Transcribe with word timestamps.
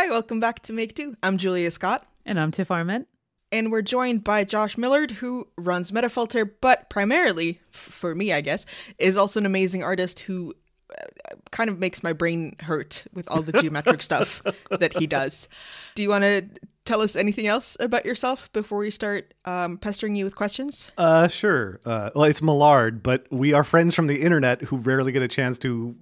Hi, 0.00 0.08
welcome 0.08 0.40
back 0.40 0.62
to 0.62 0.72
Make 0.72 0.94
Two. 0.94 1.14
I'm 1.22 1.36
Julia 1.36 1.70
Scott. 1.70 2.06
And 2.24 2.40
I'm 2.40 2.50
Tiff 2.52 2.70
Arment. 2.70 3.06
And 3.52 3.70
we're 3.70 3.82
joined 3.82 4.24
by 4.24 4.44
Josh 4.44 4.78
Millard, 4.78 5.10
who 5.10 5.46
runs 5.58 5.92
Metafilter, 5.92 6.50
but 6.62 6.88
primarily, 6.88 7.60
f- 7.74 7.78
for 7.78 8.14
me, 8.14 8.32
I 8.32 8.40
guess, 8.40 8.64
is 8.98 9.18
also 9.18 9.40
an 9.40 9.44
amazing 9.44 9.82
artist 9.82 10.20
who 10.20 10.54
uh, 10.98 11.34
kind 11.50 11.68
of 11.68 11.78
makes 11.78 12.02
my 12.02 12.14
brain 12.14 12.56
hurt 12.60 13.04
with 13.12 13.30
all 13.30 13.42
the 13.42 13.52
geometric 13.52 14.00
stuff 14.00 14.42
that 14.70 14.96
he 14.96 15.06
does. 15.06 15.50
Do 15.96 16.02
you 16.02 16.08
want 16.08 16.24
to 16.24 16.48
tell 16.86 17.02
us 17.02 17.14
anything 17.14 17.46
else 17.46 17.76
about 17.78 18.06
yourself 18.06 18.50
before 18.54 18.78
we 18.78 18.90
start 18.90 19.34
um, 19.44 19.76
pestering 19.76 20.16
you 20.16 20.24
with 20.24 20.34
questions? 20.34 20.90
Uh, 20.96 21.28
sure. 21.28 21.78
Uh, 21.84 22.08
well, 22.14 22.24
it's 22.24 22.40
Millard, 22.40 23.02
but 23.02 23.26
we 23.30 23.52
are 23.52 23.64
friends 23.64 23.94
from 23.94 24.06
the 24.06 24.22
internet 24.22 24.62
who 24.62 24.78
rarely 24.78 25.12
get 25.12 25.20
a 25.20 25.28
chance 25.28 25.58
to 25.58 25.94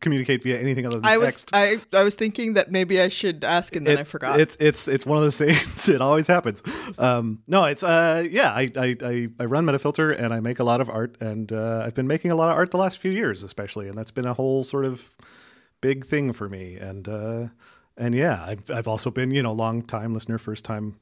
communicate 0.00 0.42
via 0.42 0.58
anything 0.58 0.86
other 0.86 1.00
than 1.00 1.06
I 1.10 1.18
was 1.18 1.44
text. 1.44 1.50
I, 1.52 1.80
I 1.92 2.02
was 2.02 2.14
thinking 2.14 2.54
that 2.54 2.70
maybe 2.70 3.00
I 3.00 3.08
should 3.08 3.44
ask 3.44 3.76
and 3.76 3.86
then 3.86 3.98
It- 3.98 4.00
I 4.00 4.04
forgot. 4.04 4.40
It's 4.40 4.56
it's 4.60 4.88
it's 4.88 5.04
one 5.06 5.18
of 5.18 5.24
those 5.24 5.36
things. 5.44 5.88
it 5.88 6.00
always 6.00 6.26
happens. 6.26 6.62
Um, 6.98 7.42
no, 7.46 7.64
it's 7.64 7.82
uh 7.82 8.26
yeah. 8.30 8.50
I, 8.52 8.70
I 8.76 8.96
I 9.02 9.28
I 9.40 9.44
run 9.44 9.66
Metafilter 9.66 10.16
and 10.18 10.32
I 10.34 10.40
make 10.40 10.58
a 10.58 10.64
lot 10.64 10.80
of 10.80 10.88
art, 10.88 11.16
and 11.20 11.52
uh, 11.52 11.82
I've 11.84 11.94
been 11.94 12.06
making 12.06 12.30
a 12.30 12.34
lot 12.36 12.48
of 12.50 12.56
art 12.56 12.70
the 12.70 12.78
last 12.78 12.98
few 12.98 13.10
years, 13.10 13.42
especially, 13.42 13.88
and 13.88 13.96
that's 13.98 14.10
been 14.10 14.26
a 14.26 14.34
whole 14.34 14.64
sort 14.64 14.84
of 14.84 15.16
big 15.80 16.04
thing 16.06 16.32
for 16.32 16.48
me. 16.48 16.76
And 16.76 17.08
uh, 17.08 17.46
and 17.96 18.14
yeah, 18.14 18.42
I've 18.46 18.70
I've 18.70 18.88
also 18.88 19.10
been 19.10 19.30
you 19.30 19.42
know 19.42 19.52
long 19.52 19.82
time 19.82 20.14
listener, 20.14 20.38
first 20.38 20.64
time 20.64 20.96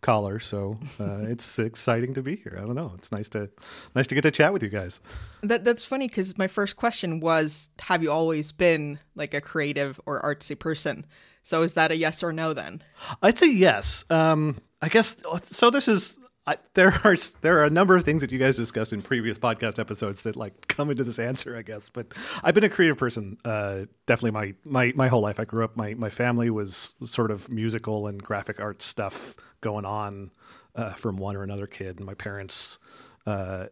caller, 0.00 0.38
so 0.38 0.78
uh, 1.00 1.18
it's 1.22 1.58
exciting 1.58 2.14
to 2.14 2.22
be 2.22 2.36
here. 2.36 2.56
I 2.56 2.66
don't 2.66 2.74
know. 2.74 2.92
It's 2.96 3.12
nice 3.12 3.28
to 3.30 3.50
nice 3.94 4.06
to 4.08 4.14
get 4.14 4.22
to 4.22 4.30
chat 4.30 4.52
with 4.52 4.62
you 4.62 4.68
guys. 4.68 5.00
That 5.42 5.64
that's 5.64 5.84
funny 5.84 6.08
because 6.08 6.36
my 6.38 6.48
first 6.48 6.76
question 6.76 7.20
was, 7.20 7.68
have 7.80 8.02
you 8.02 8.10
always 8.10 8.52
been 8.52 8.98
like 9.14 9.34
a 9.34 9.40
creative 9.40 10.00
or 10.06 10.20
artsy 10.22 10.58
person? 10.58 11.06
So 11.42 11.62
is 11.62 11.72
that 11.74 11.90
a 11.90 11.96
yes 11.96 12.22
or 12.22 12.32
no 12.32 12.52
then? 12.52 12.82
I'd 13.22 13.38
say 13.38 13.50
yes. 13.52 14.04
Um, 14.10 14.58
I 14.82 14.88
guess 14.88 15.16
so. 15.44 15.70
This 15.70 15.88
is 15.88 16.18
I, 16.48 16.56
there 16.72 16.98
are 17.04 17.14
there 17.42 17.58
are 17.58 17.64
a 17.64 17.70
number 17.70 17.94
of 17.94 18.04
things 18.04 18.22
that 18.22 18.32
you 18.32 18.38
guys 18.38 18.56
discussed 18.56 18.94
in 18.94 19.02
previous 19.02 19.38
podcast 19.38 19.78
episodes 19.78 20.22
that 20.22 20.34
like 20.34 20.66
come 20.66 20.90
into 20.90 21.04
this 21.04 21.18
answer. 21.18 21.54
I 21.54 21.60
guess, 21.60 21.90
but 21.90 22.14
I've 22.42 22.54
been 22.54 22.64
a 22.64 22.70
creative 22.70 22.96
person 22.96 23.36
uh, 23.44 23.84
definitely 24.06 24.30
my 24.30 24.54
my 24.64 24.92
my 24.96 25.08
whole 25.08 25.20
life. 25.20 25.38
I 25.38 25.44
grew 25.44 25.62
up. 25.62 25.76
My 25.76 25.92
my 25.92 26.08
family 26.08 26.48
was 26.48 26.96
sort 27.02 27.30
of 27.30 27.50
musical 27.50 28.06
and 28.06 28.22
graphic 28.22 28.60
art 28.60 28.80
stuff 28.80 29.36
going 29.60 29.84
on 29.84 30.30
uh, 30.74 30.94
from 30.94 31.18
one 31.18 31.36
or 31.36 31.42
another 31.42 31.66
kid, 31.66 31.98
and 31.98 32.06
my 32.06 32.14
parents. 32.14 32.78
Uh, 33.26 33.66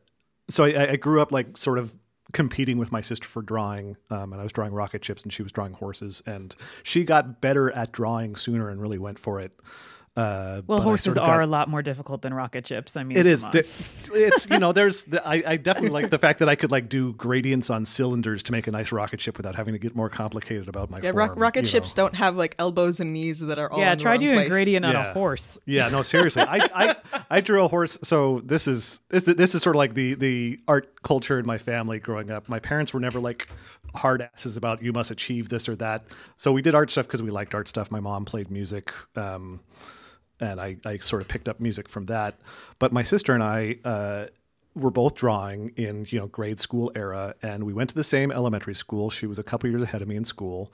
so 0.48 0.64
I, 0.64 0.92
I 0.92 0.96
grew 0.96 1.22
up 1.22 1.32
like 1.32 1.56
sort 1.56 1.78
of 1.78 1.96
competing 2.32 2.76
with 2.76 2.92
my 2.92 3.00
sister 3.00 3.26
for 3.26 3.40
drawing 3.40 3.96
um, 4.10 4.32
and 4.32 4.40
i 4.40 4.42
was 4.42 4.52
drawing 4.52 4.72
rocket 4.72 5.02
ships 5.04 5.22
and 5.22 5.32
she 5.32 5.44
was 5.44 5.52
drawing 5.52 5.74
horses 5.74 6.24
and 6.26 6.56
she 6.82 7.04
got 7.04 7.40
better 7.40 7.70
at 7.70 7.92
drawing 7.92 8.34
sooner 8.34 8.68
and 8.68 8.80
really 8.80 8.98
went 8.98 9.16
for 9.16 9.40
it 9.40 9.52
uh, 10.16 10.62
Well, 10.66 10.80
horses 10.80 11.14
sort 11.14 11.18
of 11.18 11.24
are 11.24 11.38
got- 11.38 11.44
a 11.44 11.46
lot 11.46 11.68
more 11.68 11.82
difficult 11.82 12.22
than 12.22 12.32
rocket 12.32 12.66
ships. 12.66 12.96
I 12.96 13.04
mean, 13.04 13.16
it 13.16 13.22
come 13.24 13.26
is. 13.32 13.44
on. 13.44 13.50
The- 13.52 13.66
it's 14.14 14.46
you 14.50 14.58
know, 14.58 14.72
there's. 14.72 15.04
The, 15.04 15.26
I, 15.26 15.42
I 15.46 15.56
definitely 15.56 15.90
like 15.90 16.10
the 16.10 16.18
fact 16.18 16.38
that 16.38 16.48
I 16.48 16.54
could 16.54 16.70
like 16.70 16.88
do 16.88 17.12
gradients 17.14 17.68
on 17.70 17.84
cylinders 17.84 18.42
to 18.44 18.52
make 18.52 18.66
a 18.66 18.70
nice 18.70 18.92
rocket 18.92 19.20
ship 19.20 19.36
without 19.36 19.54
having 19.56 19.74
to 19.74 19.78
get 19.78 19.94
more 19.94 20.08
complicated 20.08 20.68
about 20.68 20.90
my 20.90 20.98
Yeah, 21.02 21.12
form. 21.12 21.30
ro- 21.30 21.34
rocket 21.36 21.66
ships 21.66 21.94
know. 21.96 22.04
don't 22.04 22.14
have 22.16 22.36
like 22.36 22.54
elbows 22.58 23.00
and 23.00 23.12
knees 23.12 23.40
that 23.40 23.58
are 23.58 23.70
all 23.70 23.78
yeah, 23.78 23.92
in 23.92 23.98
the 23.98 24.02
try 24.02 24.12
wrong 24.12 24.20
doing 24.20 24.34
place. 24.36 24.46
a 24.46 24.50
gradient 24.50 24.84
on 24.86 24.92
Yeah. 24.92 25.10
a 25.10 25.12
horse. 25.12 25.60
Yeah, 25.66 25.88
no, 25.88 26.02
seriously. 26.02 26.42
I, 26.42 26.68
I 26.74 26.96
I 27.30 27.40
drew 27.40 27.64
a 27.64 27.68
horse. 27.68 27.98
So 28.02 28.40
this 28.44 28.66
is 28.66 29.00
this 29.10 29.24
this 29.24 29.54
is 29.54 29.62
sort 29.62 29.76
of 29.76 29.78
like 29.78 29.94
the 29.94 30.14
the 30.14 30.60
art 30.66 31.02
culture 31.02 31.38
in 31.38 31.46
my 31.46 31.58
family 31.58 31.98
growing 31.98 32.30
up. 32.30 32.48
My 32.48 32.58
parents 32.60 32.94
were 32.94 33.00
never 33.00 33.20
like 33.20 33.48
hard 33.96 34.22
asses 34.22 34.56
about 34.56 34.82
you 34.82 34.92
must 34.92 35.10
achieve 35.10 35.48
this 35.50 35.68
or 35.68 35.76
that. 35.76 36.04
So 36.36 36.52
we 36.52 36.62
did 36.62 36.74
art 36.74 36.90
stuff 36.90 37.06
because 37.06 37.22
we 37.22 37.30
liked 37.30 37.54
art 37.54 37.68
stuff. 37.68 37.90
My 37.90 38.00
mom 38.00 38.24
played 38.24 38.50
music. 38.50 38.92
Um, 39.14 39.60
and 40.40 40.60
I, 40.60 40.76
I 40.84 40.98
sort 40.98 41.22
of 41.22 41.28
picked 41.28 41.48
up 41.48 41.60
music 41.60 41.88
from 41.88 42.06
that. 42.06 42.34
But 42.78 42.92
my 42.92 43.02
sister 43.02 43.32
and 43.32 43.42
I 43.42 43.78
uh, 43.84 44.26
were 44.74 44.90
both 44.90 45.14
drawing 45.14 45.72
in 45.76 46.06
you 46.10 46.20
know 46.20 46.26
grade 46.26 46.60
school 46.60 46.92
era, 46.94 47.34
and 47.42 47.64
we 47.64 47.72
went 47.72 47.90
to 47.90 47.96
the 47.96 48.04
same 48.04 48.30
elementary 48.30 48.74
school. 48.74 49.10
She 49.10 49.26
was 49.26 49.38
a 49.38 49.42
couple 49.42 49.68
years 49.70 49.82
ahead 49.82 50.02
of 50.02 50.08
me 50.08 50.16
in 50.16 50.24
school, 50.24 50.72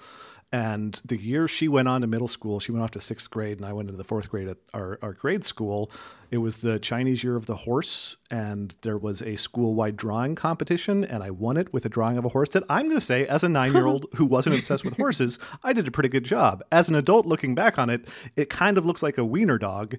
and 0.52 1.00
the 1.02 1.16
year 1.16 1.48
she 1.48 1.66
went 1.66 1.88
on 1.88 2.02
to 2.02 2.06
middle 2.06 2.28
school, 2.28 2.60
she 2.60 2.72
went 2.72 2.84
off 2.84 2.90
to 2.90 3.00
sixth 3.00 3.30
grade, 3.30 3.56
and 3.56 3.66
I 3.66 3.72
went 3.72 3.88
into 3.88 3.96
the 3.96 4.04
fourth 4.04 4.28
grade 4.28 4.48
at 4.48 4.58
our, 4.74 4.98
our 5.00 5.14
grade 5.14 5.44
school. 5.44 5.90
It 6.30 6.38
was 6.38 6.60
the 6.60 6.78
Chinese 6.78 7.24
Year 7.24 7.36
of 7.36 7.46
the 7.46 7.56
Horse, 7.56 8.16
and 8.30 8.76
there 8.82 8.98
was 8.98 9.22
a 9.22 9.36
school 9.36 9.74
wide 9.74 9.96
drawing 9.96 10.34
competition, 10.34 11.06
and 11.06 11.22
I 11.22 11.30
won 11.30 11.56
it 11.56 11.72
with 11.72 11.86
a 11.86 11.88
drawing 11.88 12.18
of 12.18 12.26
a 12.26 12.28
horse 12.28 12.50
that 12.50 12.64
I'm 12.68 12.86
going 12.86 12.98
to 12.98 13.04
say, 13.04 13.26
as 13.26 13.42
a 13.42 13.48
nine 13.48 13.72
year 13.72 13.86
old 13.86 14.06
who 14.16 14.26
wasn't 14.26 14.56
obsessed 14.56 14.84
with 14.84 14.96
horses, 14.98 15.38
I 15.64 15.72
did 15.72 15.88
a 15.88 15.90
pretty 15.90 16.10
good 16.10 16.24
job. 16.24 16.62
As 16.70 16.90
an 16.90 16.96
adult 16.96 17.24
looking 17.24 17.54
back 17.54 17.78
on 17.78 17.88
it, 17.88 18.06
it 18.36 18.50
kind 18.50 18.76
of 18.76 18.84
looks 18.84 19.02
like 19.02 19.16
a 19.16 19.24
wiener 19.24 19.56
dog, 19.56 19.96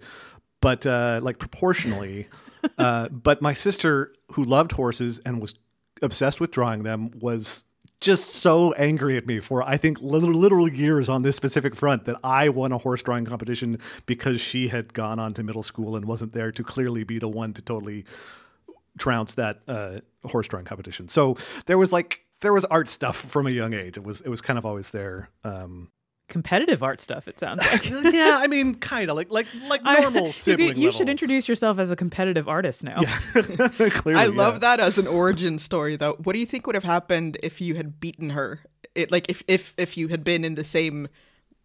but 0.62 0.86
uh, 0.86 1.20
like 1.24 1.40
proportionally. 1.40 2.28
uh, 2.78 3.10
but 3.10 3.42
my 3.42 3.56
sister, 3.56 4.14
who 4.34 4.44
loved 4.44 4.74
horses 4.74 5.20
and 5.26 5.42
was 5.42 5.56
obsessed 6.04 6.40
with 6.40 6.52
drawing 6.52 6.84
them, 6.84 7.10
was 7.20 7.66
just 8.04 8.28
so 8.28 8.74
angry 8.74 9.18
at 9.18 9.26
me 9.26 9.40
for 9.40 9.64
I 9.64 9.78
think 9.78 10.00
literal, 10.02 10.68
years 10.68 11.10
on 11.10 11.24
this 11.24 11.36
specific 11.36 11.76
front 11.76 12.06
that 12.06 12.18
I 12.24 12.50
won 12.50 12.72
a 12.72 12.78
horse 12.78 13.02
drawing 13.02 13.26
competition 13.26 13.80
because 14.06 14.42
she 14.42 14.68
had 14.68 14.94
gone 14.94 15.20
on 15.20 15.34
to 15.36 15.44
middle 15.44 15.64
school 15.64 15.96
and 15.96 16.06
wasn't 16.06 16.34
there 16.34 16.52
to 16.52 16.64
clearly 16.64 17.04
be 17.04 17.18
the 17.18 17.28
one 17.28 17.54
to 17.54 17.62
totally 17.62 18.06
trounce 18.98 19.36
that 19.36 19.62
uh, 19.68 20.00
horse 20.26 20.48
drawing 20.48 20.66
competition. 20.66 21.08
So 21.08 21.38
there 21.66 21.78
was 21.78 21.92
like 21.92 22.26
there 22.42 22.54
was 22.54 22.66
art 22.66 22.88
stuff 22.88 23.16
from 23.16 23.48
a 23.48 23.52
young 23.52 23.74
age. 23.74 23.98
It 23.98 24.04
was 24.04 24.22
it 24.22 24.30
was 24.30 24.42
kind 24.42 24.60
of 24.60 24.66
always 24.66 24.90
there. 24.92 25.30
Um, 25.44 25.90
Competitive 26.30 26.82
art 26.82 27.00
stuff. 27.02 27.28
It 27.28 27.38
sounds 27.38 27.60
like. 27.62 27.88
yeah, 27.90 28.40
I 28.42 28.48
mean, 28.48 28.76
kind 28.92 29.10
of 29.10 29.16
like 29.16 29.30
like 29.32 29.46
like 29.68 29.84
normal 29.84 30.26
you, 30.28 30.32
sibling. 30.32 30.70
could- 30.70 30.78
you 30.78 30.92
should 30.92 31.10
introduce 31.10 31.48
yourself 31.48 31.78
as 31.80 31.92
a 31.92 31.96
competitive 31.96 32.48
artist 32.48 32.84
now. 32.84 33.02
Clearly, 33.34 34.20
I 34.20 34.28
love 34.28 34.62
that 34.62 34.80
as 34.80 34.98
an 34.98 35.06
origin 35.08 35.60
story, 35.60 35.96
though. 35.96 36.14
What 36.24 36.34
do 36.34 36.40
you 36.40 36.46
think 36.46 36.66
would 36.66 36.76
have 36.76 36.84
happened 36.86 37.38
if 37.44 37.62
you 37.62 37.76
had 37.76 38.00
beaten 38.00 38.32
her? 38.32 38.62
It 38.96 39.12
like 39.12 39.30
if 39.30 39.44
if 39.48 39.74
if 39.78 39.98
you 39.98 40.08
had 40.08 40.24
been 40.24 40.44
in 40.46 40.56
the 40.56 40.64
same 40.64 41.08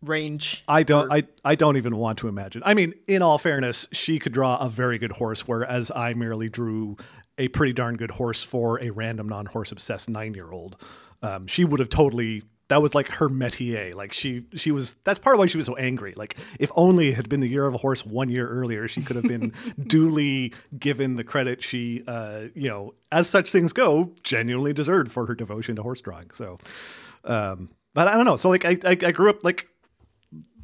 range. 0.02 0.64
I 0.68 0.82
don't. 0.82 1.06
or- 1.06 1.12
I, 1.12 1.22
I 1.44 1.54
don't 1.54 1.76
even 1.76 1.96
want 1.96 2.18
to 2.18 2.28
imagine. 2.28 2.62
I 2.64 2.74
mean, 2.74 2.94
in 3.06 3.22
all 3.22 3.38
fairness, 3.38 3.86
she 3.92 4.18
could 4.18 4.32
draw 4.32 4.56
a 4.58 4.68
very 4.68 4.98
good 4.98 5.12
horse, 5.12 5.46
whereas 5.46 5.90
I 5.94 6.14
merely 6.14 6.48
drew 6.48 6.96
a 7.38 7.48
pretty 7.48 7.72
darn 7.72 7.96
good 7.96 8.12
horse 8.12 8.42
for 8.42 8.82
a 8.82 8.90
random 8.90 9.28
non-horse 9.28 9.70
obsessed 9.70 10.08
nine-year-old. 10.10 10.76
Um, 11.22 11.46
she 11.46 11.64
would 11.64 11.80
have 11.80 11.88
totally. 11.88 12.42
That 12.68 12.82
was 12.82 12.94
like 12.94 13.08
her 13.08 13.28
métier. 13.28 13.94
Like 13.94 14.12
she, 14.12 14.44
she 14.54 14.70
was. 14.70 14.94
That's 15.04 15.18
part 15.18 15.34
of 15.34 15.38
why 15.38 15.46
she 15.46 15.56
was 15.56 15.66
so 15.66 15.76
angry. 15.76 16.12
Like 16.16 16.36
if 16.58 16.70
only 16.76 17.08
it 17.08 17.14
had 17.14 17.28
been 17.28 17.40
the 17.40 17.48
year 17.48 17.66
of 17.66 17.74
a 17.74 17.78
horse 17.78 18.04
one 18.04 18.28
year 18.28 18.46
earlier, 18.46 18.86
she 18.88 19.02
could 19.02 19.16
have 19.16 19.24
been 19.24 19.52
duly 19.86 20.52
given 20.78 21.16
the 21.16 21.24
credit 21.24 21.62
she, 21.62 22.04
uh, 22.06 22.44
you 22.54 22.68
know, 22.68 22.94
as 23.10 23.28
such 23.28 23.50
things 23.50 23.72
go, 23.72 24.12
genuinely 24.22 24.72
deserved 24.72 25.10
for 25.10 25.26
her 25.26 25.34
devotion 25.34 25.76
to 25.76 25.82
horse 25.82 26.00
drawing. 26.00 26.30
So, 26.32 26.58
um, 27.24 27.70
but 27.94 28.06
I 28.06 28.16
don't 28.16 28.26
know. 28.26 28.36
So 28.36 28.50
like 28.50 28.64
I, 28.64 28.78
I, 28.84 28.90
I 28.90 29.12
grew 29.12 29.30
up 29.30 29.42
like 29.42 29.68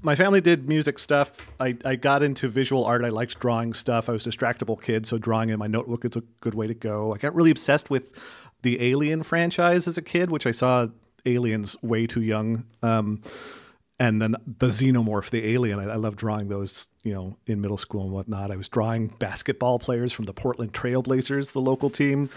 my 0.04 0.14
family 0.14 0.42
did 0.42 0.68
music 0.68 0.98
stuff. 0.98 1.50
I, 1.58 1.76
I 1.84 1.96
got 1.96 2.22
into 2.22 2.46
visual 2.46 2.84
art. 2.84 3.04
I 3.04 3.08
liked 3.08 3.40
drawing 3.40 3.72
stuff. 3.72 4.10
I 4.10 4.12
was 4.12 4.26
a 4.26 4.30
distractible 4.30 4.80
kid, 4.80 5.06
so 5.06 5.16
drawing 5.16 5.48
in 5.48 5.58
my 5.58 5.66
notebook 5.66 6.04
is 6.04 6.14
a 6.14 6.22
good 6.40 6.54
way 6.54 6.66
to 6.66 6.74
go. 6.74 7.14
I 7.14 7.16
got 7.16 7.34
really 7.34 7.50
obsessed 7.50 7.88
with 7.88 8.12
the 8.60 8.82
Alien 8.82 9.22
franchise 9.22 9.88
as 9.88 9.96
a 9.96 10.02
kid, 10.02 10.30
which 10.30 10.46
I 10.46 10.50
saw 10.50 10.88
Aliens 11.26 11.76
way 11.82 12.06
too 12.06 12.22
young. 12.22 12.64
Um, 12.82 13.22
and 13.98 14.20
then 14.20 14.36
the 14.46 14.66
xenomorph, 14.66 15.30
the 15.30 15.52
alien. 15.52 15.78
I, 15.78 15.92
I 15.92 15.96
love 15.96 16.16
drawing 16.16 16.48
those, 16.48 16.88
you 17.02 17.12
know, 17.12 17.36
in 17.46 17.60
middle 17.60 17.76
school 17.76 18.02
and 18.02 18.12
whatnot. 18.12 18.50
I 18.50 18.56
was 18.56 18.68
drawing 18.68 19.08
basketball 19.08 19.78
players 19.78 20.12
from 20.12 20.24
the 20.24 20.32
Portland 20.32 20.72
Trailblazers, 20.72 21.52
the 21.52 21.60
local 21.60 21.90
team, 21.90 22.28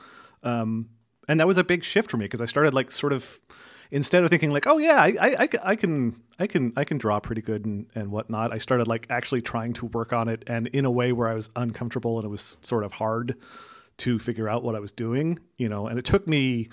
Um, 0.43 0.89
and 1.29 1.39
that 1.39 1.47
was 1.47 1.59
a 1.59 1.65
big 1.65 1.85
shift 1.85 2.11
for 2.11 2.17
me 2.17 2.25
because 2.25 2.41
I 2.41 2.47
started 2.47 2.75
like 2.75 2.91
sort 2.91 3.13
of 3.13 3.41
instead 3.91 4.25
of 4.25 4.31
thinking 4.31 4.51
like, 4.51 4.67
oh 4.67 4.79
yeah, 4.79 5.01
I, 5.01 5.17
I, 5.21 5.49
I 5.63 5.77
can 5.77 6.21
I 6.39 6.47
can 6.47 6.73
I 6.77 6.85
can 6.85 6.99
draw 6.99 7.21
pretty 7.21 7.43
good 7.43 7.65
and, 7.65 7.87
and 7.95 8.11
whatnot, 8.11 8.53
I 8.53 8.59
started 8.59 8.89
like 8.89 9.07
actually 9.11 9.43
trying 9.43 9.75
to 9.75 9.87
work 9.87 10.13
on 10.13 10.29
it 10.29 10.43
and 10.47 10.67
in 10.69 10.85
a 10.85 10.91
way 10.91 11.13
where 11.13 11.29
I 11.29 11.35
was 11.35 11.51
uncomfortable 11.55 12.19
and 12.19 12.25
it 12.25 12.29
was 12.29 12.57
sort 12.63 12.85
of 12.85 12.93
hard 12.93 13.37
to 13.99 14.19
figure 14.19 14.49
out 14.49 14.63
what 14.63 14.75
I 14.75 14.81
was 14.81 14.93
doing, 14.93 15.39
you 15.57 15.69
know, 15.69 15.87
and 15.87 15.99
it 15.99 16.05
took 16.05 16.27
me 16.27 16.69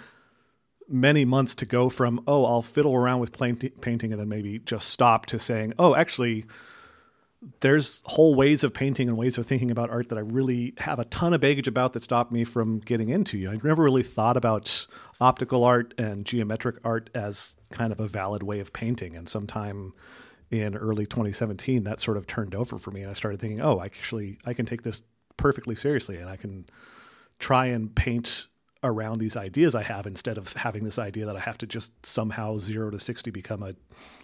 many 0.88 1.25
months 1.25 1.56
to 1.56 1.66
go 1.66 1.90
from 1.90 2.24
oh 2.28 2.46
I'll 2.46 2.62
fiddle 2.62 2.96
around 2.96 3.19
with 3.19 3.34
paint- 3.34 3.81
painting 3.81 4.12
and 4.12 4.22
then 4.22 4.30
maybe 4.30 4.60
just 4.60 4.90
stop 4.90 5.25
to 5.28 5.40
saying 5.40 5.74
oh 5.80 5.96
actually 5.96 6.46
there's 7.59 8.01
whole 8.06 8.36
ways 8.36 8.63
of 8.63 8.74
painting 8.74 9.07
and 9.07 9.18
ways 9.18 9.38
of 9.38 9.45
thinking 9.45 9.69
about 9.69 9.89
art 9.89 10.09
that 10.09 10.18
I 10.18 10.21
really 10.21 10.74
have 10.80 11.00
a 11.00 11.06
ton 11.06 11.33
of 11.33 11.42
baggage 11.42 11.68
about 11.68 11.94
that 11.94 12.01
stopped 12.01 12.31
me 12.31 12.44
from 12.44 12.80
getting 12.80 13.09
into. 13.09 13.38
You 13.38 13.51
I've 13.51 13.63
never 13.63 13.83
really 13.83 14.03
thought 14.03 14.38
about 14.38 14.88
optical 15.21 15.63
art 15.63 15.94
and 15.97 16.25
geometric 16.25 16.77
art 16.83 17.09
as 17.13 17.56
kind 17.71 17.92
of 17.92 18.00
a 18.00 18.07
valid 18.07 18.44
way 18.44 18.59
of 18.59 18.74
painting. 18.74 19.15
And 19.15 19.30
sometime 19.30 19.94
in 20.50 20.75
early 20.75 21.06
2017, 21.06 21.83
that 21.83 22.00
sort 22.00 22.18
of 22.18 22.27
turned 22.27 22.56
over 22.56 22.77
for 22.77 22.92
me, 22.92 23.01
and 23.01 23.12
I 23.12 23.13
started 23.13 23.39
thinking, 23.39 23.62
oh, 23.62 23.80
I 23.80 23.86
actually 23.86 24.38
I 24.45 24.53
can 24.53 24.65
take 24.65 24.83
this 24.83 25.01
perfectly 25.38 25.75
seriously, 25.75 26.18
and 26.18 26.30
I 26.30 26.38
can 26.38 26.65
try 27.39 27.68
and 27.68 27.94
paint 27.94 28.47
around 28.83 29.19
these 29.19 29.36
ideas 29.36 29.74
I 29.74 29.83
have 29.83 30.06
instead 30.06 30.38
of 30.38 30.53
having 30.53 30.83
this 30.83 31.00
idea 31.00 31.25
that 31.25 31.36
I 31.36 31.39
have 31.39 31.57
to 31.59 31.68
just 31.68 32.06
somehow 32.06 32.57
zero 32.57 32.92
to 32.92 33.00
sixty 33.00 33.31
become 33.31 33.63
a 33.63 33.75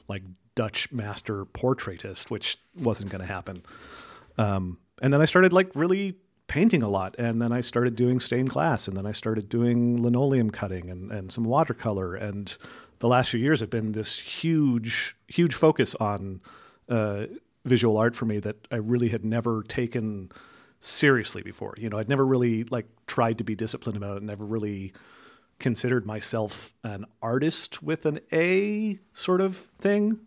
like 0.07 0.23
Dutch 0.55 0.91
master 0.91 1.45
portraitist, 1.45 2.29
which 2.29 2.57
wasn't 2.79 3.09
going 3.09 3.21
to 3.21 3.27
happen. 3.27 3.63
Um, 4.37 4.77
and 5.01 5.13
then 5.13 5.21
I 5.21 5.25
started 5.25 5.53
like 5.53 5.75
really 5.75 6.15
painting 6.47 6.83
a 6.83 6.89
lot, 6.89 7.15
and 7.17 7.41
then 7.41 7.51
I 7.51 7.61
started 7.61 7.95
doing 7.95 8.19
stained 8.19 8.49
glass, 8.49 8.87
and 8.87 8.97
then 8.97 9.05
I 9.05 9.13
started 9.13 9.47
doing 9.49 10.01
linoleum 10.01 10.51
cutting 10.51 10.89
and 10.89 11.11
and 11.11 11.31
some 11.31 11.45
watercolor, 11.45 12.15
and 12.15 12.57
the 12.99 13.07
last 13.07 13.29
few 13.31 13.39
years 13.39 13.61
have 13.61 13.69
been 13.69 13.93
this 13.93 14.19
huge 14.19 15.15
huge 15.27 15.55
focus 15.55 15.95
on 15.95 16.41
uh, 16.89 17.25
visual 17.65 17.97
art 17.97 18.15
for 18.15 18.25
me 18.25 18.39
that 18.39 18.67
I 18.71 18.75
really 18.75 19.09
had 19.09 19.23
never 19.23 19.63
taken 19.63 20.29
seriously 20.79 21.41
before. 21.41 21.73
You 21.77 21.89
know, 21.89 21.97
I'd 21.97 22.09
never 22.09 22.25
really 22.25 22.63
like 22.65 22.87
tried 23.07 23.37
to 23.37 23.43
be 23.43 23.55
disciplined 23.55 23.97
about 23.97 24.17
it, 24.17 24.23
never 24.23 24.45
really 24.45 24.93
considered 25.61 26.05
myself 26.05 26.73
an 26.83 27.05
artist 27.21 27.81
with 27.81 28.05
an 28.05 28.19
A 28.33 28.99
sort 29.13 29.39
of 29.39 29.55
thing. 29.79 30.19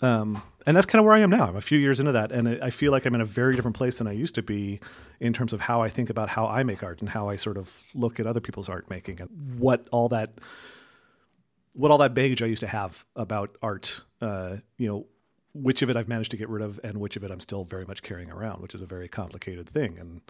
Um, 0.00 0.42
and 0.66 0.76
that's 0.76 0.86
kind 0.86 1.00
of 1.00 1.06
where 1.06 1.14
I 1.14 1.20
am 1.20 1.30
now. 1.30 1.46
I'm 1.48 1.56
a 1.56 1.60
few 1.60 1.78
years 1.78 1.98
into 1.98 2.12
that, 2.12 2.30
and 2.30 2.62
I 2.62 2.70
feel 2.70 2.92
like 2.92 3.04
I'm 3.06 3.14
in 3.14 3.20
a 3.20 3.26
very 3.26 3.54
different 3.54 3.76
place 3.76 3.98
than 3.98 4.06
I 4.06 4.12
used 4.12 4.34
to 4.36 4.42
be 4.42 4.80
in 5.20 5.32
terms 5.32 5.52
of 5.52 5.60
how 5.60 5.82
I 5.82 5.88
think 5.88 6.10
about 6.10 6.28
how 6.28 6.46
I 6.46 6.62
make 6.62 6.82
art 6.82 7.00
and 7.00 7.08
how 7.08 7.28
I 7.28 7.36
sort 7.36 7.56
of 7.56 7.84
look 7.94 8.20
at 8.20 8.26
other 8.26 8.40
people's 8.40 8.68
art 8.68 8.88
making 8.88 9.20
and 9.20 9.58
what 9.58 9.88
all 9.90 10.08
that, 10.10 10.34
what 11.72 11.90
all 11.90 11.98
that 11.98 12.14
baggage 12.14 12.42
I 12.42 12.46
used 12.46 12.60
to 12.60 12.66
have 12.66 13.04
about 13.16 13.56
art. 13.62 14.02
Uh, 14.20 14.58
you 14.78 14.88
know, 14.88 15.06
which 15.54 15.82
of 15.82 15.90
it 15.90 15.96
I've 15.96 16.08
managed 16.08 16.30
to 16.32 16.36
get 16.36 16.48
rid 16.48 16.62
of, 16.62 16.80
and 16.82 16.98
which 16.98 17.16
of 17.16 17.24
it 17.24 17.30
I'm 17.30 17.40
still 17.40 17.64
very 17.64 17.84
much 17.86 18.02
carrying 18.02 18.30
around, 18.30 18.60
which 18.60 18.74
is 18.74 18.82
a 18.82 18.86
very 18.86 19.08
complicated 19.08 19.68
thing. 19.68 19.98
And 19.98 20.20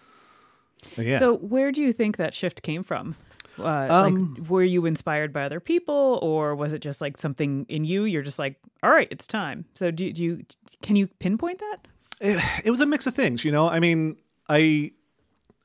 yeah, 0.96 1.18
So 1.18 1.36
where 1.36 1.72
do 1.72 1.80
you 1.80 1.92
think 1.92 2.16
that 2.16 2.34
shift 2.34 2.62
came 2.62 2.82
from? 2.84 3.16
Uh, 3.58 3.88
Um, 3.90 4.34
like, 4.34 4.48
were 4.48 4.62
you 4.62 4.86
inspired 4.86 5.32
by 5.32 5.44
other 5.44 5.60
people, 5.60 6.18
or 6.22 6.54
was 6.54 6.72
it 6.72 6.80
just 6.80 7.00
like 7.00 7.16
something 7.16 7.66
in 7.68 7.84
you? 7.84 8.04
You're 8.04 8.22
just 8.22 8.38
like, 8.38 8.56
all 8.82 8.90
right, 8.90 9.08
it's 9.10 9.26
time. 9.26 9.64
So 9.74 9.90
do, 9.90 10.12
do 10.12 10.22
you 10.22 10.44
can 10.82 10.96
you 10.96 11.06
pinpoint 11.18 11.60
that? 11.60 11.78
it, 12.20 12.42
it 12.64 12.70
was 12.70 12.80
a 12.80 12.86
mix 12.86 13.06
of 13.06 13.14
things, 13.14 13.44
you 13.44 13.52
know. 13.52 13.68
I 13.68 13.80
mean, 13.80 14.16
I 14.48 14.92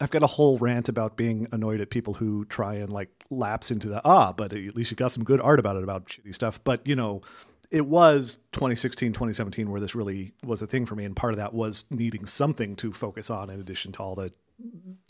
I've 0.02 0.12
got 0.12 0.24
a 0.24 0.28
whole 0.28 0.58
rant 0.58 0.88
about 0.90 1.18
being 1.18 1.48
annoyed 1.52 1.82
at 1.82 1.90
people 1.90 2.16
who 2.16 2.46
try 2.46 2.76
and 2.76 2.92
like 2.92 3.10
lapse 3.30 3.70
into 3.72 3.88
the 3.88 4.02
ah, 4.06 4.32
but 4.34 4.54
at 4.54 4.76
least 4.76 4.92
you 4.92 4.98
got 4.98 5.12
some 5.12 5.24
good 5.24 5.42
art 5.42 5.60
about 5.60 5.76
it 5.78 5.84
about 5.84 6.06
shitty 6.08 6.34
stuff. 6.34 6.64
But 6.64 6.86
you 6.88 6.96
know, 6.96 7.22
it 7.70 7.86
was 7.86 8.40
2016, 8.54 9.14
2017 9.14 9.70
where 9.70 9.80
this 9.82 9.94
really 9.96 10.34
was 10.44 10.62
a 10.62 10.68
thing 10.68 10.86
for 10.86 10.96
me, 10.96 11.06
and 11.06 11.16
part 11.16 11.34
of 11.34 11.38
that 11.38 11.54
was 11.54 11.86
needing 11.90 12.26
something 12.26 12.76
to 12.78 12.92
focus 12.92 13.30
on 13.30 13.50
in 13.50 13.60
addition 13.60 13.92
to 13.94 14.00
all 14.00 14.16
the 14.16 14.32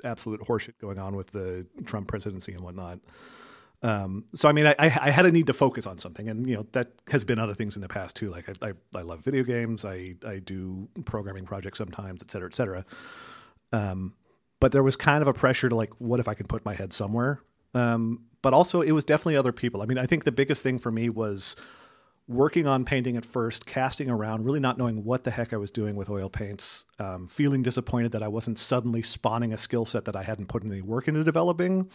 absolute 0.03 0.41
horseshit 0.41 0.77
going 0.79 0.99
on 0.99 1.15
with 1.15 1.31
the 1.31 1.65
Trump 1.85 2.07
presidency 2.07 2.53
and 2.53 2.61
whatnot. 2.61 2.99
Um, 3.81 4.25
so 4.35 4.49
I 4.49 4.51
mean, 4.51 4.67
I, 4.67 4.75
I 4.77 5.09
had 5.09 5.25
a 5.25 5.31
need 5.31 5.47
to 5.47 5.53
focus 5.53 5.87
on 5.87 5.97
something, 5.97 6.27
and 6.27 6.47
you 6.47 6.57
know 6.57 6.65
that 6.73 6.91
has 7.07 7.23
been 7.23 7.39
other 7.39 7.53
things 7.53 7.75
in 7.75 7.81
the 7.81 7.87
past 7.87 8.15
too. 8.15 8.29
Like 8.29 8.49
I 8.49 8.69
I, 8.69 8.73
I 8.93 9.01
love 9.03 9.23
video 9.23 9.43
games. 9.43 9.85
I 9.85 10.15
I 10.25 10.39
do 10.39 10.89
programming 11.05 11.45
projects 11.45 11.77
sometimes, 11.77 12.21
et 12.21 12.29
cetera, 12.29 12.49
et 12.49 12.55
cetera. 12.55 12.85
Um, 13.71 14.15
but 14.59 14.73
there 14.73 14.83
was 14.83 14.95
kind 14.95 15.21
of 15.21 15.27
a 15.27 15.33
pressure 15.33 15.69
to 15.69 15.75
like, 15.75 15.91
what 15.99 16.19
if 16.19 16.27
I 16.27 16.33
can 16.33 16.47
put 16.47 16.65
my 16.65 16.73
head 16.73 16.91
somewhere? 16.91 17.41
Um, 17.73 18.25
but 18.41 18.53
also, 18.53 18.81
it 18.81 18.91
was 18.91 19.05
definitely 19.05 19.37
other 19.37 19.53
people. 19.53 19.81
I 19.81 19.85
mean, 19.85 19.97
I 19.97 20.05
think 20.05 20.23
the 20.25 20.31
biggest 20.31 20.63
thing 20.63 20.77
for 20.77 20.91
me 20.91 21.09
was 21.09 21.55
working 22.29 22.67
on 22.67 22.85
painting 22.85 23.17
at 23.17 23.25
first, 23.25 23.65
casting 23.65 24.07
around, 24.07 24.45
really 24.45 24.59
not 24.59 24.77
knowing 24.77 25.03
what 25.03 25.23
the 25.23 25.31
heck 25.31 25.51
I 25.51 25.57
was 25.57 25.71
doing 25.71 25.95
with 25.95 26.11
oil 26.11 26.29
paints, 26.29 26.85
um, 26.99 27.25
feeling 27.25 27.63
disappointed 27.63 28.11
that 28.11 28.21
I 28.21 28.27
wasn't 28.27 28.59
suddenly 28.59 29.01
spawning 29.01 29.51
a 29.51 29.57
skill 29.57 29.83
set 29.83 30.05
that 30.05 30.15
I 30.15 30.21
hadn't 30.21 30.45
put 30.45 30.63
any 30.63 30.81
work 30.83 31.07
into 31.07 31.23
developing, 31.23 31.89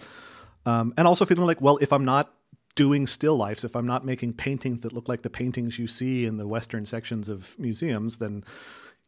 um, 0.67 0.93
and 0.97 1.07
also 1.07 1.25
feeling 1.25 1.47
like, 1.47 1.61
well, 1.61 1.79
if 1.81 1.93
I'm 1.93 2.05
not 2.05 2.35
doing 2.75 3.07
still 3.07 3.37
lifes, 3.37 3.63
if 3.63 3.77
I'm 3.77 3.87
not 3.87 4.05
making 4.05 4.33
paintings 4.33 4.81
that 4.81 4.93
look 4.93 5.09
like 5.09 5.23
the 5.23 5.31
paintings 5.31 5.79
you 5.79 5.87
see 5.87 6.27
in 6.27 6.37
the 6.37 6.49
western 6.49 6.85
sections 6.85 7.29
of 7.29 7.57
museums, 7.57 8.17
then 8.19 8.45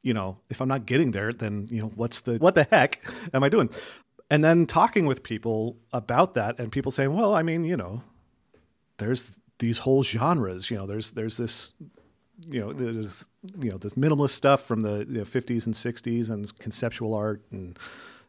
you 0.03 0.15
know, 0.15 0.39
if 0.49 0.61
I'm 0.61 0.69
not 0.69 0.87
getting 0.87 1.11
there, 1.11 1.33
then 1.33 1.67
you 1.69 1.83
know, 1.83 1.89
what's 1.97 2.21
the 2.21 2.37
what 2.37 2.55
the 2.55 2.69
heck 2.71 3.05
am 3.35 3.43
I 3.43 3.49
doing? 3.49 3.69
And 4.31 4.45
then 4.45 4.67
talking 4.67 5.07
with 5.07 5.25
people 5.25 5.77
about 5.93 6.35
that, 6.35 6.61
and 6.61 6.71
people 6.71 6.93
saying, 6.93 7.13
well, 7.13 7.35
I 7.35 7.43
mean, 7.43 7.65
you 7.65 7.77
know, 7.77 8.03
there's 8.99 9.41
these 9.59 9.79
whole 9.79 10.03
genres. 10.03 10.71
You 10.71 10.79
know, 10.79 10.87
there's 10.87 11.13
there's 11.13 11.37
this, 11.37 11.75
you 12.49 12.61
know, 12.61 12.73
there's 12.73 13.29
you 13.59 13.71
know 13.71 13.79
this 13.79 13.95
minimalist 13.95 14.31
stuff 14.31 14.63
from 14.63 14.81
the, 14.83 15.05
the 15.09 15.21
50s 15.21 15.67
and 15.67 15.75
60s, 15.75 16.31
and 16.31 16.59
conceptual 16.59 17.15
art 17.15 17.43
and 17.51 17.79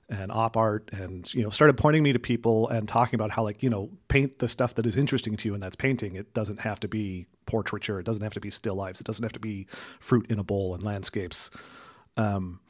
and 0.09 0.31
op 0.31 0.55
art, 0.55 0.89
and 0.93 1.33
you 1.33 1.43
know, 1.43 1.49
started 1.49 1.75
pointing 1.77 2.01
me 2.01 2.13
to 2.13 2.19
people 2.19 2.69
and 2.69 2.87
talking 2.87 3.15
about 3.15 3.31
how 3.31 3.43
like 3.43 3.61
you 3.61 3.69
know, 3.69 3.89
paint 4.07 4.39
the 4.39 4.47
stuff 4.47 4.73
that 4.75 4.85
is 4.85 4.95
interesting 4.95 5.35
to 5.35 5.49
you, 5.49 5.53
and 5.53 5.61
that's 5.61 5.75
painting. 5.75 6.15
It 6.15 6.33
doesn't 6.33 6.61
have 6.61 6.79
to 6.81 6.87
be 6.87 7.27
portraiture. 7.45 7.99
It 7.99 8.05
doesn't 8.05 8.23
have 8.23 8.33
to 8.33 8.39
be 8.39 8.51
still 8.51 8.75
lifes. 8.75 9.01
It 9.01 9.07
doesn't 9.07 9.23
have 9.23 9.33
to 9.33 9.39
be 9.39 9.67
fruit 9.99 10.25
in 10.29 10.39
a 10.39 10.43
bowl 10.43 10.73
and 10.73 10.83
landscapes. 10.83 11.49
Um, 12.15 12.61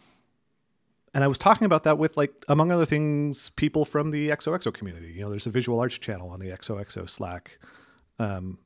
and 1.13 1.24
I 1.24 1.27
was 1.27 1.38
talking 1.38 1.65
about 1.65 1.83
that 1.83 1.98
with 1.98 2.18
like 2.18 2.45
among 2.48 2.71
other 2.71 2.86
things, 2.86 3.50
people 3.51 3.86
from 3.86 4.12
the 4.12 4.30
XOXO 4.30 4.74
community. 4.74 5.13
You 5.13 5.21
know, 5.21 5.30
there's 5.30 5.48
a 5.48 5.50
visual 5.50 5.80
arts 5.80 5.98
channel 5.98 6.30
on 6.30 6.39
the 6.39 6.50
XOXO 6.50 7.09
Slack, 7.09 7.57
um, 8.19 8.59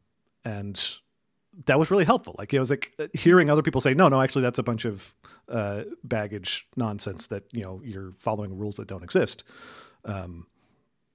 and 0.43 0.99
that 1.65 1.77
was 1.77 1.91
really 1.91 2.05
helpful. 2.05 2.35
Like 2.37 2.53
it 2.53 2.59
was 2.59 2.69
like 2.69 2.93
hearing 3.13 3.49
other 3.49 3.61
people 3.61 3.81
say, 3.81 3.93
"No, 3.93 4.07
no, 4.09 4.21
actually, 4.21 4.43
that's 4.43 4.59
a 4.59 4.63
bunch 4.63 4.85
of 4.85 5.13
uh, 5.49 5.83
baggage 6.03 6.67
nonsense 6.75 7.27
that 7.27 7.43
you 7.51 7.63
know 7.63 7.81
you're 7.83 8.11
following 8.11 8.57
rules 8.57 8.75
that 8.75 8.87
don't 8.87 9.03
exist." 9.03 9.43
Um, 10.05 10.47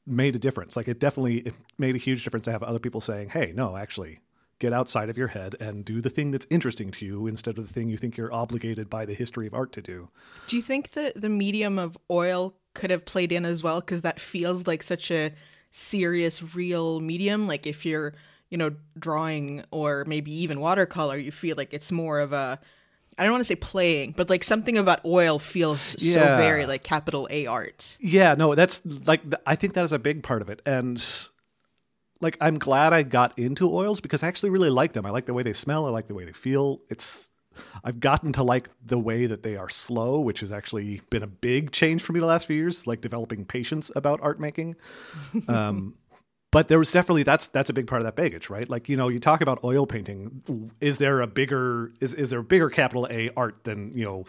made 0.06 0.36
a 0.36 0.38
difference. 0.38 0.76
Like 0.76 0.88
it 0.88 1.00
definitely 1.00 1.38
it 1.38 1.54
made 1.78 1.94
a 1.94 1.98
huge 1.98 2.22
difference 2.24 2.44
to 2.44 2.52
have 2.52 2.62
other 2.62 2.78
people 2.78 3.00
saying, 3.00 3.30
"Hey, 3.30 3.52
no, 3.54 3.76
actually." 3.76 4.20
Get 4.58 4.72
outside 4.72 5.10
of 5.10 5.18
your 5.18 5.28
head 5.28 5.54
and 5.60 5.84
do 5.84 6.00
the 6.00 6.08
thing 6.08 6.30
that's 6.30 6.46
interesting 6.48 6.90
to 6.92 7.04
you 7.04 7.26
instead 7.26 7.58
of 7.58 7.68
the 7.68 7.74
thing 7.74 7.90
you 7.90 7.98
think 7.98 8.16
you're 8.16 8.32
obligated 8.32 8.88
by 8.88 9.04
the 9.04 9.12
history 9.12 9.46
of 9.46 9.52
art 9.52 9.70
to 9.72 9.82
do. 9.82 10.08
Do 10.46 10.56
you 10.56 10.62
think 10.62 10.92
that 10.92 11.20
the 11.20 11.28
medium 11.28 11.78
of 11.78 11.98
oil 12.10 12.54
could 12.72 12.88
have 12.90 13.04
played 13.04 13.32
in 13.32 13.44
as 13.44 13.62
well? 13.62 13.80
Because 13.80 14.00
that 14.00 14.18
feels 14.18 14.66
like 14.66 14.82
such 14.82 15.10
a 15.10 15.32
serious, 15.70 16.54
real 16.54 17.00
medium. 17.00 17.46
Like 17.46 17.66
if 17.66 17.84
you're, 17.84 18.14
you 18.50 18.58
know, 18.58 18.72
drawing 18.98 19.64
or 19.70 20.04
maybe 20.06 20.32
even 20.42 20.60
watercolor, 20.60 21.16
you 21.16 21.32
feel 21.32 21.56
like 21.56 21.72
it's 21.72 21.90
more 21.92 22.20
of 22.20 22.32
a. 22.32 22.58
I 23.18 23.24
don't 23.24 23.32
want 23.32 23.40
to 23.40 23.46
say 23.46 23.56
playing, 23.56 24.12
but 24.14 24.28
like 24.28 24.44
something 24.44 24.76
about 24.76 25.02
oil 25.06 25.38
feels 25.38 25.80
so 25.80 26.20
very 26.20 26.66
like 26.66 26.82
capital 26.82 27.26
A 27.30 27.46
art. 27.46 27.96
Yeah, 27.98 28.34
no, 28.34 28.54
that's 28.54 28.82
like 29.06 29.22
I 29.46 29.56
think 29.56 29.72
that 29.72 29.84
is 29.84 29.92
a 29.92 29.98
big 29.98 30.22
part 30.22 30.42
of 30.42 30.50
it, 30.50 30.60
and 30.66 31.02
like 32.20 32.36
I'm 32.40 32.58
glad 32.58 32.92
I 32.92 33.02
got 33.04 33.38
into 33.38 33.72
oils 33.72 34.00
because 34.00 34.22
I 34.22 34.28
actually 34.28 34.50
really 34.50 34.70
like 34.70 34.92
them. 34.92 35.06
I 35.06 35.10
like 35.10 35.26
the 35.26 35.34
way 35.34 35.42
they 35.42 35.54
smell. 35.54 35.86
I 35.86 35.90
like 35.90 36.08
the 36.08 36.14
way 36.14 36.24
they 36.26 36.32
feel. 36.32 36.80
It's 36.90 37.30
I've 37.84 38.00
gotten 38.00 38.32
to 38.34 38.42
like 38.42 38.70
the 38.84 38.98
way 38.98 39.26
that 39.26 39.42
they 39.42 39.56
are 39.56 39.68
slow, 39.68 40.20
which 40.20 40.40
has 40.40 40.52
actually 40.52 41.00
been 41.10 41.22
a 41.22 41.28
big 41.28 41.72
change 41.72 42.02
for 42.02 42.12
me 42.12 42.20
the 42.20 42.26
last 42.26 42.46
few 42.46 42.56
years. 42.56 42.86
Like 42.86 43.00
developing 43.00 43.44
patience 43.44 43.90
about 43.94 44.20
art 44.22 44.40
making. 44.40 44.76
Um, 45.48 45.94
but 46.52 46.68
there 46.68 46.78
was 46.78 46.90
definitely 46.90 47.22
that's 47.22 47.48
that's 47.48 47.68
a 47.68 47.72
big 47.72 47.86
part 47.86 48.00
of 48.00 48.06
that 48.06 48.16
baggage, 48.16 48.48
right? 48.48 48.68
Like 48.68 48.88
you 48.88 48.96
know, 48.96 49.08
you 49.08 49.20
talk 49.20 49.40
about 49.42 49.62
oil 49.62 49.86
painting. 49.86 50.70
Is 50.80 50.98
there 50.98 51.20
a 51.20 51.26
bigger 51.26 51.92
is 52.00 52.14
is 52.14 52.30
there 52.30 52.38
a 52.38 52.44
bigger 52.44 52.70
capital 52.70 53.06
A 53.10 53.30
art 53.36 53.64
than 53.64 53.92
you 53.92 54.04
know? 54.04 54.24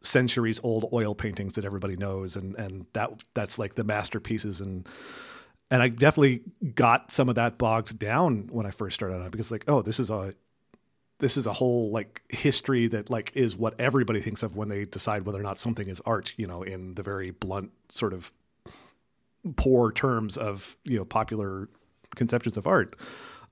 centuries 0.00 0.60
old 0.62 0.88
oil 0.92 1.14
paintings 1.14 1.54
that 1.54 1.64
everybody 1.64 1.96
knows 1.96 2.36
and 2.36 2.54
and 2.54 2.86
that 2.92 3.10
that's 3.34 3.58
like 3.58 3.74
the 3.74 3.82
masterpieces 3.82 4.60
and 4.60 4.86
and 5.72 5.82
I 5.82 5.88
definitely 5.88 6.42
got 6.74 7.10
some 7.10 7.28
of 7.28 7.34
that 7.34 7.58
bogged 7.58 7.98
down 7.98 8.48
when 8.50 8.64
I 8.64 8.70
first 8.70 8.94
started 8.94 9.16
on 9.16 9.26
it 9.26 9.32
because 9.32 9.50
like 9.50 9.64
oh 9.66 9.82
this 9.82 9.98
is 9.98 10.08
a 10.08 10.34
this 11.18 11.36
is 11.36 11.46
a 11.46 11.52
whole 11.54 11.90
like 11.90 12.22
history 12.28 12.86
that 12.88 13.10
like 13.10 13.32
is 13.34 13.56
what 13.56 13.74
everybody 13.78 14.20
thinks 14.20 14.42
of 14.42 14.56
when 14.56 14.68
they 14.68 14.84
decide 14.84 15.24
whether 15.26 15.40
or 15.40 15.42
not 15.42 15.58
something 15.58 15.88
is 15.88 16.00
art 16.06 16.32
you 16.36 16.46
know 16.46 16.62
in 16.62 16.94
the 16.94 17.02
very 17.02 17.30
blunt 17.30 17.70
sort 17.88 18.12
of 18.12 18.32
poor 19.56 19.90
terms 19.92 20.36
of 20.36 20.76
you 20.84 20.96
know 20.96 21.04
popular 21.04 21.68
conceptions 22.16 22.56
of 22.56 22.66
art 22.66 22.94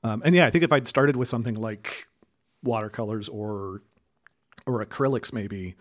Um, 0.05 0.23
and 0.25 0.35
yeah, 0.35 0.47
I 0.47 0.51
think 0.51 0.63
if 0.63 0.73
I'd 0.73 0.87
started 0.87 1.17
with 1.17 1.29
something 1.29 1.55
like 1.55 2.07
watercolors 2.63 3.29
or 3.29 3.83
or 4.67 4.85
acrylics, 4.85 5.33
maybe, 5.33 5.75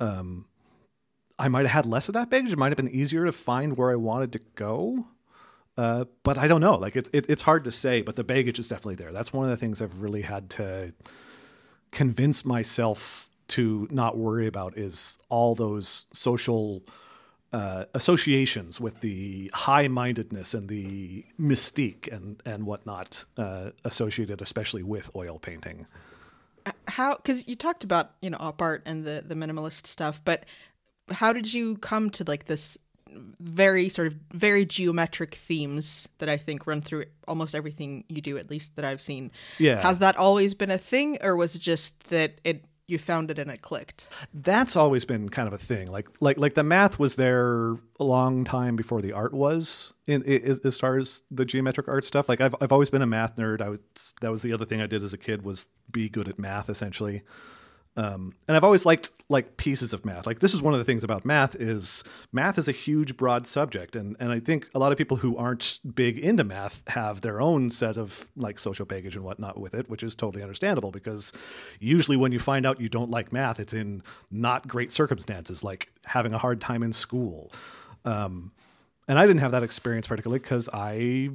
um, 0.00 0.46
I 1.38 1.48
might 1.48 1.66
have 1.66 1.70
had 1.70 1.86
less 1.86 2.08
of 2.08 2.14
that 2.14 2.30
baggage. 2.30 2.52
It 2.52 2.58
might 2.58 2.68
have 2.70 2.76
been 2.76 2.88
easier 2.88 3.24
to 3.24 3.32
find 3.32 3.76
where 3.76 3.90
I 3.90 3.96
wanted 3.96 4.32
to 4.32 4.40
go. 4.54 5.06
Uh, 5.76 6.04
but 6.22 6.38
I 6.38 6.46
don't 6.46 6.60
know. 6.60 6.76
Like 6.76 6.96
it's 6.96 7.10
it, 7.12 7.26
it's 7.28 7.42
hard 7.42 7.64
to 7.64 7.72
say. 7.72 8.02
But 8.02 8.16
the 8.16 8.24
baggage 8.24 8.58
is 8.58 8.68
definitely 8.68 8.96
there. 8.96 9.12
That's 9.12 9.32
one 9.32 9.44
of 9.44 9.50
the 9.50 9.56
things 9.56 9.82
I've 9.82 10.00
really 10.00 10.22
had 10.22 10.50
to 10.50 10.92
convince 11.90 12.44
myself 12.44 13.28
to 13.46 13.88
not 13.90 14.16
worry 14.16 14.46
about 14.46 14.76
is 14.76 15.18
all 15.28 15.54
those 15.54 16.06
social 16.12 16.82
uh, 17.52 17.84
associations 17.94 18.80
with 18.80 19.00
the 19.00 19.50
high 19.54 19.86
mindedness 19.86 20.54
and 20.54 20.68
the 20.68 21.24
mystique 21.40 22.12
and 22.12 22.42
and 22.44 22.66
whatnot 22.66 23.24
uh, 23.36 23.70
associated, 23.84 24.42
especially 24.42 24.82
with 24.82 25.10
oil 25.14 25.38
painting. 25.38 25.86
How? 26.88 27.16
Because 27.16 27.46
you 27.46 27.56
talked 27.56 27.84
about 27.84 28.12
you 28.20 28.30
know 28.30 28.38
op 28.40 28.60
art 28.62 28.82
and 28.86 29.04
the 29.04 29.24
the 29.26 29.34
minimalist 29.34 29.86
stuff, 29.86 30.20
but 30.24 30.46
how 31.10 31.32
did 31.32 31.52
you 31.52 31.76
come 31.76 32.10
to 32.10 32.24
like 32.24 32.46
this 32.46 32.78
very 33.40 33.88
sort 33.88 34.08
of 34.08 34.14
very 34.32 34.64
geometric 34.64 35.34
themes 35.34 36.08
that 36.18 36.28
I 36.28 36.36
think 36.36 36.66
run 36.66 36.80
through 36.80 37.06
almost 37.28 37.54
everything 37.54 38.04
you 38.08 38.20
do, 38.20 38.38
at 38.38 38.50
least 38.50 38.76
that 38.76 38.84
I've 38.84 39.00
seen. 39.00 39.30
Yeah. 39.58 39.82
Has 39.82 39.98
that 40.00 40.16
always 40.16 40.54
been 40.54 40.70
a 40.70 40.78
thing, 40.78 41.18
or 41.22 41.36
was 41.36 41.54
it 41.54 41.60
just 41.60 42.04
that 42.04 42.40
it 42.44 42.66
you 42.86 42.98
found 42.98 43.30
it 43.30 43.38
and 43.38 43.50
it 43.50 43.62
clicked? 43.62 44.08
That's 44.32 44.76
always 44.76 45.04
been 45.04 45.28
kind 45.28 45.48
of 45.48 45.54
a 45.54 45.58
thing. 45.58 45.90
Like 45.90 46.08
like 46.20 46.38
like 46.38 46.54
the 46.54 46.64
math 46.64 46.98
was 46.98 47.16
there 47.16 47.76
a 47.98 48.04
long 48.04 48.44
time 48.44 48.76
before 48.76 49.00
the 49.00 49.12
art 49.12 49.32
was 49.32 49.92
in, 50.06 50.22
in 50.22 50.58
as 50.64 50.78
far 50.78 50.98
as 50.98 51.22
the 51.30 51.44
geometric 51.44 51.88
art 51.88 52.04
stuff. 52.04 52.28
Like 52.28 52.40
I've 52.40 52.54
I've 52.60 52.72
always 52.72 52.90
been 52.90 53.02
a 53.02 53.06
math 53.06 53.36
nerd. 53.36 53.62
I 53.62 53.70
was 53.70 53.80
that 54.20 54.30
was 54.30 54.42
the 54.42 54.52
other 54.52 54.64
thing 54.64 54.80
I 54.80 54.86
did 54.86 55.02
as 55.02 55.12
a 55.12 55.18
kid 55.18 55.42
was 55.42 55.68
be 55.90 56.08
good 56.08 56.28
at 56.28 56.38
math 56.38 56.68
essentially. 56.68 57.22
Um, 57.96 58.34
and 58.48 58.56
I've 58.56 58.64
always 58.64 58.84
liked 58.84 59.12
like 59.28 59.56
pieces 59.56 59.92
of 59.92 60.04
math. 60.04 60.26
Like 60.26 60.40
this 60.40 60.52
is 60.52 60.60
one 60.60 60.74
of 60.74 60.78
the 60.78 60.84
things 60.84 61.04
about 61.04 61.24
math 61.24 61.54
is 61.54 62.02
math 62.32 62.58
is 62.58 62.66
a 62.66 62.72
huge, 62.72 63.16
broad 63.16 63.46
subject, 63.46 63.94
and 63.94 64.16
and 64.18 64.32
I 64.32 64.40
think 64.40 64.68
a 64.74 64.80
lot 64.80 64.90
of 64.90 64.98
people 64.98 65.18
who 65.18 65.36
aren't 65.36 65.78
big 65.94 66.18
into 66.18 66.42
math 66.42 66.82
have 66.88 67.20
their 67.20 67.40
own 67.40 67.70
set 67.70 67.96
of 67.96 68.28
like 68.36 68.58
social 68.58 68.84
baggage 68.84 69.14
and 69.14 69.24
whatnot 69.24 69.60
with 69.60 69.74
it, 69.74 69.88
which 69.88 70.02
is 70.02 70.16
totally 70.16 70.42
understandable 70.42 70.90
because 70.90 71.32
usually 71.78 72.16
when 72.16 72.32
you 72.32 72.40
find 72.40 72.66
out 72.66 72.80
you 72.80 72.88
don't 72.88 73.10
like 73.10 73.32
math, 73.32 73.60
it's 73.60 73.72
in 73.72 74.02
not 74.30 74.66
great 74.66 74.90
circumstances, 74.90 75.62
like 75.62 75.92
having 76.06 76.34
a 76.34 76.38
hard 76.38 76.60
time 76.60 76.82
in 76.82 76.92
school. 76.92 77.52
Um, 78.04 78.50
and 79.06 79.18
I 79.18 79.26
didn't 79.26 79.40
have 79.40 79.52
that 79.52 79.62
experience 79.62 80.06
particularly 80.06 80.40
because 80.40 80.68
I 80.72 81.30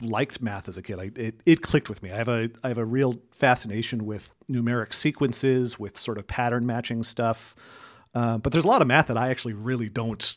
liked 0.00 0.42
math 0.42 0.68
as 0.68 0.76
a 0.76 0.82
kid. 0.82 0.98
I, 0.98 1.10
it, 1.16 1.40
it 1.46 1.62
clicked 1.62 1.88
with 1.88 2.02
me. 2.02 2.10
I 2.12 2.16
have 2.16 2.28
a 2.28 2.50
I 2.62 2.68
have 2.68 2.78
a 2.78 2.84
real 2.84 3.20
fascination 3.32 4.04
with 4.04 4.30
numeric 4.50 4.92
sequences, 4.92 5.78
with 5.78 5.98
sort 5.98 6.18
of 6.18 6.26
pattern 6.26 6.66
matching 6.66 7.02
stuff. 7.02 7.56
Uh, 8.14 8.38
but 8.38 8.52
there's 8.52 8.64
a 8.64 8.68
lot 8.68 8.82
of 8.82 8.88
math 8.88 9.08
that 9.08 9.16
I 9.16 9.30
actually 9.30 9.54
really 9.54 9.88
don't 9.88 10.34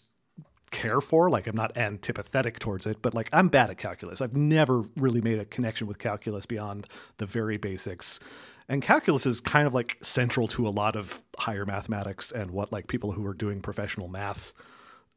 care 0.71 1.01
for. 1.01 1.29
Like 1.29 1.47
I'm 1.47 1.55
not 1.55 1.73
antipathetic 1.75 2.59
towards 2.59 2.85
it, 2.85 3.01
but 3.01 3.13
like 3.13 3.29
I'm 3.31 3.49
bad 3.49 3.69
at 3.69 3.77
calculus. 3.77 4.21
I've 4.21 4.35
never 4.35 4.83
really 4.95 5.21
made 5.21 5.39
a 5.39 5.45
connection 5.45 5.87
with 5.87 5.99
calculus 5.99 6.45
beyond 6.45 6.87
the 7.17 7.25
very 7.25 7.57
basics. 7.57 8.19
And 8.69 8.81
calculus 8.81 9.25
is 9.25 9.39
kind 9.39 9.65
of 9.65 9.73
like 9.73 9.97
central 10.01 10.47
to 10.49 10.67
a 10.67 10.69
lot 10.69 10.95
of 10.95 11.23
higher 11.37 11.65
mathematics 11.65 12.31
and 12.31 12.51
what 12.51 12.71
like 12.71 12.87
people 12.87 13.13
who 13.13 13.25
are 13.25 13.33
doing 13.33 13.61
professional 13.61 14.07
math 14.07 14.53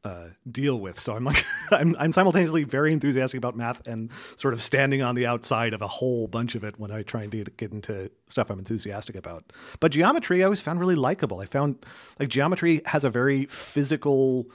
uh, 0.03 0.29
deal 0.49 0.79
with. 0.79 0.99
So 0.99 1.15
I'm 1.15 1.23
like, 1.23 1.45
I'm, 1.71 1.95
I'm 1.99 2.11
simultaneously 2.11 2.63
very 2.63 2.93
enthusiastic 2.93 3.37
about 3.37 3.55
math 3.55 3.85
and 3.87 4.09
sort 4.35 4.53
of 4.53 4.61
standing 4.61 5.01
on 5.01 5.15
the 5.15 5.25
outside 5.25 5.73
of 5.73 5.81
a 5.81 5.87
whole 5.87 6.27
bunch 6.27 6.55
of 6.55 6.63
it 6.63 6.79
when 6.79 6.91
I 6.91 7.03
try 7.03 7.23
and 7.23 7.31
get 7.57 7.71
into 7.71 8.09
stuff 8.27 8.49
I'm 8.49 8.59
enthusiastic 8.59 9.15
about. 9.15 9.51
But 9.79 9.91
geometry 9.91 10.41
I 10.41 10.45
always 10.45 10.61
found 10.61 10.79
really 10.79 10.95
likable. 10.95 11.39
I 11.39 11.45
found 11.45 11.85
like 12.19 12.29
geometry 12.29 12.81
has 12.85 13.03
a 13.03 13.09
very 13.09 13.45
physical 13.45 14.47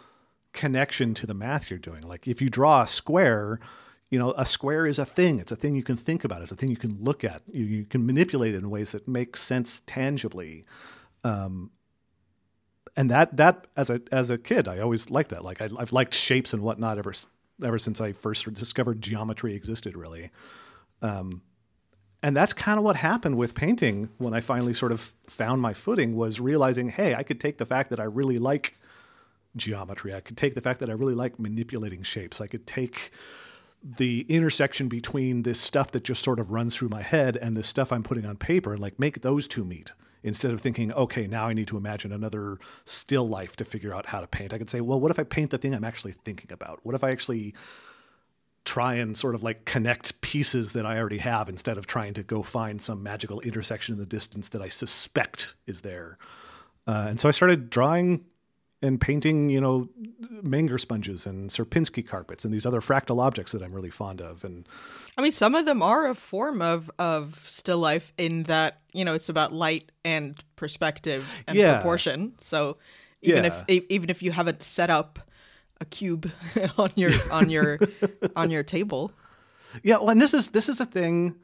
connection 0.53 1.15
to 1.15 1.27
the 1.27 1.35
math 1.35 1.71
you're 1.71 1.79
doing. 1.79 2.03
Like 2.03 2.27
if 2.27 2.41
you 2.41 2.49
draw 2.49 2.83
a 2.83 2.87
square, 2.87 3.61
you 4.11 4.19
know, 4.19 4.35
a 4.37 4.47
square 4.47 4.87
is 4.87 4.99
a 4.99 5.05
thing. 5.05 5.39
It's 5.39 5.53
a 5.53 5.57
thing 5.57 5.75
you 5.75 5.83
can 5.83 5.97
think 5.97 6.25
about. 6.25 6.43
It's 6.43 6.53
a 6.53 6.57
thing 6.57 6.71
you 6.71 6.77
can 6.77 6.97
look 7.01 7.23
at. 7.25 7.43
You, 7.53 7.65
you 7.65 7.85
can 7.85 8.07
manipulate 8.07 8.55
it 8.55 8.59
in 8.59 8.71
ways 8.71 8.93
that 8.93 9.07
make 9.07 9.37
sense 9.37 9.83
tangibly. 9.87 10.65
Um, 11.25 11.71
and 12.97 13.11
that 13.11 13.37
that 13.37 13.67
as 13.77 13.91
a 13.91 14.01
as 14.11 14.31
a 14.31 14.39
kid, 14.39 14.67
I 14.67 14.79
always 14.79 15.11
liked 15.11 15.31
that. 15.31 15.45
Like 15.45 15.61
I, 15.61 15.69
have 15.79 15.93
liked 15.93 16.15
shapes 16.15 16.53
and 16.53 16.63
whatnot 16.63 16.99
ever 16.99 17.13
ever 17.63 17.79
since 17.79 18.01
I 18.01 18.13
first 18.13 18.53
discovered 18.55 19.03
geometry 19.03 19.55
existed. 19.55 19.97
Really, 19.97 20.31
um, 21.03 21.43
and 22.23 22.35
that's 22.35 22.53
kind 22.53 22.79
of 22.79 22.85
what 22.85 22.97
happened 22.97 23.37
with 23.37 23.55
painting 23.55 24.09
when 24.19 24.33
I 24.33 24.41
finally 24.41 24.73
sort 24.73 24.93
of 24.93 25.15
found 25.27 25.61
my 25.61 25.75
footing. 25.75 26.17
Was 26.17 26.41
realizing, 26.41 26.89
hey, 26.89 27.15
I 27.15 27.23
could 27.23 27.41
take 27.41 27.59
the 27.59 27.67
fact 27.67 27.91
that 27.91 28.01
I 28.01 28.05
really 28.05 28.39
like 28.39 28.79
geometry. 29.55 30.15
I 30.15 30.21
could 30.21 30.37
take 30.37 30.55
the 30.55 30.61
fact 30.61 30.81
that 30.81 30.89
I 30.89 30.95
really 30.95 31.15
like 31.15 31.39
manipulating 31.39 32.03
shapes. 32.03 32.41
I 32.41 32.47
could 32.47 32.67
take 32.67 33.11
the 33.83 34.25
intersection 34.29 34.89
between 34.89 35.43
this 35.43 35.61
stuff 35.61 35.93
that 35.93 36.03
just 36.03 36.23
sort 36.23 36.41
of 36.41 36.51
runs 36.51 36.75
through 36.75 36.89
my 36.89 37.03
head 37.03 37.37
and 37.37 37.57
this 37.57 37.69
stuff 37.69 37.93
I'm 37.93 38.03
putting 38.03 38.27
on 38.27 38.37
paper 38.37 38.73
and 38.73 38.81
like 38.81 38.99
make 38.99 39.21
those 39.21 39.47
two 39.47 39.65
meet 39.65 39.93
instead 40.27 40.51
of 40.51 40.61
thinking, 40.61 40.93
okay, 40.93 41.29
now 41.29 41.47
I 41.47 41.53
need 41.53 41.69
to 41.69 41.77
imagine 41.77 42.11
another 42.11 42.59
still 42.85 43.29
life 43.29 43.55
to 43.57 43.65
figure 43.65 43.95
out 43.95 44.07
how 44.07 44.21
to 44.21 44.27
paint. 44.27 44.53
I 44.53 44.59
could 44.59 44.69
say, 44.69 44.81
well, 44.81 45.01
what 45.01 45.13
if 45.13 45.19
I 45.21 45.23
paint 45.23 45.53
the 45.53 45.59
thing 45.59 45.73
I'm 45.73 45.85
actually 45.85 46.13
thinking 46.13 46.51
about? 46.53 46.81
What 46.83 46.97
if 46.97 47.05
I 47.05 47.11
actually 47.11 47.55
try 48.65 48.95
and 48.95 49.17
sort 49.17 49.37
of 49.37 49.45
like 49.45 49.65
connect 49.65 50.21
pieces 50.23 50.73
that 50.73 50.85
I 50.85 50.99
already 50.99 51.19
have 51.19 51.49
instead 51.49 51.79
of 51.79 51.87
trying 51.87 52.13
to 52.15 52.25
go 52.25 52.43
find 52.43 52.83
some 52.83 53.05
magical 53.05 53.39
intersection 53.41 53.93
in 53.93 54.01
the 54.01 54.07
distance 54.07 54.49
that 54.49 54.61
I 54.61 54.69
suspect 54.69 55.55
is 55.65 55.83
there? 55.83 56.19
Uh, 56.89 57.07
and 57.09 57.21
so 57.21 57.29
I 57.29 57.33
started 57.33 57.71
drawing 57.71 58.25
and 58.83 59.01
painting, 59.01 59.49
you 59.51 59.61
know, 59.61 59.89
Menger 60.43 60.79
sponges 60.79 61.27
and 61.27 61.51
Sierpinski 61.51 62.07
carpets 62.07 62.45
and 62.45 62.53
these 62.53 62.67
other 62.67 62.81
fractal 62.81 63.21
objects 63.23 63.53
that 63.53 63.63
I'm 63.63 63.73
really 63.73 63.91
fond 63.91 64.21
of. 64.21 64.45
And 64.45 64.69
I 65.17 65.23
mean, 65.23 65.33
some 65.33 65.55
of 65.55 65.65
them 65.65 65.83
are 65.83 66.07
a 66.09 66.15
form 66.15 66.61
of 66.61 66.91
of 66.99 67.43
still 67.47 67.79
life 67.79 68.13
in 68.19 68.43
that 68.45 68.81
you 68.93 69.05
know 69.05 69.15
it's 69.15 69.29
about 69.29 69.53
light 69.53 69.91
and 70.05 70.43
perspective 70.57 71.25
and 71.47 71.57
Yeah. 71.57 71.75
proportion. 71.77 72.35
So 72.39 72.77
even 73.23 73.45
Yeah. 73.45 73.65
if 73.69 73.85
even 73.91 74.11
if 74.11 74.23
you 74.23 74.31
haven't 74.33 74.63
set 74.63 74.91
up 74.91 75.19
a 75.81 75.85
cube 75.85 76.31
on 76.79 76.91
your 76.97 77.13
on 77.31 77.49
your 77.51 77.79
on 78.37 78.51
your 78.51 78.63
table, 78.63 79.11
Yeah, 79.83 79.97
well, 79.99 80.11
and 80.11 80.21
this 80.21 80.35
is 80.35 80.49
this 80.49 80.69
is 80.69 80.81
a 80.81 80.87
thing. 80.87 81.37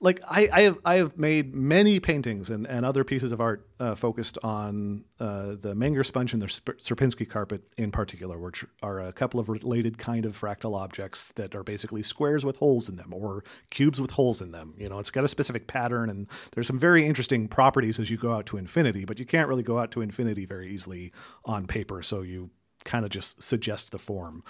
Like 0.00 0.20
I, 0.28 0.48
I 0.52 0.62
have 0.62 0.78
I 0.84 0.94
have 0.96 1.18
made 1.18 1.56
many 1.56 1.98
paintings 1.98 2.50
and, 2.50 2.66
and 2.68 2.86
other 2.86 3.02
pieces 3.02 3.32
of 3.32 3.40
art 3.40 3.66
uh, 3.80 3.96
focused 3.96 4.38
on 4.44 5.04
uh, 5.18 5.56
the 5.60 5.74
Menger 5.74 6.06
sponge 6.06 6.32
and 6.32 6.40
the 6.40 6.46
Sierpinski 6.46 7.28
carpet 7.28 7.64
in 7.76 7.90
particular, 7.90 8.38
which 8.38 8.64
are 8.80 9.00
a 9.00 9.12
couple 9.12 9.40
of 9.40 9.48
related 9.48 9.98
kind 9.98 10.24
of 10.24 10.38
fractal 10.40 10.78
objects 10.78 11.32
that 11.32 11.52
are 11.56 11.64
basically 11.64 12.04
squares 12.04 12.44
with 12.44 12.58
holes 12.58 12.88
in 12.88 12.94
them 12.94 13.12
or 13.12 13.42
cubes 13.70 14.00
with 14.00 14.12
holes 14.12 14.40
in 14.40 14.52
them. 14.52 14.74
You 14.78 14.88
know, 14.88 15.00
it's 15.00 15.10
got 15.10 15.24
a 15.24 15.28
specific 15.28 15.66
pattern 15.66 16.08
and 16.08 16.28
there's 16.52 16.68
some 16.68 16.78
very 16.78 17.04
interesting 17.04 17.48
properties 17.48 17.98
as 17.98 18.08
you 18.08 18.16
go 18.16 18.32
out 18.32 18.46
to 18.46 18.56
infinity, 18.56 19.04
but 19.04 19.18
you 19.18 19.26
can't 19.26 19.48
really 19.48 19.64
go 19.64 19.80
out 19.80 19.90
to 19.92 20.00
infinity 20.00 20.44
very 20.44 20.72
easily 20.72 21.12
on 21.44 21.66
paper. 21.66 22.04
So 22.04 22.22
you 22.22 22.50
kind 22.84 23.04
of 23.04 23.10
just 23.10 23.42
suggest 23.42 23.90
the 23.90 23.98
form. 23.98 24.44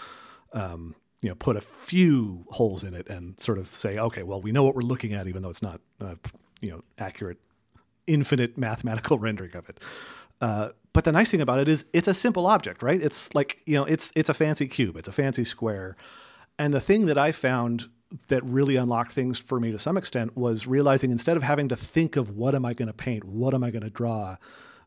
Um, 0.53 0.95
you 1.21 1.29
know, 1.29 1.35
put 1.35 1.57
a 1.57 1.61
few 1.61 2.47
holes 2.51 2.85
in 2.85 2.95
it 2.95 3.09
and 3.09 3.39
sort 3.41 3.59
of 3.59 3.69
say, 3.69 3.99
okay, 3.99 4.23
well, 4.23 4.41
we 4.41 4.53
know 4.53 4.63
what 4.63 4.75
we're 4.75 4.83
looking 4.83 5.13
at, 5.13 5.27
even 5.27 5.43
though 5.43 5.51
it's 5.51 5.63
not, 5.63 5.81
uh, 6.01 6.15
you 6.61 6.71
know, 6.71 6.83
accurate, 6.97 7.39
infinite 8.07 8.57
mathematical 8.57 9.19
rendering 9.27 9.55
of 9.57 9.69
it. 9.69 9.81
Uh, 10.41 10.71
but 10.93 11.05
the 11.05 11.13
nice 11.13 11.31
thing 11.31 11.41
about 11.41 11.61
it 11.61 11.69
is 11.69 11.85
it's 11.93 12.09
a 12.09 12.15
simple 12.15 12.47
object, 12.47 12.83
right? 12.83 13.01
It's 13.03 13.35
like 13.35 13.61
you 13.67 13.75
know, 13.75 13.85
it's 13.85 14.13
it's 14.15 14.29
a 14.29 14.35
fancy 14.35 14.67
cube, 14.67 14.97
it's 14.97 15.09
a 15.09 15.13
fancy 15.13 15.45
square, 15.45 15.97
and 16.59 16.73
the 16.73 16.81
thing 16.81 17.07
that 17.07 17.19
I 17.19 17.33
found 17.33 17.89
that 18.29 18.43
really 18.45 18.77
unlocked 18.77 19.13
things 19.13 19.39
for 19.39 19.61
me 19.61 19.71
to 19.71 19.79
some 19.79 19.97
extent 19.97 20.37
was 20.37 20.67
realizing 20.67 21.11
instead 21.11 21.37
of 21.37 21.43
having 21.43 21.69
to 21.69 21.77
think 21.77 22.17
of 22.17 22.31
what 22.31 22.55
am 22.55 22.65
I 22.65 22.73
going 22.73 22.87
to 22.87 22.95
paint, 22.95 23.25
what 23.25 23.53
am 23.53 23.63
I 23.63 23.71
going 23.71 23.83
to 23.83 23.91
draw, 23.91 24.39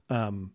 um, 0.10 0.54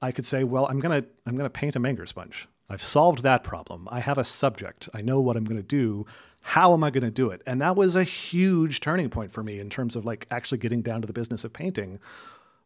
I 0.00 0.10
could 0.12 0.24
say, 0.24 0.44
well, 0.44 0.66
I'm 0.66 0.80
gonna 0.80 1.04
I'm 1.26 1.36
gonna 1.36 1.50
paint 1.50 1.76
a 1.76 1.80
Menger 1.80 2.08
sponge. 2.08 2.48
I've 2.70 2.82
solved 2.82 3.24
that 3.24 3.42
problem. 3.42 3.88
I 3.90 3.98
have 3.98 4.16
a 4.16 4.24
subject. 4.24 4.88
I 4.94 5.02
know 5.02 5.20
what 5.20 5.36
I'm 5.36 5.44
going 5.44 5.56
to 5.60 5.62
do. 5.62 6.06
How 6.42 6.72
am 6.72 6.84
I 6.84 6.90
going 6.90 7.04
to 7.04 7.10
do 7.10 7.28
it? 7.30 7.42
And 7.44 7.60
that 7.60 7.74
was 7.74 7.96
a 7.96 8.04
huge 8.04 8.80
turning 8.80 9.10
point 9.10 9.32
for 9.32 9.42
me 9.42 9.58
in 9.58 9.68
terms 9.68 9.96
of 9.96 10.06
like 10.06 10.26
actually 10.30 10.58
getting 10.58 10.80
down 10.80 11.00
to 11.00 11.06
the 11.06 11.12
business 11.12 11.44
of 11.44 11.52
painting. 11.52 11.98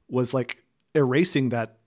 Was 0.08 0.34
like 0.34 0.62
erasing 0.94 1.48
that 1.48 1.78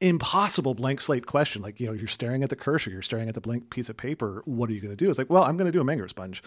impossible 0.00 0.74
blank 0.74 1.00
slate 1.00 1.26
question. 1.26 1.62
Like 1.62 1.78
you 1.78 1.86
know, 1.86 1.92
you're 1.92 2.08
staring 2.08 2.42
at 2.42 2.50
the 2.50 2.56
cursor, 2.56 2.90
you're 2.90 3.02
staring 3.02 3.28
at 3.28 3.34
the 3.34 3.40
blank 3.40 3.70
piece 3.70 3.88
of 3.88 3.96
paper. 3.96 4.42
What 4.44 4.68
are 4.68 4.72
you 4.72 4.80
going 4.80 4.96
to 4.96 5.04
do? 5.04 5.08
It's 5.08 5.18
like, 5.18 5.30
well, 5.30 5.44
I'm 5.44 5.56
going 5.56 5.70
to 5.70 5.72
do 5.72 5.80
a 5.80 5.84
Menger 5.84 6.08
sponge, 6.08 6.42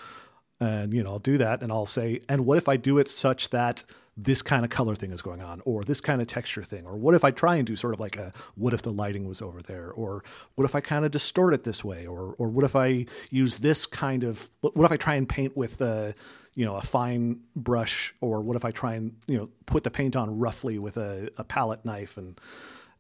and 0.60 0.94
you 0.94 1.04
know, 1.04 1.12
I'll 1.12 1.20
do 1.20 1.38
that, 1.38 1.62
and 1.62 1.72
I'll 1.72 1.86
say, 1.86 2.20
and 2.30 2.46
what 2.46 2.58
if 2.58 2.68
I 2.68 2.78
do 2.78 2.98
it 2.98 3.08
such 3.08 3.50
that 3.50 3.84
this 4.16 4.44
kind 4.44 4.64
of 4.64 4.70
color 4.70 4.96
thing 4.96 5.12
is 5.12 5.22
going 5.22 5.42
on, 5.42 5.62
or 5.66 5.84
this 5.84 6.00
kind 6.00 6.22
of 6.22 6.28
texture 6.28 6.64
thing, 6.64 6.86
or 6.86 6.96
what 6.96 7.16
if 7.16 7.24
I 7.24 7.32
try 7.32 7.56
and 7.56 7.66
do 7.66 7.76
sort 7.76 7.94
of 7.94 8.00
like 8.00 8.16
a 8.16 8.32
what 8.56 8.74
if 8.74 8.82
the 8.82 8.92
lighting 8.92 9.28
was 9.28 9.42
over 9.42 9.62
there, 9.62 9.92
or 9.92 10.24
what 10.56 10.66
if 10.66 10.76
I 10.76 10.82
kind 10.82 11.06
of 11.06 11.12
distort 11.12 11.54
it 11.54 11.64
this 11.64 11.84
way, 11.84 12.06
or 12.06 12.36
or 12.38 12.50
what 12.50 12.64
if 12.64 12.76
I 12.76 13.06
use 13.30 13.58
this 13.58 13.86
kind 13.86 14.24
of 14.24 14.50
what 14.62 14.86
if 14.86 14.92
I 14.92 14.98
try 14.98 15.16
and 15.16 15.28
paint 15.28 15.58
with 15.58 15.78
the 15.78 16.16
you 16.56 16.66
know 16.66 16.76
a 16.76 16.82
fine 16.82 17.40
brush 17.56 18.14
or 18.22 18.42
what 18.42 18.56
if 18.56 18.64
i 18.64 18.72
try 18.72 18.94
and 18.94 19.16
you 19.28 19.38
know 19.38 19.50
put 19.66 19.84
the 19.84 19.92
paint 19.92 20.16
on 20.16 20.38
roughly 20.38 20.78
with 20.78 20.98
a, 20.98 21.30
a 21.38 21.44
palette 21.44 21.84
knife 21.84 22.18
and 22.18 22.40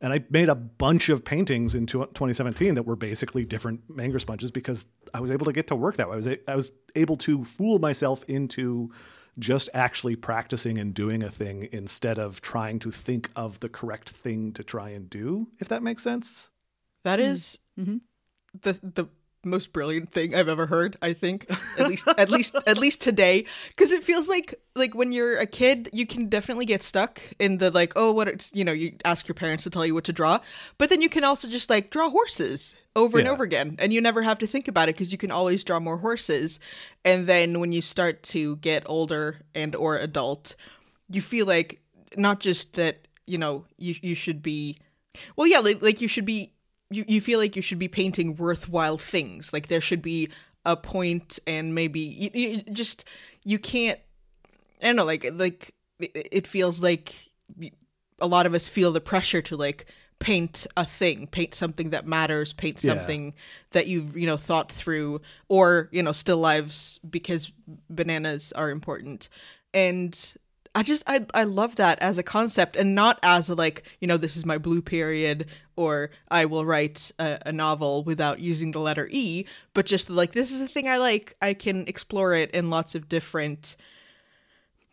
and 0.03 0.13
I 0.13 0.23
made 0.29 0.49
a 0.49 0.55
bunch 0.55 1.09
of 1.09 1.23
paintings 1.25 1.73
in 1.73 1.87
2017 1.87 2.75
that 2.75 2.83
were 2.83 2.95
basically 2.95 3.45
different 3.45 3.87
Menger 3.89 4.19
sponges 4.21 4.51
because 4.51 4.85
I 5.13 5.19
was 5.21 5.31
able 5.31 5.45
to 5.45 5.53
get 5.53 5.65
to 5.67 5.75
work 5.75 5.95
that 5.97 6.07
way. 6.09 6.13
I 6.13 6.17
was 6.17 6.27
I 6.49 6.55
was 6.55 6.71
able 6.95 7.15
to 7.17 7.43
fool 7.45 7.79
myself 7.79 8.23
into 8.27 8.91
just 9.39 9.69
actually 9.73 10.15
practicing 10.15 10.77
and 10.77 10.93
doing 10.93 11.23
a 11.23 11.29
thing 11.29 11.67
instead 11.71 12.19
of 12.19 12.39
trying 12.41 12.77
to 12.79 12.91
think 12.91 13.31
of 13.35 13.61
the 13.61 13.69
correct 13.69 14.09
thing 14.09 14.51
to 14.53 14.63
try 14.63 14.89
and 14.89 15.09
do. 15.09 15.47
If 15.59 15.67
that 15.69 15.81
makes 15.81 16.03
sense. 16.03 16.51
That 17.03 17.19
is 17.19 17.57
Mm-hmm. 17.79 17.97
the 18.61 18.73
the 18.83 19.05
most 19.43 19.73
brilliant 19.73 20.11
thing 20.11 20.33
I've 20.33 20.49
ever 20.49 20.67
heard. 20.67 20.97
I 21.01 21.13
think 21.13 21.49
at 21.77 21.87
least 21.87 22.07
at 22.17 22.31
least 22.31 22.55
at 22.67 22.77
least 22.77 23.01
today, 23.01 23.45
because 23.69 23.91
it 23.91 24.03
feels 24.03 24.27
like 24.27 24.55
like 24.75 24.95
when 24.95 25.11
you're 25.11 25.37
a 25.37 25.45
kid, 25.45 25.89
you 25.93 26.05
can 26.05 26.29
definitely 26.29 26.65
get 26.65 26.83
stuck 26.83 27.21
in 27.39 27.57
the 27.57 27.71
like 27.71 27.93
oh 27.95 28.11
what 28.11 28.27
it's 28.27 28.51
you 28.53 28.63
know 28.63 28.71
you 28.71 28.95
ask 29.05 29.27
your 29.27 29.35
parents 29.35 29.63
to 29.63 29.69
tell 29.69 29.85
you 29.85 29.93
what 29.93 30.03
to 30.05 30.13
draw, 30.13 30.39
but 30.77 30.89
then 30.89 31.01
you 31.01 31.09
can 31.09 31.23
also 31.23 31.47
just 31.47 31.69
like 31.69 31.89
draw 31.89 32.09
horses 32.09 32.75
over 32.95 33.17
and 33.17 33.27
over 33.27 33.43
again, 33.43 33.75
and 33.79 33.91
you 33.91 33.99
never 34.01 34.21
have 34.21 34.37
to 34.37 34.47
think 34.47 34.67
about 34.67 34.87
it 34.87 34.95
because 34.95 35.11
you 35.11 35.17
can 35.17 35.31
always 35.31 35.63
draw 35.63 35.79
more 35.79 35.97
horses. 35.97 36.59
And 37.03 37.27
then 37.27 37.59
when 37.59 37.71
you 37.71 37.81
start 37.81 38.23
to 38.23 38.57
get 38.57 38.83
older 38.85 39.41
and 39.55 39.75
or 39.75 39.97
adult, 39.97 40.55
you 41.09 41.21
feel 41.21 41.45
like 41.45 41.81
not 42.15 42.39
just 42.39 42.73
that 42.73 43.07
you 43.25 43.37
know 43.37 43.65
you 43.77 43.95
you 44.01 44.15
should 44.15 44.41
be 44.41 44.77
well 45.35 45.47
yeah 45.47 45.59
like, 45.59 45.81
like 45.81 46.01
you 46.01 46.07
should 46.07 46.25
be 46.25 46.52
you, 46.93 47.05
you 47.07 47.21
feel 47.21 47.39
like 47.39 47.55
you 47.55 47.61
should 47.61 47.79
be 47.79 47.87
painting 47.87 48.35
worthwhile 48.35 48.97
things 48.97 49.51
like 49.53 49.67
there 49.67 49.81
should 49.81 50.01
be 50.01 50.29
a 50.65 50.75
point 50.77 51.39
and 51.45 51.75
maybe 51.75 51.99
you, 51.99 52.29
you 52.33 52.61
just 52.71 53.05
you 53.43 53.59
can't 53.59 53.99
i 54.81 54.85
don't 54.85 54.95
know 54.95 55.05
like 55.05 55.25
like 55.33 55.73
it 55.99 56.47
feels 56.47 56.81
like 56.81 57.13
a 58.19 58.27
lot 58.27 58.45
of 58.45 58.53
us 58.53 58.67
feel 58.67 58.91
the 58.91 59.01
pressure 59.01 59.41
to 59.41 59.55
like 59.57 59.85
paint 60.19 60.65
a 60.77 60.85
thing 60.85 61.27
paint 61.27 61.53
something 61.53 61.89
that 61.89 62.07
matters 62.07 62.53
paint 62.53 62.81
Yeah. 62.81 62.93
something 62.93 63.33
that 63.71 63.87
you've 63.87 64.15
you 64.15 64.25
know 64.25 64.37
thought 64.37 64.71
through 64.71 65.21
or 65.49 65.89
you 65.91 66.01
know 66.01 66.13
still 66.13 66.37
lives 66.37 66.99
because 67.09 67.51
bananas 67.89 68.53
are 68.53 68.69
important 68.69 69.27
and 69.73 70.33
i 70.75 70.83
just 70.83 71.03
i 71.07 71.25
i 71.33 71.43
love 71.43 71.75
that 71.75 71.99
as 71.99 72.17
a 72.17 72.23
concept 72.23 72.75
and 72.75 72.95
not 72.95 73.19
as 73.21 73.49
a 73.49 73.55
like 73.55 73.83
you 73.99 74.07
know 74.07 74.17
this 74.17 74.35
is 74.35 74.45
my 74.45 74.57
blue 74.57 74.81
period 74.81 75.45
or 75.75 76.09
i 76.29 76.45
will 76.45 76.65
write 76.65 77.11
a, 77.19 77.39
a 77.45 77.51
novel 77.51 78.03
without 78.03 78.39
using 78.39 78.71
the 78.71 78.79
letter 78.79 79.07
e 79.11 79.45
but 79.73 79.85
just 79.85 80.09
like 80.09 80.33
this 80.33 80.51
is 80.51 80.61
a 80.61 80.67
thing 80.67 80.87
i 80.87 80.97
like. 80.97 81.35
I 81.41 81.53
can 81.53 81.85
explore 81.87 82.33
it 82.33 82.51
in 82.51 82.69
lots 82.69 82.95
of 82.95 83.09
different 83.09 83.75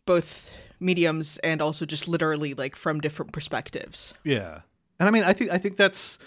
both 0.07 0.51
mediums 0.81 1.39
and 1.39 1.63
also 1.63 1.87
just 1.87 2.09
literally 2.09 2.55
like 2.55 2.75
from 2.75 3.01
different 3.01 3.33
perspectives. 3.33 4.15
Yeah, 4.25 4.63
and 4.99 5.09
I 5.09 5.11
mean, 5.11 5.23
I 5.23 5.33
think 5.33 5.51
I 5.51 5.59
think 5.59 5.77
that's 5.77 6.19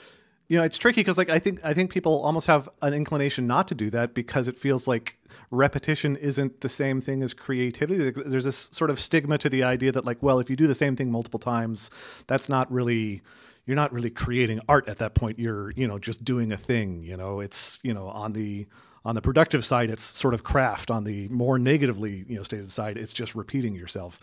you 0.53 0.59
know 0.59 0.63
it's 0.63 0.77
tricky 0.77 1.01
because 1.01 1.17
like 1.17 1.31
I 1.31 1.39
think 1.39 1.65
I 1.65 1.73
think 1.73 1.89
people 1.89 2.21
almost 2.21 2.45
have 2.45 2.69
an 2.83 2.93
inclination 2.93 3.47
not 3.47 3.67
to 3.69 3.73
do 3.73 3.89
that 3.89 4.13
because 4.13 4.47
it 4.47 4.55
feels 4.55 4.87
like 4.87 5.17
repetition 5.49 6.15
isn't 6.15 6.61
the 6.61 6.69
same 6.69 7.01
thing 7.01 7.23
as 7.23 7.33
creativity. 7.33 8.11
There's 8.11 8.43
this 8.43 8.69
sort 8.71 8.91
of 8.91 8.99
stigma 8.99 9.39
to 9.39 9.49
the 9.49 9.63
idea 9.63 9.91
that 9.91 10.05
like, 10.05 10.21
well, 10.21 10.37
if 10.37 10.51
you 10.51 10.55
do 10.55 10.67
the 10.67 10.75
same 10.75 10.95
thing 10.95 11.09
multiple 11.09 11.39
times, 11.39 11.89
that's 12.27 12.49
not 12.49 12.71
really 12.71 13.23
you're 13.65 13.75
not 13.75 13.91
really 13.91 14.11
creating 14.11 14.61
art 14.69 14.87
at 14.87 14.99
that 14.99 15.15
point. 15.15 15.39
You're 15.39 15.71
you 15.71 15.87
know 15.87 15.97
just 15.97 16.23
doing 16.23 16.51
a 16.51 16.57
thing. 16.57 17.01
You 17.01 17.17
know, 17.17 17.39
it's 17.39 17.79
you 17.81 17.91
know 17.95 18.09
on 18.09 18.33
the 18.33 18.67
on 19.03 19.15
the 19.15 19.23
productive 19.23 19.65
side, 19.65 19.89
it's 19.89 20.03
sort 20.03 20.35
of 20.35 20.43
craft. 20.43 20.91
On 20.91 21.03
the 21.03 21.29
more 21.29 21.57
negatively 21.57 22.25
you 22.27 22.35
know 22.35 22.43
stated 22.43 22.69
side, 22.69 22.95
it's 22.95 23.11
just 23.11 23.33
repeating 23.33 23.73
yourself, 23.73 24.19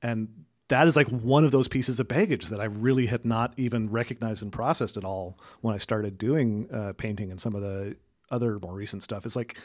and 0.00 0.46
that 0.68 0.86
is 0.86 0.96
like 0.96 1.08
one 1.08 1.44
of 1.44 1.50
those 1.50 1.68
pieces 1.68 2.00
of 2.00 2.08
baggage 2.08 2.46
that 2.46 2.60
I 2.60 2.64
really 2.64 3.06
had 3.06 3.24
not 3.24 3.54
even 3.56 3.90
recognized 3.90 4.42
and 4.42 4.52
processed 4.52 4.96
at 4.96 5.04
all 5.04 5.38
when 5.60 5.74
I 5.74 5.78
started 5.78 6.16
doing 6.16 6.68
uh, 6.72 6.94
painting 6.94 7.30
and 7.30 7.40
some 7.40 7.54
of 7.54 7.62
the 7.62 7.96
other 8.30 8.58
more 8.58 8.74
recent 8.74 9.02
stuff. 9.02 9.26
It's 9.26 9.36
like 9.36 9.58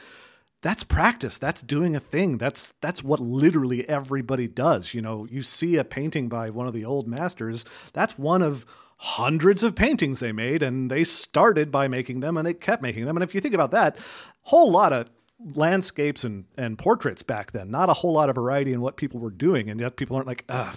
that's 0.61 0.83
practice. 0.83 1.37
That's 1.37 1.61
doing 1.61 1.95
a 1.95 2.01
thing. 2.01 2.37
That's 2.37 2.73
that's 2.81 3.03
what 3.03 3.21
literally 3.21 3.87
everybody 3.87 4.47
does. 4.47 4.93
You 4.93 5.01
know, 5.01 5.25
you 5.29 5.41
see 5.41 5.77
a 5.77 5.85
painting 5.85 6.27
by 6.27 6.49
one 6.49 6.67
of 6.67 6.73
the 6.73 6.83
old 6.83 7.07
masters. 7.07 7.63
That's 7.93 8.17
one 8.17 8.41
of 8.41 8.65
hundreds 8.97 9.63
of 9.63 9.75
paintings 9.75 10.19
they 10.19 10.33
made, 10.33 10.61
and 10.61 10.91
they 10.91 11.05
started 11.05 11.71
by 11.71 11.87
making 11.87 12.19
them, 12.19 12.35
and 12.35 12.45
they 12.45 12.53
kept 12.53 12.81
making 12.81 13.05
them. 13.05 13.15
And 13.15 13.23
if 13.23 13.33
you 13.33 13.39
think 13.39 13.53
about 13.53 13.71
that, 13.71 13.97
whole 14.41 14.69
lot 14.69 14.91
of 14.91 15.09
landscapes 15.55 16.23
and, 16.23 16.45
and 16.57 16.77
portraits 16.77 17.23
back 17.23 17.51
then. 17.51 17.71
Not 17.71 17.89
a 17.89 17.93
whole 17.93 18.13
lot 18.13 18.29
of 18.29 18.35
variety 18.35 18.73
in 18.73 18.81
what 18.81 18.97
people 18.97 19.19
were 19.19 19.31
doing, 19.31 19.69
and 19.69 19.79
yet 19.79 19.95
people 19.95 20.15
aren't 20.15 20.27
like, 20.27 20.43
Ugh, 20.49 20.75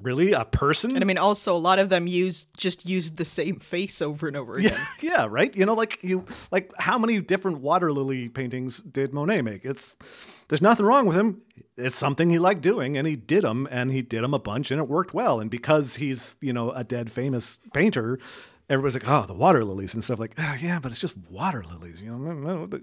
really 0.00 0.32
a 0.32 0.44
person? 0.44 0.90
and 0.94 1.02
i 1.02 1.06
mean 1.06 1.16
also 1.16 1.56
a 1.56 1.58
lot 1.58 1.78
of 1.78 1.88
them 1.88 2.06
used 2.06 2.46
just 2.54 2.84
used 2.84 3.16
the 3.16 3.24
same 3.24 3.58
face 3.58 4.02
over 4.02 4.28
and 4.28 4.36
over 4.36 4.56
again 4.58 4.74
yeah, 4.74 4.86
yeah, 5.20 5.26
right. 5.28 5.56
You 5.56 5.64
know, 5.64 5.72
like 5.74 5.98
you, 6.02 6.24
like 6.52 6.70
how 6.78 6.98
many 6.98 7.18
different 7.20 7.60
water 7.60 7.90
lily 7.92 8.28
paintings 8.28 8.82
did 8.82 9.12
Monet 9.14 9.42
make? 9.42 9.64
It's 9.64 9.96
there's 10.48 10.62
nothing 10.62 10.84
wrong 10.86 11.06
with 11.06 11.16
him. 11.16 11.42
It's 11.78 11.96
something 11.96 12.30
he 12.30 12.38
liked 12.38 12.60
doing, 12.60 12.96
and 12.96 13.06
he 13.06 13.16
did 13.16 13.42
them, 13.42 13.66
and 13.70 13.90
he 13.90 14.00
did 14.02 14.22
them 14.22 14.32
a 14.34 14.38
bunch, 14.38 14.70
and 14.70 14.78
it 14.80 14.88
worked 14.88 15.12
well. 15.12 15.40
And 15.40 15.50
because 15.50 15.96
he's 15.96 16.36
you 16.40 16.52
know 16.52 16.70
a 16.70 16.84
dead 16.84 17.10
famous 17.10 17.58
painter, 17.74 18.18
everybody's 18.70 18.94
like, 18.94 19.08
oh, 19.08 19.26
the 19.26 19.34
water 19.34 19.64
lilies 19.64 19.92
and 19.94 20.04
stuff. 20.04 20.18
Like, 20.18 20.34
ah, 20.38 20.56
yeah, 20.60 20.78
but 20.78 20.92
it's 20.92 21.00
just 21.00 21.16
water 21.30 21.64
lilies. 21.70 22.00
You 22.00 22.10
know, 22.12 22.18
no, 22.18 22.32
no, 22.34 22.66
but- 22.66 22.82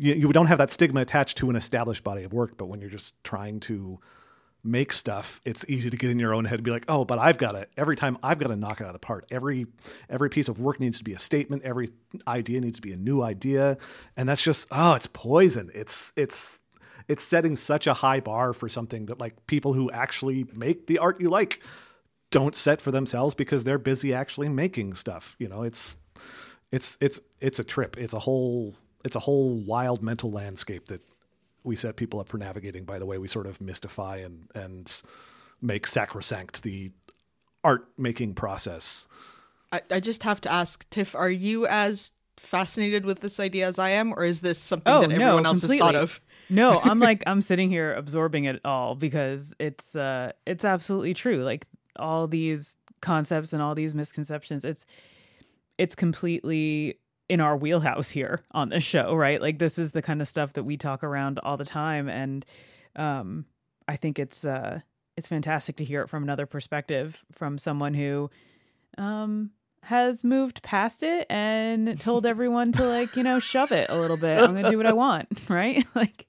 you, 0.00 0.14
you 0.14 0.32
don't 0.32 0.46
have 0.46 0.58
that 0.58 0.70
stigma 0.70 1.02
attached 1.02 1.36
to 1.38 1.50
an 1.50 1.56
established 1.56 2.02
body 2.02 2.24
of 2.24 2.32
work. 2.32 2.56
But 2.56 2.66
when 2.66 2.80
you're 2.80 2.90
just 2.90 3.22
trying 3.22 3.60
to 3.60 4.00
make 4.64 4.92
stuff, 4.92 5.40
it's 5.44 5.64
easy 5.68 5.90
to 5.90 5.96
get 5.96 6.10
in 6.10 6.18
your 6.18 6.34
own 6.34 6.46
head 6.46 6.56
and 6.56 6.64
be 6.64 6.70
like, 6.70 6.86
oh, 6.88 7.04
but 7.04 7.18
I've 7.18 7.36
got 7.36 7.52
to 7.52 7.66
every 7.76 7.96
time 7.96 8.16
I've 8.22 8.38
got 8.38 8.48
to 8.48 8.56
knock 8.56 8.80
it 8.80 8.84
out 8.84 8.88
of 8.88 8.92
the 8.94 8.98
park. 8.98 9.26
Every 9.30 9.66
every 10.08 10.30
piece 10.30 10.48
of 10.48 10.58
work 10.58 10.80
needs 10.80 10.96
to 10.98 11.04
be 11.04 11.12
a 11.12 11.18
statement. 11.18 11.62
Every 11.64 11.90
idea 12.26 12.60
needs 12.62 12.78
to 12.78 12.82
be 12.82 12.92
a 12.92 12.96
new 12.96 13.22
idea, 13.22 13.76
and 14.16 14.26
that's 14.26 14.42
just 14.42 14.66
oh, 14.70 14.94
it's 14.94 15.06
poison. 15.06 15.70
It's 15.74 16.14
it's 16.16 16.62
it's 17.06 17.22
setting 17.22 17.54
such 17.54 17.86
a 17.86 17.94
high 17.94 18.20
bar 18.20 18.54
for 18.54 18.70
something 18.70 19.06
that 19.06 19.18
like 19.18 19.46
people 19.46 19.74
who 19.74 19.90
actually 19.90 20.46
make 20.54 20.86
the 20.86 20.98
art 20.98 21.20
you 21.20 21.28
like 21.28 21.62
don't 22.30 22.54
set 22.54 22.80
for 22.80 22.90
themselves 22.90 23.34
because 23.34 23.64
they're 23.64 23.78
busy 23.78 24.14
actually 24.14 24.48
making 24.48 24.94
stuff. 24.94 25.36
You 25.38 25.48
know, 25.48 25.62
it's 25.62 25.98
it's 26.72 26.96
it's 27.02 27.20
it's 27.40 27.58
a 27.58 27.64
trip. 27.64 27.98
It's 27.98 28.14
a 28.14 28.20
whole 28.20 28.74
it's 29.04 29.16
a 29.16 29.20
whole 29.20 29.56
wild 29.56 30.02
mental 30.02 30.30
landscape 30.30 30.88
that 30.88 31.02
we 31.64 31.76
set 31.76 31.96
people 31.96 32.20
up 32.20 32.28
for 32.28 32.38
navigating 32.38 32.84
by 32.84 32.98
the 32.98 33.06
way 33.06 33.18
we 33.18 33.28
sort 33.28 33.46
of 33.46 33.60
mystify 33.60 34.16
and 34.16 34.48
and 34.54 35.02
make 35.60 35.86
sacrosanct 35.86 36.62
the 36.62 36.90
art 37.62 37.86
making 37.98 38.34
process. 38.34 39.06
I, 39.72 39.82
I 39.90 40.00
just 40.00 40.22
have 40.22 40.40
to 40.42 40.52
ask 40.52 40.88
tiff 40.90 41.14
are 41.14 41.30
you 41.30 41.66
as 41.66 42.12
fascinated 42.38 43.04
with 43.04 43.20
this 43.20 43.38
idea 43.38 43.68
as 43.68 43.78
i 43.78 43.90
am 43.90 44.14
or 44.14 44.24
is 44.24 44.40
this 44.40 44.58
something 44.58 44.90
Oh 44.90 45.02
that 45.02 45.12
everyone 45.12 45.42
no, 45.42 45.50
else 45.50 45.60
completely. 45.60 45.76
has 45.84 45.92
thought 45.92 45.94
of 45.94 46.20
no, 46.50 46.80
I'm 46.84 46.98
like 46.98 47.22
I'm 47.26 47.40
sitting 47.40 47.70
here 47.70 47.94
absorbing 47.94 48.44
it 48.44 48.60
all 48.64 48.94
because 48.96 49.54
it's 49.58 49.96
uh 49.96 50.32
it's 50.46 50.64
absolutely 50.64 51.14
true. 51.14 51.42
Like 51.44 51.66
all 51.96 52.26
these 52.26 52.76
concepts 53.00 53.52
and 53.52 53.62
all 53.62 53.74
these 53.74 53.94
misconceptions, 53.94 54.64
it's 54.64 54.84
it's 55.78 55.94
completely 55.94 56.98
in 57.30 57.40
our 57.40 57.56
wheelhouse 57.56 58.10
here 58.10 58.40
on 58.50 58.70
this 58.70 58.82
show, 58.82 59.14
right? 59.14 59.40
Like 59.40 59.60
this 59.60 59.78
is 59.78 59.92
the 59.92 60.02
kind 60.02 60.20
of 60.20 60.26
stuff 60.26 60.54
that 60.54 60.64
we 60.64 60.76
talk 60.76 61.04
around 61.04 61.38
all 61.38 61.56
the 61.56 61.64
time 61.64 62.08
and 62.08 62.44
um 62.96 63.44
I 63.86 63.94
think 63.94 64.18
it's 64.18 64.44
uh 64.44 64.80
it's 65.16 65.28
fantastic 65.28 65.76
to 65.76 65.84
hear 65.84 66.02
it 66.02 66.08
from 66.08 66.24
another 66.24 66.44
perspective 66.44 67.24
from 67.30 67.56
someone 67.56 67.94
who 67.94 68.30
um 68.98 69.52
has 69.84 70.24
moved 70.24 70.64
past 70.64 71.04
it 71.04 71.28
and 71.30 72.00
told 72.00 72.26
everyone 72.34 72.72
to 72.72 72.84
like, 72.84 73.14
you 73.14 73.22
know, 73.22 73.38
shove 73.38 73.70
it 73.70 73.88
a 73.88 73.96
little 73.96 74.16
bit. 74.16 74.38
I'm 74.38 74.50
going 74.50 74.64
to 74.64 74.70
do 74.70 74.76
what 74.76 74.86
I 74.86 74.92
want, 74.92 75.28
right? 75.48 75.86
Like 75.94 76.26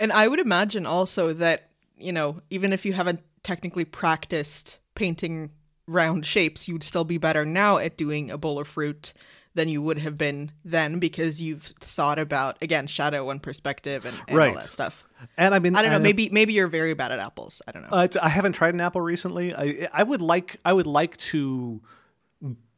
And 0.00 0.10
I 0.10 0.26
would 0.26 0.40
imagine 0.40 0.86
also 0.86 1.34
that, 1.34 1.68
you 1.98 2.12
know, 2.12 2.40
even 2.48 2.72
if 2.72 2.86
you 2.86 2.94
haven't 2.94 3.20
technically 3.42 3.84
practiced 3.84 4.78
painting 4.94 5.50
round 5.86 6.24
shapes, 6.24 6.66
you'd 6.66 6.82
still 6.82 7.04
be 7.04 7.18
better 7.18 7.44
now 7.44 7.76
at 7.76 7.98
doing 7.98 8.30
a 8.30 8.38
bowl 8.38 8.58
of 8.58 8.66
fruit 8.66 9.12
than 9.54 9.68
you 9.68 9.82
would 9.82 9.98
have 9.98 10.16
been 10.16 10.52
then 10.64 10.98
because 11.00 11.40
you've 11.40 11.64
thought 11.80 12.18
about 12.18 12.56
again 12.62 12.86
shadow 12.86 13.30
and 13.30 13.42
perspective 13.42 14.04
and, 14.06 14.16
and 14.28 14.30
all 14.30 14.36
Right. 14.36 14.54
that 14.54 14.64
stuff. 14.64 15.04
And 15.36 15.54
I 15.54 15.58
mean, 15.58 15.74
I 15.76 15.82
don't 15.82 15.90
know. 15.90 15.96
and- 15.96 16.02
Maybe 16.02 16.28
maybe 16.30 16.52
you're 16.52 16.68
very 16.68 16.94
bad 16.94 17.12
at 17.12 17.18
apples. 17.18 17.60
I 17.66 17.72
don't 17.72 17.82
know. 17.82 17.88
Uh, 17.90 18.08
I 18.22 18.28
haven't 18.28 18.52
tried 18.52 18.74
an 18.74 18.80
apple 18.80 19.00
recently. 19.00 19.54
I 19.54 19.88
I 19.92 20.02
would 20.02 20.22
like 20.22 20.56
I 20.64 20.72
would 20.72 20.86
like 20.86 21.16
to 21.18 21.80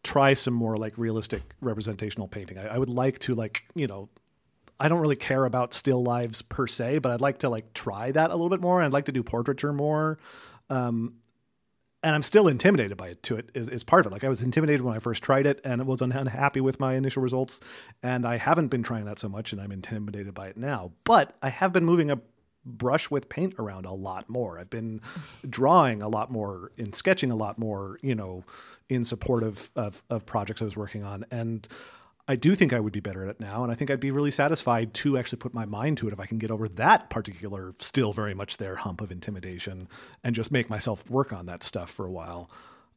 try 0.03 0.35
some 0.35 0.55
more 0.55 0.77
like 0.77 0.97
realistic 0.99 1.43
representational 1.61 2.27
painting. 2.27 2.59
I, 2.59 2.75
I 2.75 2.79
would 2.79 2.89
like 2.89 3.19
to 3.21 3.35
like 3.35 3.65
you 3.75 3.87
know. 3.87 4.09
I 4.81 4.89
don't 4.89 4.99
really 5.01 5.15
care 5.15 5.45
about 5.45 5.73
still 5.75 6.03
lives 6.03 6.43
per 6.43 6.67
se, 6.67 6.99
but 6.99 7.13
I'd 7.13 7.21
like 7.21 7.39
to 7.41 7.49
like 7.49 7.73
try 7.73 8.11
that 8.11 8.31
a 8.31 8.35
little 8.35 8.49
bit 8.49 8.61
more. 8.61 8.83
I'd 8.83 8.93
like 8.93 9.05
to 9.05 9.13
do 9.13 9.23
portraiture 9.23 9.73
more. 9.73 10.19
Um, 10.71 11.15
and 12.03 12.15
I'm 12.15 12.23
still 12.23 12.49
intimidated 12.49 12.97
by 12.97 13.09
it 13.09 13.23
to 13.25 13.37
it 13.37 13.51
is, 13.55 13.69
is 13.69 13.85
part 13.85 14.05
of 14.05 14.11
it. 14.11 14.15
Like 14.15 14.25
I 14.25 14.29
was 14.29 14.43
intimidated 14.43 14.83
when 14.83 14.95
I 14.95 14.99
first 14.99 15.23
tried 15.23 15.47
it 15.47 15.61
and 15.65 15.81
it 15.81 15.87
was 15.87 16.03
unhappy 16.03 16.61
with 16.61 16.81
my 16.81 16.95
initial 16.95 17.23
results. 17.23 17.61
And 18.03 18.27
I 18.27 18.39
haven't 18.39 18.69
been 18.69 18.83
trying 18.83 19.05
that 19.05 19.19
so 19.19 19.29
much 19.29 19.53
and 19.53 19.61
I'm 19.61 19.71
intimidated 19.71 20.35
by 20.35 20.49
it 20.49 20.57
now. 20.57 20.93
But 21.05 21.37
I 21.43 21.49
have 21.51 21.73
been 21.73 21.85
moving 21.85 22.11
a 22.11 22.21
brush 22.65 23.11
with 23.11 23.29
paint 23.29 23.55
around 23.59 23.87
a 23.87 23.93
lot 23.93 24.29
more. 24.29 24.59
I've 24.59 24.71
been 24.71 25.01
drawing 25.49 26.03
a 26.03 26.09
lot 26.09 26.31
more, 26.31 26.73
in 26.77 26.93
sketching 26.93 27.31
a 27.31 27.37
lot 27.37 27.59
more, 27.59 27.99
you 28.03 28.15
know, 28.15 28.45
in 28.89 29.05
support 29.05 29.43
of, 29.43 29.71
of, 29.77 30.03
of 30.11 30.27
projects 30.27 30.63
I 30.63 30.67
was 30.67 30.77
working 30.77 31.05
on. 31.05 31.25
And 31.31 31.67
I 32.33 32.37
do 32.37 32.55
think 32.55 32.73
I 32.73 32.81
would 32.81 32.95
be 32.95 33.01
better 33.01 33.25
at 33.25 33.29
it 33.29 33.41
now. 33.41 33.63
And 33.63 33.71
I 33.71 33.75
think 33.75 33.91
I'd 33.91 34.01
be 34.01 34.11
really 34.11 34.31
satisfied 34.31 34.95
to 34.95 35.19
actually 35.19 35.37
put 35.37 35.53
my 35.53 35.67
mind 35.67 35.99
to 35.99 36.09
it 36.09 36.15
if 36.15 36.19
I 36.19 36.25
can 36.25 36.39
get 36.39 36.51
over 36.51 36.67
that 36.67 37.11
particular, 37.11 37.75
still 37.79 38.15
very 38.15 38.33
much 38.33 38.57
there 38.57 38.77
hump 38.77 39.03
of 39.03 39.13
intimidation 39.13 39.87
and 40.25 40.35
just 40.35 40.51
make 40.51 40.71
myself 40.71 41.11
work 41.11 41.31
on 41.31 41.45
that 41.45 41.63
stuff 41.63 41.91
for 41.91 42.07
a 42.07 42.11
while. 42.11 42.51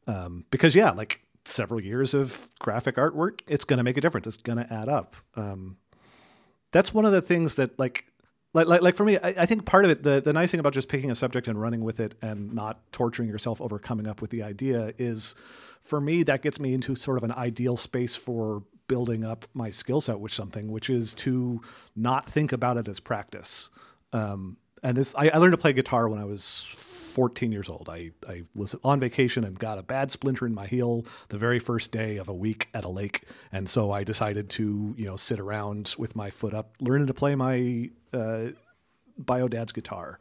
Um, 0.06 0.46
because, 0.50 0.74
yeah, 0.74 0.90
like 0.92 1.20
several 1.44 1.82
years 1.82 2.14
of 2.14 2.48
graphic 2.60 2.96
artwork, 2.96 3.40
it's 3.46 3.66
going 3.66 3.76
to 3.76 3.84
make 3.84 3.98
a 3.98 4.00
difference. 4.00 4.26
It's 4.26 4.38
going 4.38 4.56
to 4.56 4.72
add 4.72 4.88
up. 4.88 5.16
Um, 5.34 5.76
that's 6.72 6.94
one 6.94 7.04
of 7.04 7.12
the 7.12 7.20
things 7.20 7.56
that, 7.56 7.78
like, 7.78 8.06
like, 8.54 8.68
like, 8.68 8.80
like 8.80 8.96
for 8.96 9.04
me, 9.04 9.18
I, 9.18 9.34
I, 9.36 9.44
think 9.44 9.66
part 9.66 9.84
of 9.84 9.90
it, 9.90 10.02
the, 10.02 10.22
the 10.22 10.32
nice 10.32 10.50
thing 10.50 10.60
about 10.60 10.72
just 10.72 10.88
picking 10.88 11.10
a 11.10 11.14
subject 11.14 11.46
and 11.46 11.60
running 11.60 11.84
with 11.84 12.00
it 12.00 12.14
and 12.22 12.54
not 12.54 12.90
torturing 12.90 13.28
yourself 13.28 13.60
over 13.60 13.78
coming 13.78 14.06
up 14.06 14.22
with 14.22 14.30
the 14.30 14.42
idea 14.42 14.94
is 14.96 15.34
for 15.82 16.00
me, 16.00 16.22
that 16.22 16.40
gets 16.40 16.58
me 16.58 16.72
into 16.72 16.94
sort 16.94 17.18
of 17.18 17.22
an 17.22 17.32
ideal 17.32 17.76
space 17.76 18.16
for 18.16 18.62
building 18.88 19.24
up 19.24 19.46
my 19.54 19.70
skill 19.70 20.00
set 20.00 20.20
with 20.20 20.32
something, 20.32 20.70
which 20.70 20.88
is 20.90 21.14
to 21.14 21.60
not 21.94 22.26
think 22.26 22.52
about 22.52 22.76
it 22.76 22.88
as 22.88 23.00
practice. 23.00 23.70
Um, 24.12 24.56
and 24.82 24.96
this, 24.96 25.14
I, 25.16 25.30
I, 25.30 25.38
learned 25.38 25.52
to 25.52 25.58
play 25.58 25.72
guitar 25.72 26.08
when 26.08 26.20
I 26.20 26.24
was 26.24 26.76
14 27.14 27.50
years 27.50 27.68
old. 27.68 27.88
I, 27.90 28.12
I 28.28 28.42
was 28.54 28.76
on 28.84 29.00
vacation 29.00 29.42
and 29.42 29.58
got 29.58 29.78
a 29.78 29.82
bad 29.82 30.10
splinter 30.10 30.46
in 30.46 30.54
my 30.54 30.66
heel 30.66 31.04
the 31.28 31.38
very 31.38 31.58
first 31.58 31.90
day 31.90 32.18
of 32.18 32.28
a 32.28 32.34
week 32.34 32.68
at 32.72 32.84
a 32.84 32.88
lake. 32.88 33.22
And 33.50 33.68
so 33.68 33.90
I 33.90 34.04
decided 34.04 34.48
to, 34.50 34.94
you 34.96 35.06
know, 35.06 35.16
sit 35.16 35.40
around 35.40 35.94
with 35.98 36.14
my 36.14 36.30
foot 36.30 36.54
up, 36.54 36.74
learning 36.80 37.08
to 37.08 37.14
play 37.14 37.34
my 37.34 37.90
uh, 38.12 38.48
bio 39.18 39.48
dad's 39.48 39.72
guitar. 39.72 40.18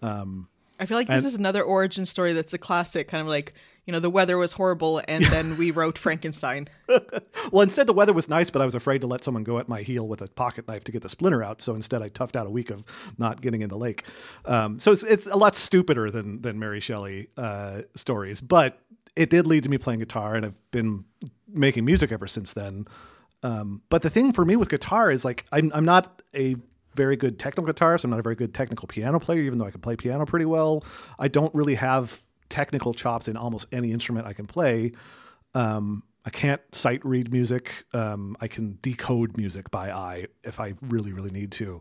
Um, 0.00 0.48
I 0.80 0.86
feel 0.86 0.96
like 0.96 1.06
this 1.06 1.24
and, 1.24 1.26
is 1.26 1.38
another 1.38 1.62
origin 1.62 2.06
story 2.06 2.32
that's 2.32 2.54
a 2.54 2.58
classic, 2.58 3.08
kind 3.08 3.20
of 3.20 3.28
like 3.28 3.54
you 3.86 3.92
know, 3.92 3.98
the 3.98 4.10
weather 4.10 4.38
was 4.38 4.52
horrible, 4.52 5.02
and 5.08 5.24
then 5.24 5.56
we 5.56 5.70
wrote 5.72 5.98
Frankenstein. 5.98 6.68
well, 7.50 7.62
instead, 7.62 7.86
the 7.86 7.92
weather 7.92 8.12
was 8.12 8.28
nice, 8.28 8.50
but 8.50 8.62
I 8.62 8.64
was 8.64 8.74
afraid 8.74 9.00
to 9.00 9.06
let 9.06 9.24
someone 9.24 9.42
go 9.42 9.58
at 9.58 9.68
my 9.68 9.82
heel 9.82 10.06
with 10.06 10.22
a 10.22 10.28
pocket 10.28 10.68
knife 10.68 10.84
to 10.84 10.92
get 10.92 11.02
the 11.02 11.08
splinter 11.08 11.42
out. 11.42 11.60
So 11.60 11.74
instead, 11.74 12.02
I 12.02 12.08
toughed 12.08 12.36
out 12.36 12.46
a 12.46 12.50
week 12.50 12.70
of 12.70 12.84
not 13.18 13.40
getting 13.40 13.60
in 13.62 13.70
the 13.70 13.76
lake. 13.76 14.04
Um, 14.44 14.78
so 14.78 14.92
it's, 14.92 15.02
it's 15.02 15.26
a 15.26 15.36
lot 15.36 15.56
stupider 15.56 16.10
than 16.10 16.42
than 16.42 16.58
Mary 16.58 16.80
Shelley 16.80 17.28
uh, 17.36 17.82
stories, 17.94 18.40
but 18.40 18.78
it 19.16 19.30
did 19.30 19.46
lead 19.46 19.64
to 19.64 19.68
me 19.68 19.78
playing 19.78 20.00
guitar, 20.00 20.36
and 20.36 20.46
I've 20.46 20.58
been 20.70 21.04
making 21.48 21.84
music 21.84 22.12
ever 22.12 22.26
since 22.26 22.52
then. 22.52 22.86
Um, 23.42 23.82
but 23.88 24.02
the 24.02 24.10
thing 24.10 24.32
for 24.32 24.44
me 24.44 24.54
with 24.54 24.68
guitar 24.68 25.10
is 25.10 25.24
like 25.24 25.44
I'm 25.50 25.72
I'm 25.74 25.84
not 25.84 26.22
a 26.34 26.56
very 26.94 27.16
good 27.16 27.38
technical 27.38 27.72
guitarist. 27.72 28.04
I'm 28.04 28.10
not 28.10 28.20
a 28.20 28.22
very 28.22 28.34
good 28.34 28.54
technical 28.54 28.86
piano 28.86 29.18
player, 29.18 29.40
even 29.40 29.58
though 29.58 29.66
I 29.66 29.70
can 29.70 29.80
play 29.80 29.96
piano 29.96 30.26
pretty 30.26 30.44
well. 30.44 30.84
I 31.18 31.28
don't 31.28 31.54
really 31.54 31.74
have 31.74 32.22
technical 32.52 32.92
chops 32.92 33.28
in 33.28 33.36
almost 33.36 33.66
any 33.72 33.92
instrument 33.92 34.26
I 34.26 34.34
can 34.34 34.46
play. 34.46 34.92
Um, 35.54 36.02
I 36.24 36.30
can't 36.30 36.60
sight 36.72 37.04
read 37.04 37.32
music. 37.32 37.86
Um, 37.94 38.36
I 38.40 38.46
can 38.46 38.78
decode 38.82 39.36
music 39.38 39.70
by 39.70 39.90
eye 39.90 40.26
if 40.44 40.60
I 40.60 40.74
really, 40.82 41.12
really 41.12 41.30
need 41.30 41.50
to. 41.52 41.80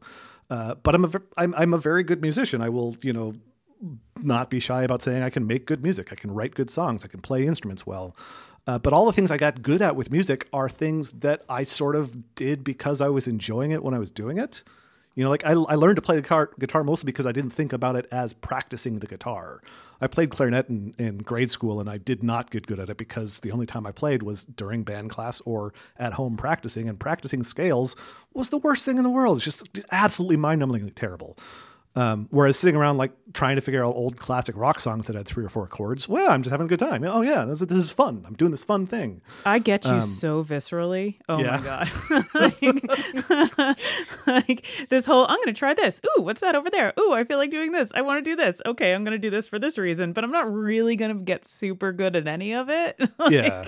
Uh, 0.50 0.76
but 0.76 0.96
I'm 0.96 1.06
a 1.06 1.12
I'm, 1.38 1.54
I'm 1.56 1.74
a 1.74 1.78
very 1.78 2.04
good 2.04 2.22
musician. 2.22 2.62
I 2.62 2.70
will, 2.70 2.96
you 3.02 3.12
know, 3.12 3.34
not 4.22 4.50
be 4.50 4.60
shy 4.60 4.84
about 4.84 5.02
saying 5.02 5.24
I 5.24 5.30
can 5.30 5.46
make 5.46 5.66
good 5.66 5.84
music. 5.84 6.12
I 6.12 6.16
can 6.16 6.32
write 6.32 6.56
good 6.56 6.70
songs. 6.70 7.04
I 7.04 7.08
can 7.08 7.22
play 7.22 7.46
instruments 7.46 7.86
well. 7.86 8.16
Uh, 8.66 8.80
but 8.80 8.94
all 8.94 9.06
the 9.06 9.14
things 9.14 9.30
I 9.30 9.38
got 9.38 9.62
good 9.62 9.82
at 9.82 9.96
with 9.96 10.10
music 10.10 10.48
are 10.54 10.70
things 10.70 11.12
that 11.12 11.42
I 11.50 11.64
sort 11.64 11.96
of 11.96 12.36
did 12.36 12.64
because 12.64 13.02
I 13.02 13.10
was 13.10 13.28
enjoying 13.28 13.72
it 13.72 13.84
when 13.84 13.94
I 13.94 14.00
was 14.00 14.12
doing 14.12 14.38
it. 14.38 14.64
You 15.16 15.24
know, 15.26 15.30
like 15.30 15.46
I, 15.46 15.52
I 15.52 15.76
learned 15.76 15.98
to 15.98 16.02
play 16.02 16.16
the 16.16 16.22
guitar, 16.22 16.52
guitar 16.58 16.84
mostly 16.84 17.06
because 17.06 17.26
I 17.26 17.32
didn't 17.32 17.50
think 17.50 17.74
about 17.74 17.96
it 17.96 18.08
as 18.12 18.34
practicing 18.34 19.00
the 19.00 19.08
guitar. 19.08 19.62
I 20.00 20.08
played 20.08 20.30
clarinet 20.30 20.70
in, 20.70 20.96
in 20.98 21.18
grade 21.20 21.52
school 21.52 21.80
and 21.80 21.90
I 21.90 21.98
did 21.98 22.24
not 22.24 22.50
get 22.50 22.66
good 22.66 22.80
at 22.80 22.90
it 22.90 22.98
because 22.98 23.40
the 23.40 23.52
only 23.52 23.66
time 23.66 23.86
I 23.86 23.92
played 23.92 24.24
was 24.24 24.44
during 24.44 24.84
band 24.84 25.10
class 25.10 25.42
or 25.42 25.74
at 26.00 26.14
home 26.14 26.38
practicing, 26.38 26.88
and 26.88 27.00
practicing 27.00 27.44
scales 27.44 27.96
was 28.34 28.50
the 28.50 28.58
worst 28.58 28.86
thing 28.86 28.98
in 28.98 29.04
the 29.04 29.10
world. 29.10 29.38
It's 29.38 29.46
just 29.46 29.80
absolutely 29.92 30.38
mind 30.38 30.62
numbingly 30.62 30.96
terrible. 30.96 31.38
Um, 31.94 32.28
whereas 32.32 32.58
sitting 32.58 32.78
around 32.78 32.98
like 32.98 33.12
trying 33.34 33.58
to 33.58 33.62
figure 33.62 33.84
out 33.84 33.96
old 33.96 34.18
classic 34.18 34.56
rock 34.56 34.80
songs 34.80 35.08
that 35.08 35.16
had 35.16 35.26
three 35.26 35.44
or 35.44 35.50
four 35.50 35.68
chords, 35.68 36.08
well, 36.08 36.32
I'm 36.32 36.42
just 36.42 36.52
having 36.52 36.66
a 36.66 36.70
good 36.70 36.80
time. 36.80 37.04
Oh 37.04 37.22
yeah, 37.22 37.44
this, 37.44 37.60
this 37.60 37.78
is 37.78 37.92
fun. 37.92 38.24
I'm 38.26 38.34
doing 38.34 38.52
this 38.52 38.64
fun 38.64 38.88
thing. 38.88 39.22
I 39.46 39.60
get 39.60 39.84
you 39.84 39.92
um, 39.92 40.04
so 40.04 40.42
viscerally. 40.42 41.18
Oh 41.28 41.40
yeah. 41.40 41.58
my 41.58 41.64
god! 41.64 41.90
like, 42.34 43.78
like, 44.48 44.88
this 44.90 45.06
whole, 45.06 45.26
I'm 45.28 45.36
going 45.36 45.48
to 45.48 45.54
try 45.54 45.74
this. 45.74 46.00
Ooh, 46.06 46.22
what's 46.22 46.40
that 46.40 46.56
over 46.56 46.70
there? 46.70 46.94
Ooh, 46.98 47.12
I 47.12 47.26
feel 47.26 47.38
like 47.38 47.52
doing 47.52 47.74
this. 47.74 47.92
I 47.94 48.02
want 48.04 48.24
to 48.24 48.30
do 48.30 48.38
this. 48.38 48.62
Okay, 48.66 48.94
I'm 48.94 49.04
going 49.04 49.12
to 49.12 49.20
do 49.20 49.30
this 49.30 49.50
for 49.50 49.60
this 49.60 49.78
reason, 49.78 50.14
but 50.14 50.24
I'm 50.24 50.32
not 50.32 50.52
really 50.52 50.96
going 50.96 51.14
to 51.14 51.22
get 51.22 51.44
super 51.44 51.92
good 51.92 52.16
at 52.16 52.26
any 52.26 52.54
of 52.54 52.70
it. 52.70 52.98
like, 53.20 53.32
yeah, 53.32 53.68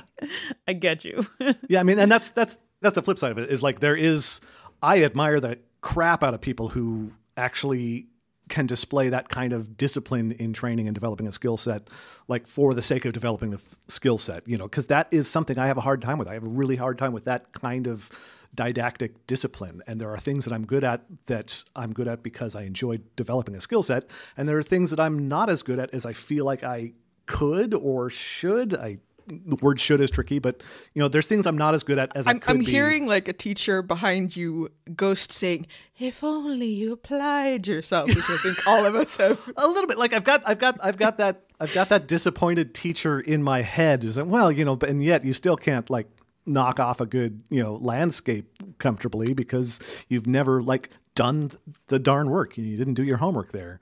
I 0.66 0.72
get 0.72 1.04
you. 1.04 1.28
yeah, 1.68 1.82
I 1.82 1.84
mean, 1.84 2.00
and 2.00 2.10
that's 2.10 2.30
that's 2.30 2.58
that's 2.80 2.96
the 2.96 3.02
flip 3.02 3.20
side 3.20 3.34
of 3.34 3.38
it. 3.38 3.50
Is 3.50 3.62
like 3.62 3.82
there 3.82 3.98
is, 3.98 4.40
I 4.82 5.04
admire 5.04 5.42
the 5.42 5.60
crap 5.82 6.24
out 6.24 6.34
of 6.34 6.40
people 6.40 6.70
who 6.70 7.12
actually 7.36 8.08
can 8.54 8.68
display 8.68 9.10
that 9.10 9.30
kind 9.30 9.52
of 9.52 9.76
discipline 9.78 10.32
in 10.34 10.54
training 10.54 10.88
and 10.88 10.94
developing 10.94 11.28
a 11.28 11.32
skill 11.32 11.58
set 11.58 11.90
like 12.28 12.46
for 12.46 12.76
the 12.76 12.84
sake 12.84 13.04
of 13.04 13.12
developing 13.12 13.50
the 13.50 13.58
f- 13.58 13.76
skill 13.88 14.20
set 14.20 14.48
you 14.48 14.56
know 14.56 14.66
because 14.66 14.86
that 14.86 15.08
is 15.10 15.28
something 15.28 15.58
i 15.58 15.66
have 15.66 15.78
a 15.78 15.82
hard 15.82 16.04
time 16.04 16.20
with. 16.20 16.28
I 16.28 16.36
have 16.36 16.44
a 16.44 16.56
really 16.62 16.76
hard 16.76 17.00
time 17.00 17.14
with 17.14 17.26
that 17.26 17.52
kind 17.52 17.88
of 17.88 18.12
didactic 18.54 19.26
discipline. 19.26 19.82
And 19.88 20.00
there 20.00 20.12
are 20.12 20.20
things 20.20 20.46
that 20.46 20.54
i'm 20.54 20.68
good 20.68 20.84
at 20.84 21.02
that 21.26 21.64
i'm 21.76 21.94
good 21.94 22.08
at 22.08 22.22
because 22.22 22.56
i 22.56 22.62
enjoy 22.62 23.00
developing 23.16 23.56
a 23.56 23.62
skill 23.62 23.82
set 23.82 24.04
and 24.38 24.48
there 24.48 24.60
are 24.60 24.64
things 24.64 24.92
that 24.92 25.00
i'm 25.00 25.28
not 25.28 25.50
as 25.50 25.64
good 25.64 25.80
at 25.80 25.92
as 25.92 26.06
i 26.06 26.14
feel 26.14 26.46
like 26.46 26.64
i 26.64 26.94
could 27.26 27.74
or 27.74 28.10
should. 28.10 28.74
I 28.74 29.00
the 29.28 29.56
word 29.58 29.80
should 29.80 30.02
is 30.02 30.12
tricky, 30.12 30.40
but 30.40 30.62
you 30.94 31.02
know, 31.02 31.08
there's 31.08 31.28
things 31.28 31.46
I'm 31.46 31.58
not 31.58 31.74
as 31.74 31.84
good 31.84 31.98
at 31.98 32.16
as 32.16 32.28
I'm, 32.28 32.42
I 32.48 32.52
am 32.52 32.62
hearing 32.62 33.08
like 33.08 33.28
a 33.28 33.34
teacher 33.34 33.82
behind 33.82 34.36
you, 34.36 34.70
ghost 34.96 35.32
saying, 35.32 35.68
"If 36.00 36.24
only 36.24 36.68
you 36.68 36.94
applied 36.94 37.68
yourself," 37.68 38.10
which 38.10 38.30
I 38.30 38.38
think 38.38 38.68
all 38.68 38.86
of 38.86 38.96
us 38.96 39.18
have 39.18 39.40
a 39.58 39.68
little 39.68 39.88
bit. 39.88 39.98
Like 39.98 40.14
I've 40.14 40.24
got, 40.24 40.44
I've 40.46 40.60
got, 40.60 40.78
I've 40.84 40.98
got 40.98 41.18
that, 41.18 41.44
I've 41.60 41.74
got 41.74 41.90
that 41.90 42.08
disappointed 42.08 42.74
teacher 42.74 43.20
in 43.20 43.44
my 43.44 43.62
head. 43.62 44.04
Is 44.04 44.16
that 44.16 44.28
well, 44.28 44.52
you 44.52 44.66
know, 44.66 44.76
but 44.76 44.90
and 44.90 45.04
yet 45.04 45.26
you 45.26 45.34
still 45.34 45.58
can't 45.58 45.90
like 45.90 46.08
knock 46.46 46.80
off 46.80 47.00
a 47.00 47.06
good 47.06 47.42
you 47.50 47.64
know 47.64 47.76
landscape 47.76 48.78
comfortably 48.78 49.34
because 49.34 49.80
you've 50.10 50.28
never 50.28 50.62
like 50.62 50.90
done 51.16 51.52
the 51.88 52.00
darn 52.00 52.30
work. 52.30 52.58
You 52.58 52.78
didn't 52.78 52.96
do 52.96 53.04
your 53.04 53.18
homework 53.18 53.52
there. 53.52 53.80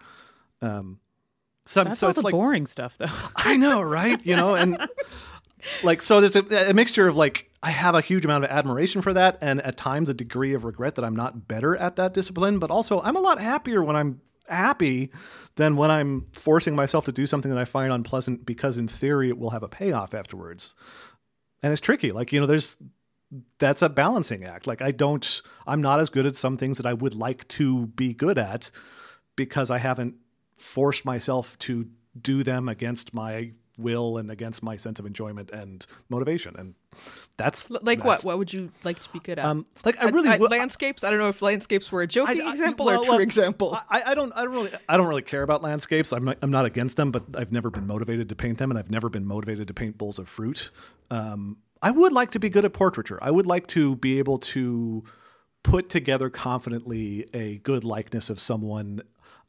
Um, 0.62 1.00
so, 1.66 1.84
That's 1.84 2.00
so 2.00 2.08
all 2.08 2.12
it's 2.12 2.20
the 2.20 2.26
like 2.26 2.32
boring 2.32 2.66
stuff, 2.66 2.96
though. 2.98 3.08
I 3.36 3.58
know, 3.58 3.82
right? 3.82 4.20
You 4.26 4.36
know, 4.36 4.56
and 4.56 4.78
like 5.84 6.02
so 6.02 6.20
there's 6.20 6.36
a, 6.36 6.70
a, 6.70 6.74
mixture 6.74 7.08
of 7.08 7.16
like 7.16 7.50
i 7.64 7.70
have 7.70 7.96
a 7.96 8.02
huge 8.02 8.26
amount 8.26 8.44
of 8.44 8.50
admiration 8.50 9.02
for 9.02 9.14
that 9.14 9.38
and 9.42 9.62
at 9.62 9.78
times 9.78 10.10
a 10.10 10.14
degree 10.14 10.54
of 10.54 10.64
regret 10.64 10.96
that 10.96 11.06
i'm 11.06 11.16
not 11.16 11.48
better 11.48 11.76
at 11.78 11.96
that 11.96 12.14
discipline 12.14 12.60
but 12.60 12.72
also 12.72 13.02
i'm 13.02 13.16
a 13.16 13.20
lot 13.20 13.40
happier 13.40 13.84
when 13.84 13.96
i'm 13.96 14.22
happy 14.48 15.12
than 15.56 15.76
when 15.76 15.92
i'm 15.92 16.26
forcing 16.34 16.76
myself 16.76 17.06
to 17.06 17.12
do 17.12 17.26
something 17.26 17.52
that 17.52 17.60
i 17.60 17.66
find 17.66 17.94
unpleasant 17.94 18.46
because 18.46 18.78
in 18.78 18.88
theory 18.88 19.30
it 19.30 19.38
will 19.38 19.52
have 19.52 19.64
a 19.64 19.70
payoff 19.70 20.14
afterwards 20.14 20.76
and 21.64 21.72
it's 21.72 21.82
tricky 21.82 22.12
like 22.12 22.32
you 22.32 22.40
know 22.40 22.46
there's 22.46 22.78
that's 23.60 23.82
a 23.82 23.88
balancing 23.88 24.44
act 24.44 24.68
like 24.68 24.82
i 24.82 24.92
don't 24.92 25.42
i'm 25.66 25.82
not 25.82 26.00
as 26.00 26.10
good 26.10 26.26
at 26.26 26.36
some 26.36 26.58
things 26.58 26.78
that 26.78 26.86
i 26.86 26.94
would 26.94 27.16
like 27.16 27.48
to 27.48 27.88
be 27.88 28.14
good 28.14 28.38
at 28.38 28.72
because 29.38 29.72
i 29.72 29.78
haven't 29.78 30.16
forced 30.62 31.06
myself 31.06 31.58
to 31.60 31.88
do 32.20 32.44
them 32.44 32.70
against 32.70 33.14
my 33.14 33.52
will 33.78 34.18
and 34.18 34.30
against 34.30 34.62
my 34.62 34.78
sense 34.78 35.00
of 35.00 35.06
enjoyment 35.06 35.50
and 35.50 35.86
motivation. 36.10 36.56
And 36.58 36.76
that's 37.38 37.70
like 37.70 38.00
that's, 38.00 38.06
what 38.06 38.24
what 38.24 38.38
would 38.38 38.54
you 38.54 38.72
like 38.84 39.00
to 39.00 39.10
be 39.10 39.20
good 39.20 39.40
at? 39.40 39.46
Um 39.46 39.66
like 39.86 39.98
i 40.00 40.10
really 40.10 40.30
I, 40.30 40.36
I, 40.36 40.38
landscapes? 40.38 41.04
I 41.04 41.10
don't 41.10 41.20
know 41.20 41.30
if 41.30 41.42
landscapes 41.42 41.92
were 41.92 42.02
a 42.02 42.08
joking 42.08 42.42
I, 42.42 42.52
example 42.52 42.86
well, 42.86 43.00
or 43.00 43.02
a 43.02 43.06
true 43.06 43.14
well, 43.14 43.22
example. 43.22 43.80
I, 43.90 44.04
I 44.08 44.14
don't 44.14 44.32
i 44.36 44.44
don't 44.44 44.54
really 44.54 44.72
i 44.88 44.98
don't 44.98 45.08
really 45.08 45.22
care 45.22 45.42
about 45.42 45.64
landscapes. 45.64 46.12
I'm 46.12 46.26
not, 46.26 46.38
i'm 46.42 46.52
not 46.52 46.66
against 46.66 46.98
them 46.98 47.12
but 47.12 47.24
i've 47.36 47.52
never 47.52 47.72
been 47.72 47.88
motivated 47.88 48.30
to 48.30 48.36
paint 48.36 48.58
them 48.58 48.70
and 48.70 48.78
i've 48.78 48.92
never 48.92 49.10
been 49.10 49.26
motivated 49.26 49.68
to 49.68 49.74
paint 49.74 49.98
bowls 49.98 50.20
of 50.20 50.28
fruit. 50.28 50.70
Um 51.10 51.58
i 51.82 51.92
would 51.92 52.12
like 52.12 52.32
to 52.32 52.40
be 52.40 52.50
good 52.50 52.66
at 52.66 52.74
portraiture. 52.74 53.18
I 53.22 53.32
would 53.32 53.48
like 53.48 53.68
to 53.68 53.96
be 53.96 54.20
able 54.20 54.38
to 54.38 55.04
put 55.64 55.90
together 55.90 56.30
confidently 56.30 57.28
a 57.34 57.58
good 57.58 57.84
likeness 57.84 58.30
of 58.30 58.40
someone 58.40 59.02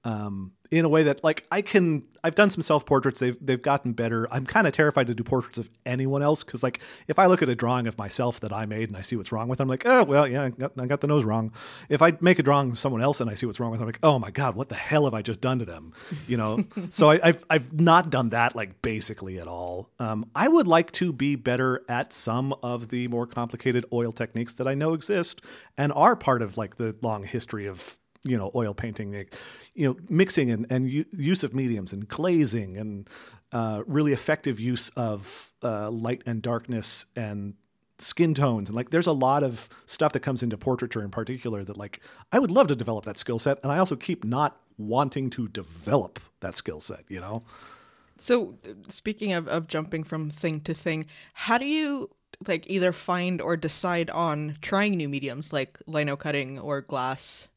um, 0.05 0.53
in 0.73 0.87
a 0.87 0.89
way 0.89 1.03
that 1.03 1.23
like 1.23 1.47
I 1.53 1.61
can 1.61 2.03
I've 2.25 2.35
done 2.35 2.49
some 2.49 2.63
self 2.63 2.87
portraits 2.87 3.21
they've 3.21 3.37
they've 3.45 3.61
gotten 3.61 3.93
better. 3.93 4.27
I'm 4.33 4.47
kind 4.47 4.67
of 4.67 4.73
terrified 4.73 5.07
to 5.09 5.15
do 5.15 5.23
portraits 5.23 5.59
of 5.59 5.69
anyone 5.85 6.23
else 6.23 6.43
because 6.43 6.63
like 6.63 6.81
if 7.07 7.19
I 7.19 7.27
look 7.27 7.43
at 7.43 7.51
a 7.51 7.55
drawing 7.55 7.87
of 7.87 7.99
myself 7.99 8.41
that 8.41 8.55
I 8.55 8.65
made 8.65 8.89
and 8.89 8.97
I 8.97 9.03
see 9.03 9.15
what's 9.15 9.31
wrong 9.31 9.49
with 9.49 9.61
it, 9.61 9.63
I'm 9.63 9.69
like 9.69 9.85
oh 9.85 10.05
well 10.05 10.27
yeah 10.27 10.45
I 10.45 10.49
got, 10.49 10.73
I 10.79 10.87
got 10.87 11.03
the 11.03 11.07
nose 11.07 11.25
wrong. 11.25 11.53
If 11.91 12.01
I 12.01 12.15
make 12.21 12.39
a 12.39 12.43
drawing 12.43 12.71
of 12.71 12.79
someone 12.79 13.03
else 13.03 13.21
and 13.21 13.29
I 13.29 13.35
see 13.35 13.45
what's 13.45 13.61
wrong 13.61 13.71
with 13.71 13.81
them, 13.81 13.87
I'm 13.87 13.93
like 13.93 14.01
oh 14.03 14.19
my 14.19 14.31
god 14.31 14.57
what 14.57 14.71
the 14.71 14.75
hell 14.75 15.05
have 15.05 15.13
I 15.13 15.21
just 15.21 15.43
done 15.43 15.59
to 15.59 15.67
them? 15.67 15.93
You 16.27 16.39
know? 16.39 16.65
So 16.91 17.11
I, 17.11 17.19
have 17.23 17.45
I've 17.49 17.81
not 17.81 18.11
done 18.11 18.31
that 18.31 18.55
like 18.55 18.83
basically 18.83 19.39
at 19.39 19.47
all. 19.47 19.91
Um, 19.99 20.29
I 20.35 20.49
would 20.49 20.67
like 20.67 20.91
to 20.93 21.13
be 21.13 21.37
better 21.37 21.83
at 21.89 22.13
some 22.13 22.55
of 22.63 22.89
the 22.89 23.09
more 23.09 23.27
complicated 23.27 23.85
oil 23.93 24.13
techniques 24.13 24.55
that 24.55 24.67
I 24.67 24.75
know 24.75 24.95
exist 24.95 25.41
and 25.77 25.93
are 25.93 26.17
part 26.17 26.43
of 26.43 26.57
like 26.57 26.77
the 26.77 26.97
long 27.03 27.25
history 27.25 27.67
of 27.67 27.99
you 28.25 28.39
know 28.39 28.51
oil 28.55 28.75
painting 28.75 29.27
you 29.75 29.87
know 29.89 29.97
mixing 30.09 30.51
and, 30.51 30.67
and 30.71 30.91
u- 30.91 31.07
use 31.17 31.43
of 31.43 31.55
mediums 31.55 31.93
and 31.93 32.09
glazing 32.09 32.77
and 32.77 33.09
uh, 33.53 33.83
really 33.87 34.13
effective 34.13 34.59
use 34.59 34.89
of 34.97 35.53
uh, 35.63 35.91
light 35.91 36.23
and 36.27 36.43
darkness 36.43 37.07
and 37.17 37.55
skin 37.99 38.35
tones 38.35 38.69
and 38.69 38.75
like 38.77 38.91
there's 38.91 39.07
a 39.07 39.13
lot 39.13 39.45
of 39.45 39.69
stuff 39.87 40.13
that 40.13 40.21
comes 40.21 40.43
into 40.43 40.57
portraiture 40.57 41.03
in 41.03 41.11
particular 41.11 41.63
that 41.63 41.77
like 41.77 42.01
I 42.33 42.39
would 42.41 42.51
love 42.51 42.67
to 42.69 42.75
develop 42.77 43.05
that 43.05 43.17
skill 43.19 43.39
set 43.39 43.59
and 43.63 43.71
I 43.71 43.79
also 43.79 43.95
keep 43.97 44.25
not 44.25 44.61
wanting 44.79 45.31
to 45.31 45.47
develop 45.49 46.19
that 46.41 46.57
skill 46.57 46.81
set 46.81 47.05
you 47.09 47.21
know 47.21 47.45
So, 48.19 48.59
speaking 48.89 49.33
of, 49.33 49.49
of 49.49 49.67
jumping 49.67 50.05
from 50.05 50.31
thing 50.31 50.61
to 50.63 50.75
thing, 50.75 51.07
how 51.35 51.59
do 51.59 51.67
you 51.67 52.11
like 52.47 52.69
either 52.71 52.93
find 52.93 53.41
or 53.41 53.57
decide 53.57 54.11
on 54.11 54.57
trying 54.61 54.97
new 54.97 55.09
mediums 55.09 55.53
like 55.53 55.79
lino 55.87 56.15
cutting 56.17 56.59
or 56.59 56.81
glass? 56.81 57.49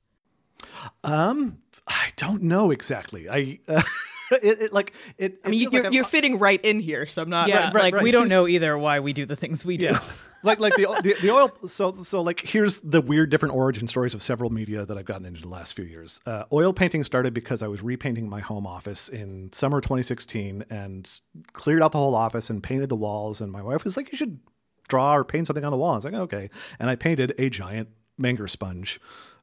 um 1.03 1.57
I 1.87 2.09
don't 2.15 2.43
know 2.43 2.71
exactly 2.71 3.29
I 3.29 3.59
uh, 3.67 3.81
it, 4.31 4.61
it 4.61 4.73
like 4.73 4.93
it, 5.17 5.39
I 5.43 5.49
mean, 5.49 5.59
you, 5.59 5.65
feels 5.65 5.73
you're, 5.73 5.83
like 5.83 5.93
you're 5.93 6.03
fitting 6.03 6.39
right 6.39 6.63
in 6.63 6.79
here, 6.79 7.05
so 7.05 7.21
I'm 7.21 7.29
not. 7.29 7.47
Yeah, 7.47 7.65
right, 7.65 7.75
like 7.75 7.95
right. 7.95 8.03
we 8.03 8.11
don't 8.11 8.27
know 8.27 8.47
either 8.47 8.77
why 8.77 8.99
we 8.99 9.13
do 9.13 9.25
the 9.25 9.35
things 9.35 9.63
we 9.63 9.77
do. 9.77 9.87
Yeah. 9.87 9.99
like 10.43 10.59
like 10.59 10.75
the, 10.75 10.85
the 11.03 11.15
the 11.21 11.31
oil 11.31 11.51
so 11.67 11.95
so 11.95 12.21
like 12.21 12.39
here's 12.41 12.79
the 12.79 13.01
weird 13.01 13.29
different 13.29 13.55
origin 13.55 13.87
stories 13.87 14.13
of 14.13 14.21
several 14.21 14.49
media 14.51 14.85
that 14.85 14.97
I've 14.97 15.05
gotten 15.05 15.25
into 15.25 15.41
the 15.41 15.47
last 15.47 15.73
few 15.73 15.85
years. 15.85 16.21
Uh, 16.25 16.43
oil 16.51 16.73
painting 16.73 17.03
started 17.03 17.33
because 17.33 17.61
I 17.61 17.67
was 17.67 17.81
repainting 17.81 18.29
my 18.29 18.41
home 18.41 18.65
office 18.67 19.09
in 19.09 19.51
summer 19.53 19.81
2016 19.81 20.65
and 20.69 21.19
cleared 21.53 21.81
out 21.81 21.91
the 21.91 21.97
whole 21.97 22.15
office 22.15 22.49
and 22.49 22.61
painted 22.61 22.89
the 22.89 22.95
walls 22.95 23.41
and 23.41 23.51
my 23.51 23.61
wife 23.61 23.83
was 23.83 23.97
like 23.97 24.11
you 24.11 24.17
should 24.17 24.39
draw 24.87 25.15
or 25.15 25.23
paint 25.23 25.47
something 25.47 25.65
on 25.65 25.71
the 25.71 25.77
wall. 25.77 25.93
I 25.93 25.95
was 25.95 26.05
like 26.05 26.13
okay. 26.13 26.49
And 26.79 26.89
I 26.89 26.95
painted 26.95 27.33
a 27.37 27.49
giant 27.49 27.89
Menger 28.19 28.49
sponge 28.49 28.99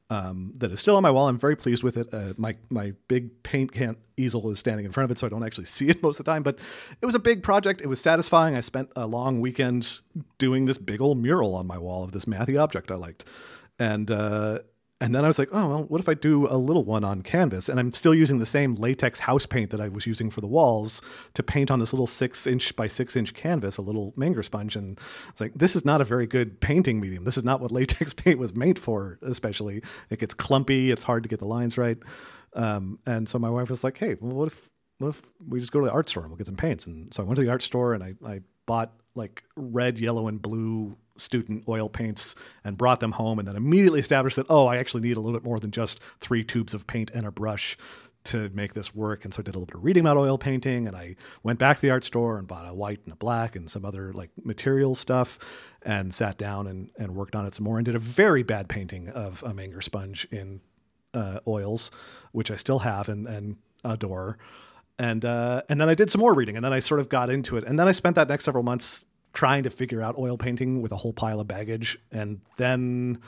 um, 0.09 0.53
that 0.57 0.71
is 0.71 0.79
still 0.79 0.95
on 0.95 1.03
my 1.03 1.11
wall. 1.11 1.27
I'm 1.27 1.37
very 1.37 1.55
pleased 1.55 1.83
with 1.83 1.97
it. 1.97 2.13
Uh, 2.13 2.33
my 2.37 2.55
my 2.69 2.93
big 3.07 3.43
paint 3.43 3.71
can 3.71 3.95
easel 4.17 4.49
is 4.51 4.59
standing 4.59 4.85
in 4.85 4.91
front 4.91 5.05
of 5.05 5.11
it, 5.11 5.19
so 5.19 5.27
I 5.27 5.29
don't 5.29 5.43
actually 5.43 5.65
see 5.77 5.87
it 5.89 6.03
most 6.03 6.19
of 6.19 6.25
the 6.25 6.31
time. 6.31 6.43
But 6.43 6.59
it 7.01 7.05
was 7.05 7.15
a 7.15 7.19
big 7.19 7.43
project. 7.43 7.81
It 7.81 7.87
was 7.87 8.01
satisfying. 8.01 8.55
I 8.55 8.61
spent 8.61 8.91
a 8.95 9.07
long 9.07 9.41
weekend 9.41 9.99
doing 10.37 10.65
this 10.65 10.77
big 10.77 11.01
old 11.01 11.17
mural 11.17 11.55
on 11.55 11.67
my 11.67 11.77
wall 11.77 12.03
of 12.03 12.11
this 12.11 12.25
mathy 12.25 12.61
object 12.61 12.91
I 12.91 12.95
liked, 12.95 13.25
and 13.79 14.11
uh, 14.11 14.59
and 15.03 15.13
then 15.13 15.25
I 15.25 15.27
was 15.27 15.37
like, 15.37 15.49
oh 15.51 15.67
well, 15.67 15.83
what 15.83 15.99
if 15.99 16.07
I 16.07 16.13
do 16.13 16.47
a 16.47 16.55
little 16.55 16.85
one 16.85 17.03
on 17.03 17.23
canvas? 17.23 17.67
And 17.67 17.77
I'm 17.77 17.91
still 17.91 18.15
using 18.15 18.39
the 18.39 18.45
same 18.45 18.75
latex 18.75 19.19
house 19.19 19.45
paint 19.45 19.69
that 19.71 19.81
I 19.81 19.89
was 19.89 20.07
using 20.07 20.29
for 20.29 20.39
the 20.39 20.47
walls 20.47 21.01
to 21.33 21.43
paint 21.43 21.69
on 21.69 21.79
this 21.79 21.91
little 21.91 22.07
six 22.07 22.47
inch 22.47 22.73
by 22.77 22.87
six 22.87 23.17
inch 23.17 23.33
canvas, 23.33 23.75
a 23.75 23.81
little 23.81 24.13
Menger 24.13 24.45
sponge. 24.45 24.77
And 24.77 24.97
it's 25.27 25.41
like, 25.41 25.55
this 25.55 25.75
is 25.75 25.83
not 25.83 25.99
a 25.99 26.05
very 26.05 26.25
good 26.25 26.61
painting 26.61 27.01
medium. 27.01 27.25
This 27.25 27.35
is 27.35 27.43
not 27.43 27.59
what 27.59 27.69
latex 27.79 28.13
paint 28.13 28.39
was 28.39 28.55
made 28.55 28.79
for, 28.79 29.19
especially. 29.21 29.83
It 30.09 30.19
gets 30.19 30.33
clumpy, 30.33 30.89
it's 30.89 31.03
hard 31.03 31.23
to 31.23 31.29
get 31.29 31.39
the 31.39 31.47
lines 31.47 31.77
right. 31.77 31.97
Um, 32.53 32.99
and 33.05 33.27
so 33.27 33.37
my 33.37 33.49
wife 33.49 33.69
was 33.69 33.83
like, 33.83 33.97
hey, 33.97 34.15
well, 34.21 34.31
what 34.31 34.47
if 34.47 34.71
what 34.99 35.09
if 35.09 35.33
we 35.45 35.59
just 35.59 35.73
go 35.73 35.81
to 35.81 35.85
the 35.85 35.91
art 35.91 36.07
store 36.07 36.23
and 36.23 36.31
we'll 36.31 36.37
get 36.37 36.45
some 36.45 36.55
paints? 36.55 36.87
And 36.87 37.13
so 37.13 37.23
I 37.23 37.25
went 37.25 37.35
to 37.35 37.43
the 37.43 37.51
art 37.51 37.61
store 37.61 37.93
and 37.93 38.01
I, 38.01 38.13
I 38.25 38.39
bought 38.65 38.93
like 39.15 39.43
red, 39.57 39.99
yellow, 39.99 40.29
and 40.29 40.41
blue 40.41 40.95
student 41.15 41.63
oil 41.67 41.89
paints 41.89 42.35
and 42.63 42.77
brought 42.77 42.99
them 42.99 43.13
home 43.13 43.39
and 43.39 43.47
then 43.47 43.55
immediately 43.55 43.99
established 43.99 44.35
that, 44.35 44.45
oh, 44.49 44.67
I 44.67 44.77
actually 44.77 45.01
need 45.01 45.17
a 45.17 45.19
little 45.19 45.39
bit 45.39 45.45
more 45.45 45.59
than 45.59 45.71
just 45.71 45.99
three 46.19 46.43
tubes 46.43 46.73
of 46.73 46.87
paint 46.87 47.11
and 47.13 47.25
a 47.25 47.31
brush 47.31 47.77
to 48.25 48.49
make 48.53 48.73
this 48.73 48.95
work. 48.95 49.25
And 49.25 49.33
so 49.33 49.41
I 49.41 49.43
did 49.43 49.55
a 49.55 49.59
little 49.59 49.65
bit 49.65 49.75
of 49.75 49.83
reading 49.83 50.01
about 50.01 50.17
oil 50.17 50.37
painting 50.37 50.87
and 50.87 50.95
I 50.95 51.15
went 51.43 51.59
back 51.59 51.77
to 51.77 51.81
the 51.81 51.91
art 51.91 52.03
store 52.03 52.37
and 52.37 52.47
bought 52.47 52.67
a 52.67 52.73
white 52.73 53.01
and 53.03 53.11
a 53.11 53.17
black 53.17 53.55
and 53.55 53.69
some 53.69 53.83
other 53.83 54.13
like 54.13 54.29
material 54.41 54.95
stuff 54.95 55.37
and 55.81 56.13
sat 56.13 56.37
down 56.37 56.65
and, 56.67 56.89
and 56.97 57.15
worked 57.15 57.35
on 57.35 57.45
it 57.45 57.53
some 57.53 57.65
more 57.65 57.77
and 57.77 57.85
did 57.85 57.95
a 57.95 57.99
very 57.99 58.41
bad 58.41 58.69
painting 58.69 59.09
of 59.09 59.43
a 59.43 59.51
Menger 59.51 59.83
sponge 59.83 60.25
in 60.31 60.61
uh, 61.13 61.39
oils, 61.47 61.91
which 62.31 62.49
I 62.49 62.55
still 62.55 62.79
have 62.79 63.09
and, 63.09 63.27
and 63.27 63.57
adore. 63.83 64.37
And 64.99 65.25
uh, 65.25 65.63
and 65.69 65.81
then 65.81 65.89
I 65.89 65.95
did 65.95 66.11
some 66.11 66.21
more 66.21 66.35
reading, 66.35 66.55
and 66.55 66.63
then 66.63 66.71
I 66.71 66.79
sort 66.79 66.99
of 66.99 67.09
got 67.09 67.31
into 67.31 67.57
it. 67.57 67.63
And 67.63 67.79
then 67.79 67.87
I 67.87 67.91
spent 67.91 68.15
that 68.15 68.29
next 68.29 68.45
several 68.45 68.63
months 68.63 69.03
trying 69.33 69.63
to 69.63 69.69
figure 69.69 70.01
out 70.01 70.17
oil 70.17 70.37
painting 70.37 70.81
with 70.81 70.91
a 70.91 70.97
whole 70.97 71.13
pile 71.13 71.39
of 71.39 71.47
baggage, 71.47 71.99
and 72.11 72.41
then 72.57 73.19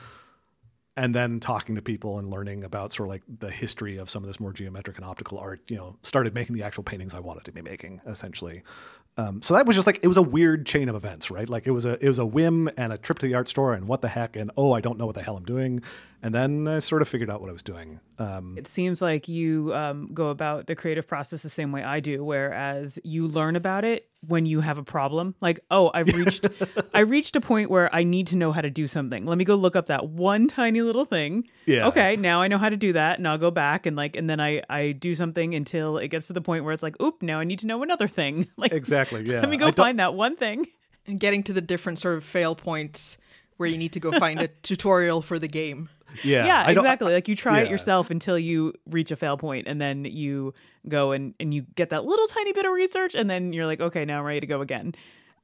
and 0.97 1.13
then 1.13 1.41
talking 1.41 1.75
to 1.75 1.81
people 1.81 2.17
and 2.19 2.29
learning 2.29 2.63
about 2.63 2.93
sort 2.93 3.07
of 3.07 3.11
like 3.11 3.23
the 3.39 3.51
history 3.51 3.97
of 3.97 4.09
some 4.09 4.23
of 4.23 4.27
this 4.27 4.39
more 4.39 4.53
geometric 4.53 4.95
and 4.95 5.05
optical 5.05 5.37
art. 5.37 5.61
You 5.67 5.77
know, 5.77 5.97
started 6.03 6.33
making 6.33 6.55
the 6.55 6.63
actual 6.63 6.83
paintings 6.83 7.13
I 7.13 7.19
wanted 7.19 7.43
to 7.45 7.51
be 7.51 7.61
making, 7.61 8.01
essentially. 8.05 8.63
Um, 9.17 9.41
so 9.41 9.53
that 9.53 9.65
was 9.65 9.75
just 9.75 9.87
like 9.87 9.99
it 10.03 10.07
was 10.07 10.17
a 10.17 10.21
weird 10.21 10.65
chain 10.65 10.89
of 10.89 10.95
events, 10.95 11.31
right? 11.31 11.49
Like 11.49 11.67
it 11.67 11.71
was 11.71 11.85
a 11.85 12.03
it 12.03 12.07
was 12.07 12.19
a 12.19 12.25
whim 12.25 12.69
and 12.77 12.91
a 12.91 12.97
trip 12.97 13.19
to 13.19 13.25
the 13.25 13.33
art 13.33 13.47
store 13.47 13.73
and 13.73 13.87
what 13.87 14.01
the 14.01 14.09
heck 14.09 14.35
and 14.35 14.51
oh 14.57 14.73
I 14.73 14.81
don't 14.81 14.97
know 14.97 15.05
what 15.05 15.15
the 15.15 15.23
hell 15.23 15.37
I'm 15.37 15.45
doing, 15.45 15.81
and 16.25 16.33
then 16.33 16.67
I 16.67 16.79
sort 16.79 17.01
of 17.03 17.07
figured 17.07 17.29
out 17.29 17.39
what 17.41 17.49
I 17.49 17.53
was 17.53 17.61
doing. 17.63 17.99
Um, 18.17 18.55
It 18.57 18.65
seems 18.67 19.01
like 19.01 19.27
you 19.27 19.73
um, 19.75 20.09
go 20.13 20.29
about 20.29 20.65
the 20.65 20.73
creative 20.75 21.07
process 21.07 21.43
the 21.43 21.49
same 21.49 21.71
way 21.71 21.83
I 21.83 21.99
do, 21.99 22.23
whereas 22.23 22.97
you 23.03 23.27
learn 23.27 23.55
about 23.55 23.85
it 23.85 24.09
when 24.27 24.47
you 24.47 24.61
have 24.61 24.79
a 24.79 24.83
problem. 24.83 25.35
Like, 25.39 25.59
oh, 25.69 25.91
I've 25.93 26.07
reached, 26.19 26.47
I 26.95 27.01
reached 27.01 27.35
a 27.35 27.41
point 27.41 27.69
where 27.69 27.93
I 27.93 28.03
need 28.03 28.25
to 28.27 28.35
know 28.35 28.51
how 28.51 28.61
to 28.61 28.71
do 28.71 28.87
something. 28.87 29.25
Let 29.25 29.37
me 29.37 29.45
go 29.45 29.53
look 29.55 29.75
up 29.75 29.85
that 29.87 30.09
one 30.09 30.47
tiny 30.61 30.81
little 30.81 31.05
thing. 31.05 31.47
Yeah. 31.67 31.87
Okay, 31.89 32.15
now 32.15 32.41
I 32.41 32.47
know 32.47 32.57
how 32.57 32.69
to 32.69 32.77
do 32.77 32.93
that, 32.93 33.19
and 33.19 33.27
I'll 33.27 33.37
go 33.37 33.51
back 33.51 33.85
and 33.85 33.95
like, 33.95 34.15
and 34.15 34.27
then 34.27 34.39
I 34.39 34.63
I 34.69 34.93
do 34.93 35.13
something 35.13 35.53
until 35.53 35.97
it 35.99 36.07
gets 36.07 36.27
to 36.27 36.33
the 36.33 36.41
point 36.41 36.63
where 36.63 36.73
it's 36.73 36.83
like, 36.83 36.99
oop, 37.01 37.21
now 37.21 37.39
I 37.39 37.43
need 37.43 37.59
to 37.59 37.67
know 37.67 37.83
another 37.83 38.07
thing. 38.07 38.47
Like, 38.57 38.73
exactly. 38.73 39.21
Yeah. 39.29 39.41
let 39.41 39.49
me 39.49 39.57
I 39.57 39.59
go 39.59 39.65
don't- 39.65 39.75
find 39.75 39.99
that 39.99 40.15
one 40.15 40.35
thing. 40.37 40.65
And 41.07 41.19
getting 41.19 41.43
to 41.43 41.53
the 41.53 41.61
different 41.61 41.99
sort 41.99 42.17
of 42.17 42.23
fail 42.23 42.55
points 42.55 43.17
where 43.57 43.69
you 43.69 43.77
need 43.77 43.93
to 43.93 43.99
go 43.99 44.11
find 44.17 44.41
a 44.41 44.47
tutorial 44.63 45.21
for 45.21 45.37
the 45.37 45.47
game. 45.47 45.87
Yeah. 46.23 46.45
yeah, 46.45 46.69
exactly. 46.69 47.13
Like 47.13 47.27
you 47.27 47.35
try 47.35 47.61
it 47.61 47.69
yourself 47.69 48.09
until 48.09 48.37
you 48.39 48.73
reach 48.89 49.11
a 49.11 49.15
fail 49.15 49.37
point, 49.37 49.67
and 49.67 49.79
then 49.81 50.05
you 50.05 50.53
go 50.87 51.11
and 51.11 51.33
and 51.39 51.53
you 51.53 51.63
get 51.75 51.89
that 51.89 52.05
little 52.05 52.27
tiny 52.27 52.53
bit 52.53 52.65
of 52.65 52.71
research, 52.71 53.15
and 53.15 53.29
then 53.29 53.53
you're 53.53 53.65
like, 53.65 53.81
okay, 53.81 54.05
now 54.05 54.19
I'm 54.19 54.25
ready 54.25 54.39
to 54.41 54.47
go 54.47 54.61
again. 54.61 54.95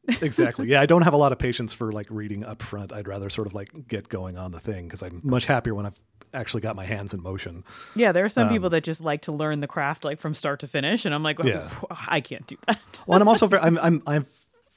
exactly. 0.22 0.68
Yeah, 0.68 0.82
I 0.82 0.86
don't 0.88 1.04
have 1.04 1.14
a 1.14 1.18
lot 1.18 1.32
of 1.32 1.38
patience 1.38 1.74
for 1.74 1.92
like 1.92 2.08
reading 2.10 2.44
up 2.44 2.62
front. 2.64 2.92
I'd 2.92 3.08
rather 3.08 3.30
sort 3.30 3.46
of 3.48 3.54
like 3.54 3.88
get 3.88 4.10
going 4.10 4.38
on 4.38 4.52
the 4.52 4.60
thing 4.60 4.86
because 4.88 5.04
I'm 5.04 5.22
much 5.24 5.46
happier 5.46 5.76
when 5.76 5.86
I've 5.86 6.00
actually 6.34 6.62
got 6.62 6.76
my 6.76 6.86
hands 6.86 7.14
in 7.14 7.22
motion. 7.22 7.64
Yeah, 7.96 8.12
there 8.12 8.26
are 8.26 8.30
some 8.30 8.48
Um, 8.48 8.54
people 8.54 8.70
that 8.72 8.84
just 8.84 9.02
like 9.02 9.22
to 9.24 9.32
learn 9.32 9.60
the 9.60 9.68
craft 9.68 10.04
like 10.04 10.20
from 10.20 10.34
start 10.34 10.60
to 10.62 10.68
finish, 10.68 11.06
and 11.06 11.14
I'm 11.14 11.22
like, 11.24 11.38
Yeah. 11.44 11.70
I 12.08 12.20
can't 12.22 12.48
do 12.48 12.56
that. 12.68 13.02
Well, 13.06 13.18
and 13.18 13.22
I'm 13.22 13.28
also 13.28 13.46
very, 13.48 13.62
I'm, 13.62 13.78
I'm, 13.78 14.02
I'm 14.08 14.26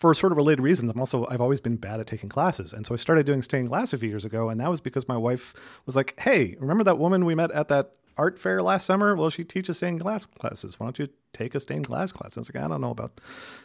for 0.04 0.12
sort 0.12 0.32
of 0.32 0.36
related 0.36 0.60
reasons. 0.60 0.90
I'm 0.90 1.00
also, 1.00 1.26
I've 1.30 1.40
always 1.40 1.62
been 1.62 1.76
bad 1.76 1.98
at 1.98 2.06
taking 2.06 2.28
classes. 2.28 2.74
And 2.74 2.86
so 2.86 2.92
I 2.92 2.98
started 2.98 3.24
doing 3.24 3.40
stained 3.40 3.68
glass 3.68 3.94
a 3.94 3.96
few 3.96 4.10
years 4.10 4.26
ago. 4.26 4.50
And 4.50 4.60
that 4.60 4.68
was 4.68 4.82
because 4.82 5.08
my 5.08 5.16
wife 5.16 5.54
was 5.86 5.96
like, 5.96 6.12
Hey, 6.20 6.56
remember 6.60 6.84
that 6.84 6.98
woman 6.98 7.24
we 7.24 7.34
met 7.34 7.50
at 7.52 7.68
that 7.68 7.92
art 8.16 8.38
fair 8.38 8.62
last 8.62 8.86
summer? 8.86 9.14
Well, 9.16 9.30
she 9.30 9.44
teaches 9.44 9.78
stained 9.78 10.00
glass 10.00 10.26
classes. 10.26 10.78
Why 10.78 10.86
don't 10.86 10.98
you 10.98 11.08
take 11.32 11.54
a 11.54 11.60
stained 11.60 11.86
glass 11.86 12.12
class? 12.12 12.36
I 12.36 12.40
was 12.40 12.54
like, 12.54 12.62
I 12.62 12.68
don't 12.68 12.80
know 12.80 12.90
about 12.90 13.20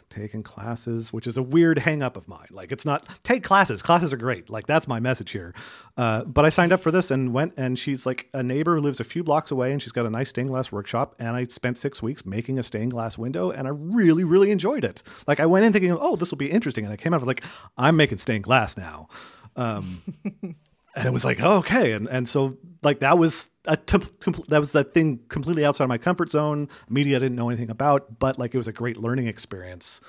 taking 0.08 0.42
classes, 0.42 1.12
which 1.12 1.26
is 1.26 1.36
a 1.36 1.42
weird 1.42 1.80
hang 1.80 2.02
up 2.02 2.16
of 2.16 2.28
mine. 2.28 2.48
Like 2.50 2.72
it's 2.72 2.84
not 2.84 3.08
take 3.22 3.42
classes. 3.42 3.82
Classes 3.82 4.12
are 4.12 4.16
great. 4.16 4.50
Like 4.50 4.66
that's 4.66 4.88
my 4.88 5.00
message 5.00 5.30
here. 5.30 5.54
Uh, 5.96 6.24
but 6.24 6.44
I 6.44 6.50
signed 6.50 6.72
up 6.72 6.80
for 6.80 6.90
this 6.90 7.10
and 7.10 7.32
went 7.32 7.54
and 7.56 7.78
she's 7.78 8.06
like 8.06 8.28
a 8.32 8.42
neighbor 8.42 8.76
who 8.76 8.80
lives 8.80 9.00
a 9.00 9.04
few 9.04 9.22
blocks 9.22 9.50
away 9.50 9.72
and 9.72 9.80
she's 9.80 9.92
got 9.92 10.06
a 10.06 10.10
nice 10.10 10.30
stained 10.30 10.48
glass 10.48 10.72
workshop. 10.72 11.14
And 11.18 11.36
I 11.36 11.44
spent 11.44 11.78
six 11.78 12.02
weeks 12.02 12.26
making 12.26 12.58
a 12.58 12.62
stained 12.62 12.90
glass 12.90 13.16
window 13.16 13.50
and 13.50 13.68
I 13.68 13.70
really, 13.70 14.24
really 14.24 14.50
enjoyed 14.50 14.84
it. 14.84 15.02
Like 15.26 15.40
I 15.40 15.46
went 15.46 15.64
in 15.64 15.72
thinking, 15.72 15.96
oh, 15.98 16.16
this 16.16 16.30
will 16.30 16.38
be 16.38 16.50
interesting. 16.50 16.84
And 16.84 16.92
I 16.92 16.96
came 16.96 17.14
out 17.14 17.22
like, 17.26 17.44
I'm 17.78 17.96
making 17.96 18.18
stained 18.18 18.44
glass 18.44 18.76
now. 18.76 19.08
Um, 19.56 20.02
and 20.94 21.06
it 21.06 21.12
was 21.12 21.24
like 21.24 21.40
oh, 21.40 21.58
okay. 21.58 21.92
And 21.92 22.08
and 22.08 22.28
so 22.28 22.56
like 22.82 23.00
that 23.00 23.18
was 23.18 23.50
a 23.66 23.76
temp- 23.76 24.46
that 24.48 24.58
was 24.58 24.72
that 24.72 24.92
thing 24.94 25.20
completely 25.28 25.64
outside 25.64 25.84
of 25.84 25.88
my 25.88 25.98
comfort 25.98 26.30
zone. 26.30 26.68
Media 26.88 27.16
I 27.16 27.20
didn't 27.20 27.36
know 27.36 27.48
anything 27.48 27.70
about 27.70 28.18
but 28.18 28.38
like 28.38 28.54
it 28.54 28.56
was 28.56 28.68
a 28.68 28.72
great 28.72 28.96
learning 28.96 29.26
experience. 29.26 30.00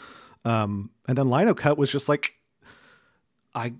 Um 0.46 0.90
and 1.08 1.18
then 1.18 1.30
lino 1.30 1.54
cut 1.54 1.78
was 1.78 1.92
just 1.92 2.10
like 2.10 2.34
i 3.54 3.74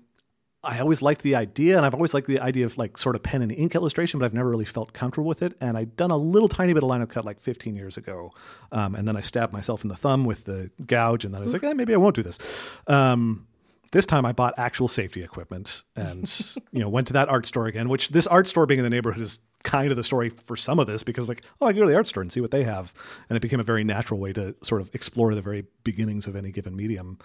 i 0.62 0.78
always 0.78 1.02
liked 1.02 1.22
the 1.22 1.34
idea 1.34 1.76
and 1.76 1.84
i've 1.84 1.94
always 1.94 2.14
liked 2.14 2.26
the 2.26 2.38
idea 2.38 2.64
of 2.64 2.76
like 2.78 2.96
sort 2.98 3.16
of 3.16 3.22
pen 3.22 3.42
and 3.42 3.50
ink 3.50 3.74
illustration 3.74 4.20
but 4.20 4.26
i've 4.26 4.34
never 4.34 4.50
really 4.50 4.64
felt 4.64 4.92
comfortable 4.92 5.26
with 5.26 5.42
it. 5.42 5.54
And 5.60 5.76
i'd 5.76 5.96
done 5.96 6.10
a 6.10 6.16
little 6.16 6.48
tiny 6.48 6.72
bit 6.72 6.84
of 6.84 6.90
lino 6.90 7.06
cut 7.06 7.24
like 7.24 7.40
15 7.40 7.74
years 7.74 7.96
ago. 7.96 8.32
Um, 8.70 8.94
and 8.94 9.08
then 9.08 9.16
i 9.16 9.22
stabbed 9.22 9.52
myself 9.52 9.82
in 9.82 9.88
the 9.88 9.96
thumb 9.96 10.24
with 10.24 10.44
the 10.44 10.70
gouge 10.86 11.24
and 11.24 11.34
then 11.34 11.40
i 11.40 11.44
was 11.44 11.52
like 11.52 11.64
eh, 11.64 11.72
maybe 11.72 11.94
i 11.94 11.96
won't 11.96 12.14
do 12.14 12.22
this. 12.22 12.38
Um, 12.86 13.48
this 13.92 14.06
time 14.06 14.26
I 14.26 14.32
bought 14.32 14.54
actual 14.56 14.88
safety 14.88 15.22
equipment 15.22 15.84
and 15.94 16.28
you 16.72 16.80
know 16.80 16.88
went 16.88 17.06
to 17.06 17.12
that 17.12 17.28
art 17.28 17.46
store 17.46 17.66
again. 17.66 17.88
Which 17.88 18.08
this 18.08 18.26
art 18.26 18.46
store 18.46 18.66
being 18.66 18.80
in 18.80 18.84
the 18.84 18.90
neighborhood 18.90 19.22
is 19.22 19.38
kind 19.62 19.90
of 19.90 19.96
the 19.96 20.02
story 20.02 20.28
for 20.28 20.56
some 20.56 20.80
of 20.80 20.88
this 20.88 21.02
because 21.04 21.28
like 21.28 21.42
oh 21.60 21.66
I 21.66 21.72
can 21.72 21.78
go 21.78 21.84
to 21.84 21.90
the 21.90 21.96
art 21.96 22.08
store 22.08 22.22
and 22.22 22.32
see 22.32 22.40
what 22.40 22.50
they 22.50 22.64
have, 22.64 22.92
and 23.28 23.36
it 23.36 23.40
became 23.40 23.60
a 23.60 23.64
very 23.64 23.84
natural 23.84 24.18
way 24.18 24.32
to 24.32 24.56
sort 24.62 24.80
of 24.80 24.92
explore 24.94 25.34
the 25.34 25.42
very 25.42 25.66
beginnings 25.84 26.26
of 26.26 26.34
any 26.34 26.50
given 26.50 26.74
medium. 26.74 27.18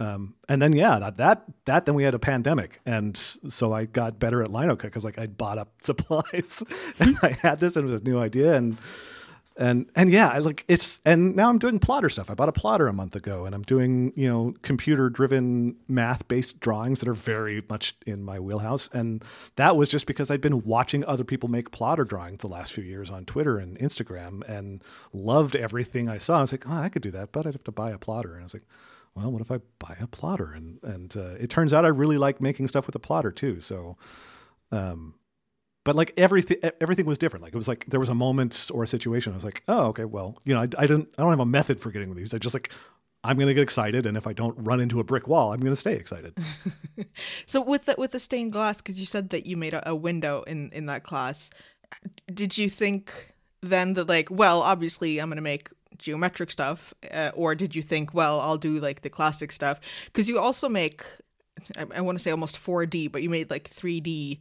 Um, 0.00 0.34
and 0.48 0.60
then 0.60 0.72
yeah 0.72 0.98
that, 0.98 1.18
that 1.18 1.44
that 1.66 1.86
then 1.86 1.94
we 1.94 2.02
had 2.02 2.14
a 2.14 2.18
pandemic 2.18 2.80
and 2.84 3.16
so 3.16 3.72
I 3.72 3.84
got 3.84 4.18
better 4.18 4.42
at 4.42 4.48
linocut 4.48 4.82
because 4.82 5.04
like 5.04 5.20
I 5.20 5.28
bought 5.28 5.56
up 5.56 5.70
supplies 5.80 6.64
and 6.98 7.16
I 7.22 7.38
had 7.42 7.60
this 7.60 7.76
and 7.76 7.88
it 7.88 7.92
was 7.92 8.00
a 8.00 8.04
new 8.04 8.18
idea 8.18 8.54
and 8.54 8.76
and 9.56 9.88
and 9.94 10.10
yeah, 10.10 10.28
I 10.28 10.38
like 10.38 10.64
it's 10.66 11.00
and 11.04 11.36
now 11.36 11.48
I'm 11.48 11.58
doing 11.58 11.78
plotter 11.78 12.08
stuff. 12.08 12.28
I 12.28 12.34
bought 12.34 12.48
a 12.48 12.52
plotter 12.52 12.88
a 12.88 12.92
month 12.92 13.14
ago, 13.14 13.44
and 13.44 13.54
I'm 13.54 13.62
doing 13.62 14.12
you 14.16 14.28
know 14.28 14.54
computer 14.62 15.08
driven 15.08 15.76
math 15.86 16.26
based 16.26 16.58
drawings 16.58 17.00
that 17.00 17.08
are 17.08 17.14
very 17.14 17.62
much 17.68 17.96
in 18.04 18.24
my 18.24 18.40
wheelhouse. 18.40 18.90
And 18.92 19.22
that 19.54 19.76
was 19.76 19.88
just 19.88 20.06
because 20.06 20.30
I'd 20.30 20.40
been 20.40 20.64
watching 20.64 21.04
other 21.04 21.22
people 21.22 21.48
make 21.48 21.70
plotter 21.70 22.04
drawings 22.04 22.40
the 22.40 22.48
last 22.48 22.72
few 22.72 22.82
years 22.82 23.10
on 23.10 23.24
Twitter 23.26 23.58
and 23.58 23.78
Instagram, 23.78 24.42
and 24.48 24.82
loved 25.12 25.54
everything 25.54 26.08
I 26.08 26.18
saw. 26.18 26.38
I 26.38 26.40
was 26.40 26.52
like, 26.52 26.68
oh, 26.68 26.72
I 26.72 26.88
could 26.88 27.02
do 27.02 27.12
that, 27.12 27.30
but 27.30 27.46
I'd 27.46 27.54
have 27.54 27.64
to 27.64 27.72
buy 27.72 27.90
a 27.90 27.98
plotter. 27.98 28.32
And 28.32 28.40
I 28.40 28.44
was 28.44 28.54
like, 28.54 28.66
well, 29.14 29.30
what 29.30 29.40
if 29.40 29.52
I 29.52 29.60
buy 29.78 29.96
a 30.00 30.08
plotter? 30.08 30.52
And 30.52 30.80
and 30.82 31.16
uh, 31.16 31.34
it 31.38 31.48
turns 31.48 31.72
out 31.72 31.84
I 31.84 31.88
really 31.88 32.18
like 32.18 32.40
making 32.40 32.66
stuff 32.66 32.86
with 32.86 32.96
a 32.96 33.00
plotter 33.00 33.30
too. 33.30 33.60
So. 33.60 33.96
Um, 34.72 35.14
but 35.84 35.94
like 35.94 36.12
everything 36.16 36.56
everything 36.80 37.06
was 37.06 37.18
different. 37.18 37.42
Like 37.42 37.52
it 37.52 37.56
was 37.56 37.68
like 37.68 37.86
there 37.86 38.00
was 38.00 38.08
a 38.08 38.14
moment 38.14 38.70
or 38.72 38.82
a 38.82 38.86
situation 38.86 39.32
i 39.32 39.36
was 39.36 39.44
like 39.44 39.62
oh 39.68 39.86
okay 39.88 40.04
well 40.04 40.36
you 40.44 40.54
know 40.54 40.60
i, 40.60 40.68
I 40.78 40.86
don't 40.86 41.08
i 41.18 41.22
don't 41.22 41.30
have 41.30 41.40
a 41.40 41.46
method 41.46 41.78
for 41.80 41.90
getting 41.90 42.14
these. 42.14 42.34
I 42.34 42.38
just 42.38 42.54
like 42.54 42.70
i'm 43.22 43.36
going 43.36 43.48
to 43.48 43.54
get 43.54 43.62
excited 43.62 44.04
and 44.04 44.16
if 44.16 44.26
i 44.26 44.32
don't 44.32 44.56
run 44.58 44.80
into 44.80 45.00
a 45.00 45.04
brick 45.04 45.26
wall 45.26 45.52
i'm 45.52 45.60
going 45.60 45.72
to 45.72 45.76
stay 45.76 45.94
excited. 45.94 46.36
So 47.46 47.60
with 47.60 47.86
the 47.86 47.94
with 47.98 48.12
the 48.12 48.20
stained 48.20 48.52
glass 48.52 48.80
because 48.80 48.98
you 48.98 49.06
said 49.06 49.30
that 49.30 49.46
you 49.46 49.56
made 49.56 49.74
a, 49.74 49.90
a 49.90 49.94
window 49.94 50.42
in 50.42 50.70
in 50.72 50.86
that 50.86 51.02
class 51.04 51.50
did 52.32 52.56
you 52.56 52.70
think 52.70 53.34
then 53.62 53.94
that 53.94 54.08
like 54.08 54.30
well 54.30 54.62
obviously 54.62 55.18
i'm 55.18 55.28
going 55.28 55.36
to 55.36 55.42
make 55.42 55.70
geometric 55.98 56.50
stuff 56.50 56.94
uh, 57.12 57.30
or 57.34 57.54
did 57.54 57.74
you 57.74 57.82
think 57.82 58.14
well 58.14 58.40
i'll 58.40 58.58
do 58.58 58.80
like 58.80 59.02
the 59.02 59.10
classic 59.10 59.52
stuff? 59.52 59.80
Because 60.06 60.28
you 60.28 60.38
also 60.38 60.68
make 60.68 61.04
i, 61.76 61.84
I 61.94 62.00
want 62.00 62.18
to 62.18 62.22
say 62.22 62.30
almost 62.30 62.56
4d 62.56 63.12
but 63.12 63.22
you 63.22 63.30
made 63.30 63.50
like 63.50 63.70
3d 63.70 64.40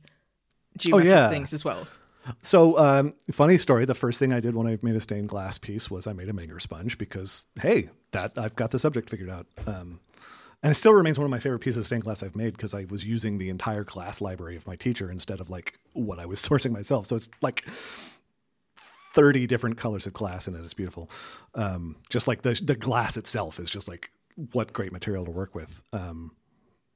geometric 0.77 1.09
yeah. 1.09 1.29
things 1.29 1.53
as 1.53 1.63
well. 1.63 1.87
So, 2.41 2.77
um, 2.79 3.13
funny 3.31 3.57
story. 3.57 3.85
The 3.85 3.95
first 3.95 4.17
thing 4.17 4.31
I 4.31 4.39
did 4.39 4.55
when 4.55 4.67
I 4.67 4.79
made 4.81 4.95
a 4.95 5.01
stained 5.01 5.29
glass 5.29 5.57
piece 5.57 5.91
was 5.91 6.07
I 6.07 6.13
made 6.13 6.29
a 6.29 6.33
Menger 6.33 6.61
sponge 6.61 6.97
because, 6.97 7.47
hey, 7.61 7.89
that 8.11 8.37
I've 8.37 8.55
got 8.55 8.71
the 8.71 8.79
subject 8.79 9.09
figured 9.09 9.29
out. 9.29 9.45
Um, 9.67 9.99
and 10.61 10.71
it 10.71 10.75
still 10.75 10.93
remains 10.93 11.19
one 11.19 11.25
of 11.25 11.31
my 11.31 11.39
favorite 11.39 11.59
pieces 11.59 11.79
of 11.79 11.85
stained 11.85 12.03
glass 12.03 12.23
I've 12.23 12.37
made 12.37 12.53
because 12.53 12.73
I 12.73 12.85
was 12.85 13.03
using 13.03 13.37
the 13.37 13.49
entire 13.49 13.83
glass 13.83 14.21
library 14.21 14.55
of 14.55 14.65
my 14.65 14.77
teacher 14.77 15.11
instead 15.11 15.41
of 15.41 15.49
like 15.49 15.77
what 15.91 16.19
I 16.19 16.25
was 16.25 16.41
sourcing 16.47 16.71
myself. 16.71 17.07
So 17.07 17.17
it's 17.17 17.29
like 17.41 17.67
30 19.13 19.45
different 19.45 19.77
colors 19.77 20.07
of 20.07 20.13
glass 20.13 20.47
in 20.47 20.55
it. 20.55 20.63
It's 20.63 20.73
beautiful. 20.73 21.09
Um, 21.55 21.97
just 22.09 22.27
like 22.27 22.43
the, 22.43 22.59
the 22.63 22.75
glass 22.75 23.17
itself 23.17 23.59
is 23.59 23.69
just 23.69 23.89
like 23.89 24.11
what 24.53 24.71
great 24.71 24.93
material 24.93 25.25
to 25.25 25.31
work 25.31 25.53
with. 25.53 25.83
Um, 25.91 26.31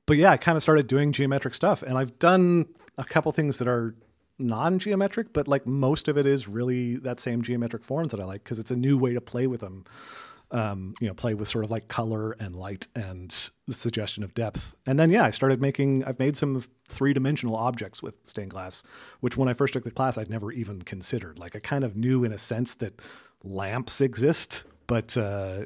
but 0.07 0.17
yeah, 0.17 0.31
I 0.31 0.37
kind 0.37 0.55
of 0.55 0.63
started 0.63 0.87
doing 0.87 1.11
geometric 1.11 1.53
stuff 1.53 1.83
and 1.83 1.97
I've 1.97 2.17
done 2.17 2.65
a 2.97 3.03
couple 3.03 3.31
things 3.31 3.59
that 3.59 3.67
are 3.67 3.93
non-geometric, 4.39 5.33
but 5.33 5.47
like 5.47 5.67
most 5.67 6.07
of 6.07 6.17
it 6.17 6.25
is 6.25 6.47
really 6.47 6.95
that 6.97 7.19
same 7.19 7.41
geometric 7.41 7.83
forms 7.83 8.11
that 8.11 8.19
I 8.19 8.23
like 8.23 8.43
because 8.43 8.57
it's 8.57 8.71
a 8.71 8.75
new 8.75 8.97
way 8.97 9.13
to 9.13 9.21
play 9.21 9.45
with 9.45 9.61
them. 9.61 9.85
Um, 10.49 10.93
you 11.01 11.09
know, 11.09 11.13
play 11.13 11.33
with 11.33 11.49
sort 11.49 11.65
of 11.65 11.71
like 11.71 11.89
color 11.89 12.31
and 12.39 12.55
light 12.55 12.87
and 12.95 13.31
the 13.67 13.73
suggestion 13.73 14.23
of 14.23 14.33
depth. 14.33 14.75
And 14.85 14.97
then 14.97 15.09
yeah, 15.09 15.25
I 15.25 15.29
started 15.29 15.61
making. 15.61 16.05
I've 16.05 16.19
made 16.19 16.37
some 16.37 16.63
three-dimensional 16.87 17.53
objects 17.53 18.01
with 18.01 18.15
stained 18.23 18.51
glass, 18.51 18.81
which 19.19 19.35
when 19.35 19.49
I 19.49 19.53
first 19.53 19.73
took 19.73 19.83
the 19.83 19.91
class, 19.91 20.17
I'd 20.17 20.29
never 20.29 20.53
even 20.53 20.83
considered. 20.83 21.37
Like 21.37 21.53
I 21.53 21.59
kind 21.59 21.83
of 21.83 21.97
knew 21.97 22.23
in 22.23 22.31
a 22.31 22.37
sense 22.37 22.73
that 22.75 23.01
lamps 23.43 23.99
exist, 23.99 24.63
but 24.87 25.17
uh, 25.17 25.65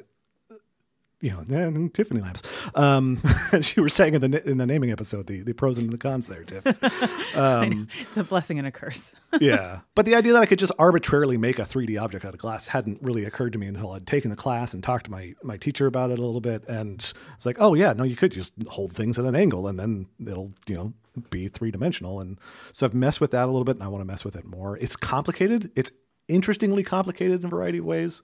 you 1.21 1.31
know, 1.47 1.87
Tiffany 1.89 2.19
lamps. 2.19 2.41
Um, 2.75 3.21
as 3.51 3.75
you 3.75 3.83
were 3.83 3.89
saying 3.89 4.15
in 4.15 4.21
the 4.21 4.49
in 4.49 4.57
the 4.57 4.65
naming 4.65 4.91
episode, 4.91 5.27
the 5.27 5.41
the 5.41 5.53
pros 5.53 5.77
and 5.77 5.91
the 5.91 5.97
cons 5.97 6.27
there, 6.27 6.43
Tiff. 6.43 6.65
Um, 7.33 7.87
it's 7.97 8.17
a 8.17 8.25
blessing 8.25 8.59
and 8.59 8.67
a 8.67 8.71
curse. 8.71 9.13
yeah, 9.39 9.79
but 9.95 10.05
the 10.05 10.15
idea 10.15 10.33
that 10.33 10.41
I 10.41 10.45
could 10.45 10.59
just 10.59 10.73
arbitrarily 10.77 11.37
make 11.37 11.59
a 11.59 11.61
3D 11.61 12.01
object 12.01 12.25
out 12.25 12.33
of 12.33 12.41
glass 12.41 12.67
hadn't 12.67 13.01
really 13.01 13.23
occurred 13.23 13.53
to 13.53 13.59
me 13.59 13.67
until 13.67 13.93
I'd 13.93 14.05
taken 14.05 14.29
the 14.29 14.35
class 14.35 14.73
and 14.73 14.83
talked 14.83 15.05
to 15.05 15.11
my 15.11 15.33
my 15.41 15.55
teacher 15.55 15.87
about 15.87 16.11
it 16.11 16.19
a 16.19 16.21
little 16.21 16.41
bit, 16.41 16.67
and 16.67 16.95
it's 17.35 17.45
like, 17.45 17.55
oh 17.59 17.73
yeah, 17.73 17.93
no, 17.93 18.03
you 18.03 18.17
could 18.17 18.33
just 18.33 18.53
hold 18.67 18.91
things 18.91 19.17
at 19.17 19.23
an 19.23 19.35
angle, 19.35 19.65
and 19.65 19.79
then 19.79 20.07
it'll 20.19 20.51
you 20.67 20.75
know 20.75 20.93
be 21.29 21.47
three 21.47 21.71
dimensional. 21.71 22.19
And 22.19 22.37
so 22.73 22.85
I've 22.85 22.93
messed 22.93 23.21
with 23.21 23.31
that 23.31 23.45
a 23.45 23.51
little 23.51 23.63
bit, 23.63 23.75
and 23.75 23.83
I 23.83 23.87
want 23.87 24.01
to 24.01 24.05
mess 24.05 24.25
with 24.25 24.35
it 24.35 24.45
more. 24.45 24.77
It's 24.77 24.95
complicated. 24.95 25.71
It's 25.75 25.91
interestingly 26.27 26.83
complicated 26.83 27.39
in 27.41 27.45
a 27.45 27.49
variety 27.49 27.77
of 27.77 27.85
ways. 27.85 28.23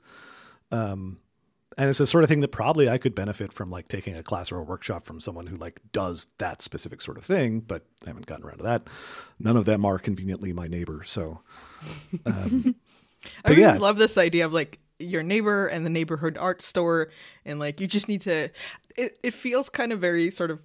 Um, 0.71 1.19
and 1.77 1.89
it's 1.89 1.99
the 1.99 2.07
sort 2.07 2.23
of 2.23 2.29
thing 2.29 2.41
that 2.41 2.47
probably 2.49 2.89
I 2.89 2.97
could 2.97 3.13
benefit 3.13 3.53
from 3.53 3.69
like 3.69 3.87
taking 3.87 4.15
a 4.15 4.23
class 4.23 4.51
or 4.51 4.57
a 4.57 4.63
workshop 4.63 5.05
from 5.05 5.19
someone 5.19 5.47
who 5.47 5.55
like 5.55 5.79
does 5.91 6.27
that 6.39 6.61
specific 6.61 7.01
sort 7.01 7.17
of 7.17 7.23
thing, 7.23 7.59
but 7.59 7.85
I 8.03 8.09
haven't 8.09 8.25
gotten 8.25 8.45
around 8.45 8.57
to 8.57 8.63
that. 8.63 8.87
None 9.39 9.55
of 9.55 9.65
them 9.65 9.85
are 9.85 9.99
conveniently 9.99 10.53
my 10.53 10.67
neighbor, 10.67 11.03
so. 11.05 11.41
Um, 12.25 12.75
I 13.45 13.49
really 13.49 13.61
yeah, 13.61 13.77
love 13.77 13.97
this 13.97 14.17
idea 14.17 14.45
of 14.45 14.53
like 14.53 14.79
your 14.99 15.21
neighbor 15.21 15.67
and 15.67 15.85
the 15.85 15.89
neighborhood 15.89 16.37
art 16.39 16.61
store, 16.61 17.11
and 17.45 17.59
like 17.59 17.79
you 17.79 17.87
just 17.87 18.07
need 18.07 18.21
to. 18.21 18.49
It 18.95 19.19
it 19.23 19.33
feels 19.33 19.69
kind 19.69 19.91
of 19.91 19.99
very 19.99 20.31
sort 20.31 20.49
of 20.49 20.59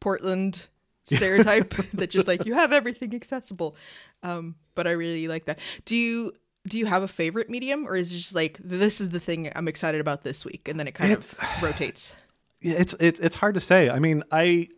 Portland 0.00 0.66
stereotype 1.04 1.74
that 1.94 2.10
just 2.10 2.26
like 2.26 2.44
you 2.44 2.54
have 2.54 2.72
everything 2.72 3.14
accessible. 3.14 3.76
Um, 4.22 4.56
but 4.74 4.86
I 4.86 4.92
really 4.92 5.28
like 5.28 5.46
that. 5.46 5.58
Do 5.84 5.96
you 5.96 6.32
do 6.70 6.78
you 6.78 6.86
have 6.86 7.02
a 7.02 7.08
favorite 7.08 7.50
medium 7.50 7.86
or 7.86 7.96
is 7.96 8.10
it 8.12 8.16
just 8.16 8.34
like 8.34 8.56
this 8.62 9.00
is 9.00 9.10
the 9.10 9.20
thing 9.20 9.52
I'm 9.54 9.68
excited 9.68 10.00
about 10.00 10.22
this 10.22 10.44
week 10.44 10.68
and 10.68 10.80
then 10.80 10.88
it 10.88 10.94
kind 10.94 11.12
of 11.12 11.34
rotates? 11.62 12.14
Yeah, 12.62 12.76
it's 12.78 12.94
it's 12.98 13.20
it's 13.20 13.36
hard 13.36 13.54
to 13.54 13.60
say. 13.60 13.90
I 13.90 13.98
mean, 13.98 14.22
I 14.30 14.68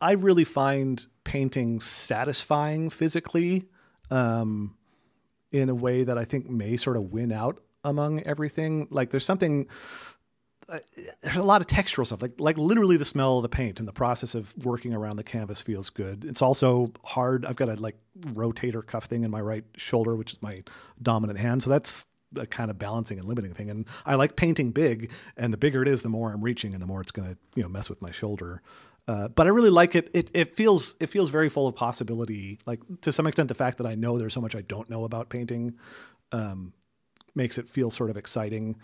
I 0.00 0.12
really 0.12 0.44
find 0.44 1.06
painting 1.24 1.80
satisfying 1.80 2.90
physically 2.90 3.66
um, 4.10 4.76
in 5.52 5.68
a 5.68 5.74
way 5.74 6.04
that 6.04 6.18
I 6.18 6.24
think 6.24 6.50
may 6.50 6.76
sort 6.76 6.96
of 6.96 7.12
win 7.12 7.32
out 7.32 7.60
among 7.84 8.22
everything. 8.24 8.88
Like 8.90 9.10
there's 9.10 9.24
something 9.24 9.68
uh, 10.68 10.80
there's 11.22 11.36
a 11.36 11.42
lot 11.42 11.60
of 11.60 11.66
textural 11.68 12.06
stuff 12.06 12.20
like 12.20 12.32
like 12.38 12.58
literally 12.58 12.96
the 12.96 13.04
smell 13.04 13.38
of 13.38 13.42
the 13.42 13.48
paint 13.48 13.78
and 13.78 13.86
the 13.86 13.92
process 13.92 14.34
of 14.34 14.54
working 14.64 14.92
around 14.92 15.16
the 15.16 15.24
canvas 15.24 15.62
feels 15.62 15.90
good. 15.90 16.24
It's 16.24 16.42
also 16.42 16.92
hard. 17.04 17.46
I've 17.46 17.56
got 17.56 17.68
a 17.68 17.74
like 17.74 17.96
rotator 18.20 18.84
cuff 18.84 19.04
thing 19.04 19.22
in 19.22 19.30
my 19.30 19.40
right 19.40 19.64
shoulder 19.76 20.16
which 20.16 20.32
is 20.32 20.42
my 20.42 20.64
dominant 21.00 21.38
hand. 21.38 21.62
So 21.62 21.70
that's 21.70 22.06
a 22.36 22.46
kind 22.46 22.70
of 22.70 22.78
balancing 22.78 23.18
and 23.18 23.28
limiting 23.28 23.54
thing. 23.54 23.70
And 23.70 23.86
i 24.04 24.16
like 24.16 24.34
painting 24.34 24.72
big 24.72 25.10
and 25.36 25.52
the 25.52 25.58
bigger 25.58 25.82
it 25.82 25.88
is 25.88 26.02
the 26.02 26.08
more 26.08 26.32
i'm 26.32 26.42
reaching 26.42 26.72
and 26.72 26.82
the 26.82 26.86
more 26.86 27.00
it's 27.00 27.12
going 27.12 27.28
to 27.28 27.38
you 27.54 27.62
know 27.62 27.68
mess 27.68 27.88
with 27.88 28.02
my 28.02 28.10
shoulder. 28.10 28.62
Uh, 29.08 29.28
but 29.28 29.46
I 29.46 29.50
really 29.50 29.70
like 29.70 29.94
it. 29.94 30.10
It 30.12 30.30
it 30.34 30.56
feels 30.56 30.96
it 30.98 31.06
feels 31.06 31.30
very 31.30 31.48
full 31.48 31.68
of 31.68 31.76
possibility. 31.76 32.58
Like 32.66 32.80
to 33.02 33.12
some 33.12 33.28
extent, 33.28 33.46
the 33.46 33.54
fact 33.54 33.78
that 33.78 33.86
I 33.86 33.94
know 33.94 34.18
there's 34.18 34.34
so 34.34 34.40
much 34.40 34.56
I 34.56 34.62
don't 34.62 34.90
know 34.90 35.04
about 35.04 35.28
painting 35.28 35.74
um, 36.32 36.72
makes 37.36 37.56
it 37.56 37.68
feel 37.68 37.92
sort 37.92 38.10
of 38.10 38.16
exciting 38.16 38.74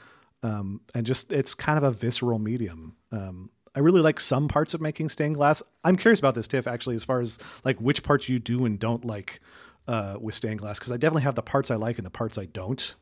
um, 0.42 0.81
and 0.94 1.07
just 1.07 1.33
it's 1.33 1.55
kind 1.55 1.78
of 1.78 1.85
a 1.85 1.90
visceral 1.90 2.38
medium. 2.38 2.96
Um, 3.11 3.50
I 3.74 3.81
really 3.81 4.00
like 4.00 4.20
some 4.20 4.48
parts 4.48 4.74
of 4.74 4.81
making 4.81 5.09
stained 5.09 5.37
glass. 5.37 5.62
I'm 5.83 5.96
curious 5.96 6.18
about 6.18 6.35
this, 6.35 6.46
Tiff, 6.46 6.66
actually, 6.66 6.96
as 6.96 7.05
far 7.05 7.20
as 7.20 7.38
like 7.64 7.81
which 7.81 8.02
parts 8.02 8.28
you 8.28 8.38
do 8.38 8.64
and 8.64 8.78
don't 8.78 9.05
like 9.05 9.40
uh, 9.88 10.16
with 10.20 10.35
stained 10.35 10.61
glass, 10.61 10.78
because 10.78 10.92
I 10.92 10.96
definitely 10.96 11.22
have 11.22 11.35
the 11.35 11.42
parts 11.42 11.70
I 11.70 11.76
like 11.76 11.96
and 11.96 12.05
the 12.07 12.11
parts 12.11 12.37
I 12.37 12.46
don't. 12.46 12.94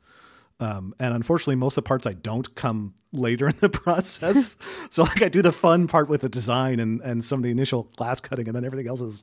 Um, 0.60 0.94
and 0.98 1.14
unfortunately, 1.14 1.56
most 1.56 1.72
of 1.72 1.84
the 1.84 1.88
parts 1.88 2.06
I 2.06 2.12
don't 2.12 2.54
come 2.54 2.94
later 3.12 3.48
in 3.48 3.56
the 3.58 3.70
process. 3.70 4.56
so 4.90 5.02
like 5.02 5.22
I 5.22 5.28
do 5.28 5.42
the 5.42 5.52
fun 5.52 5.88
part 5.88 6.08
with 6.08 6.20
the 6.20 6.28
design 6.28 6.78
and 6.78 7.00
and 7.00 7.24
some 7.24 7.40
of 7.40 7.42
the 7.42 7.50
initial 7.50 7.84
glass 7.96 8.20
cutting, 8.20 8.46
and 8.46 8.54
then 8.54 8.64
everything 8.64 8.86
else 8.86 9.00
is 9.00 9.22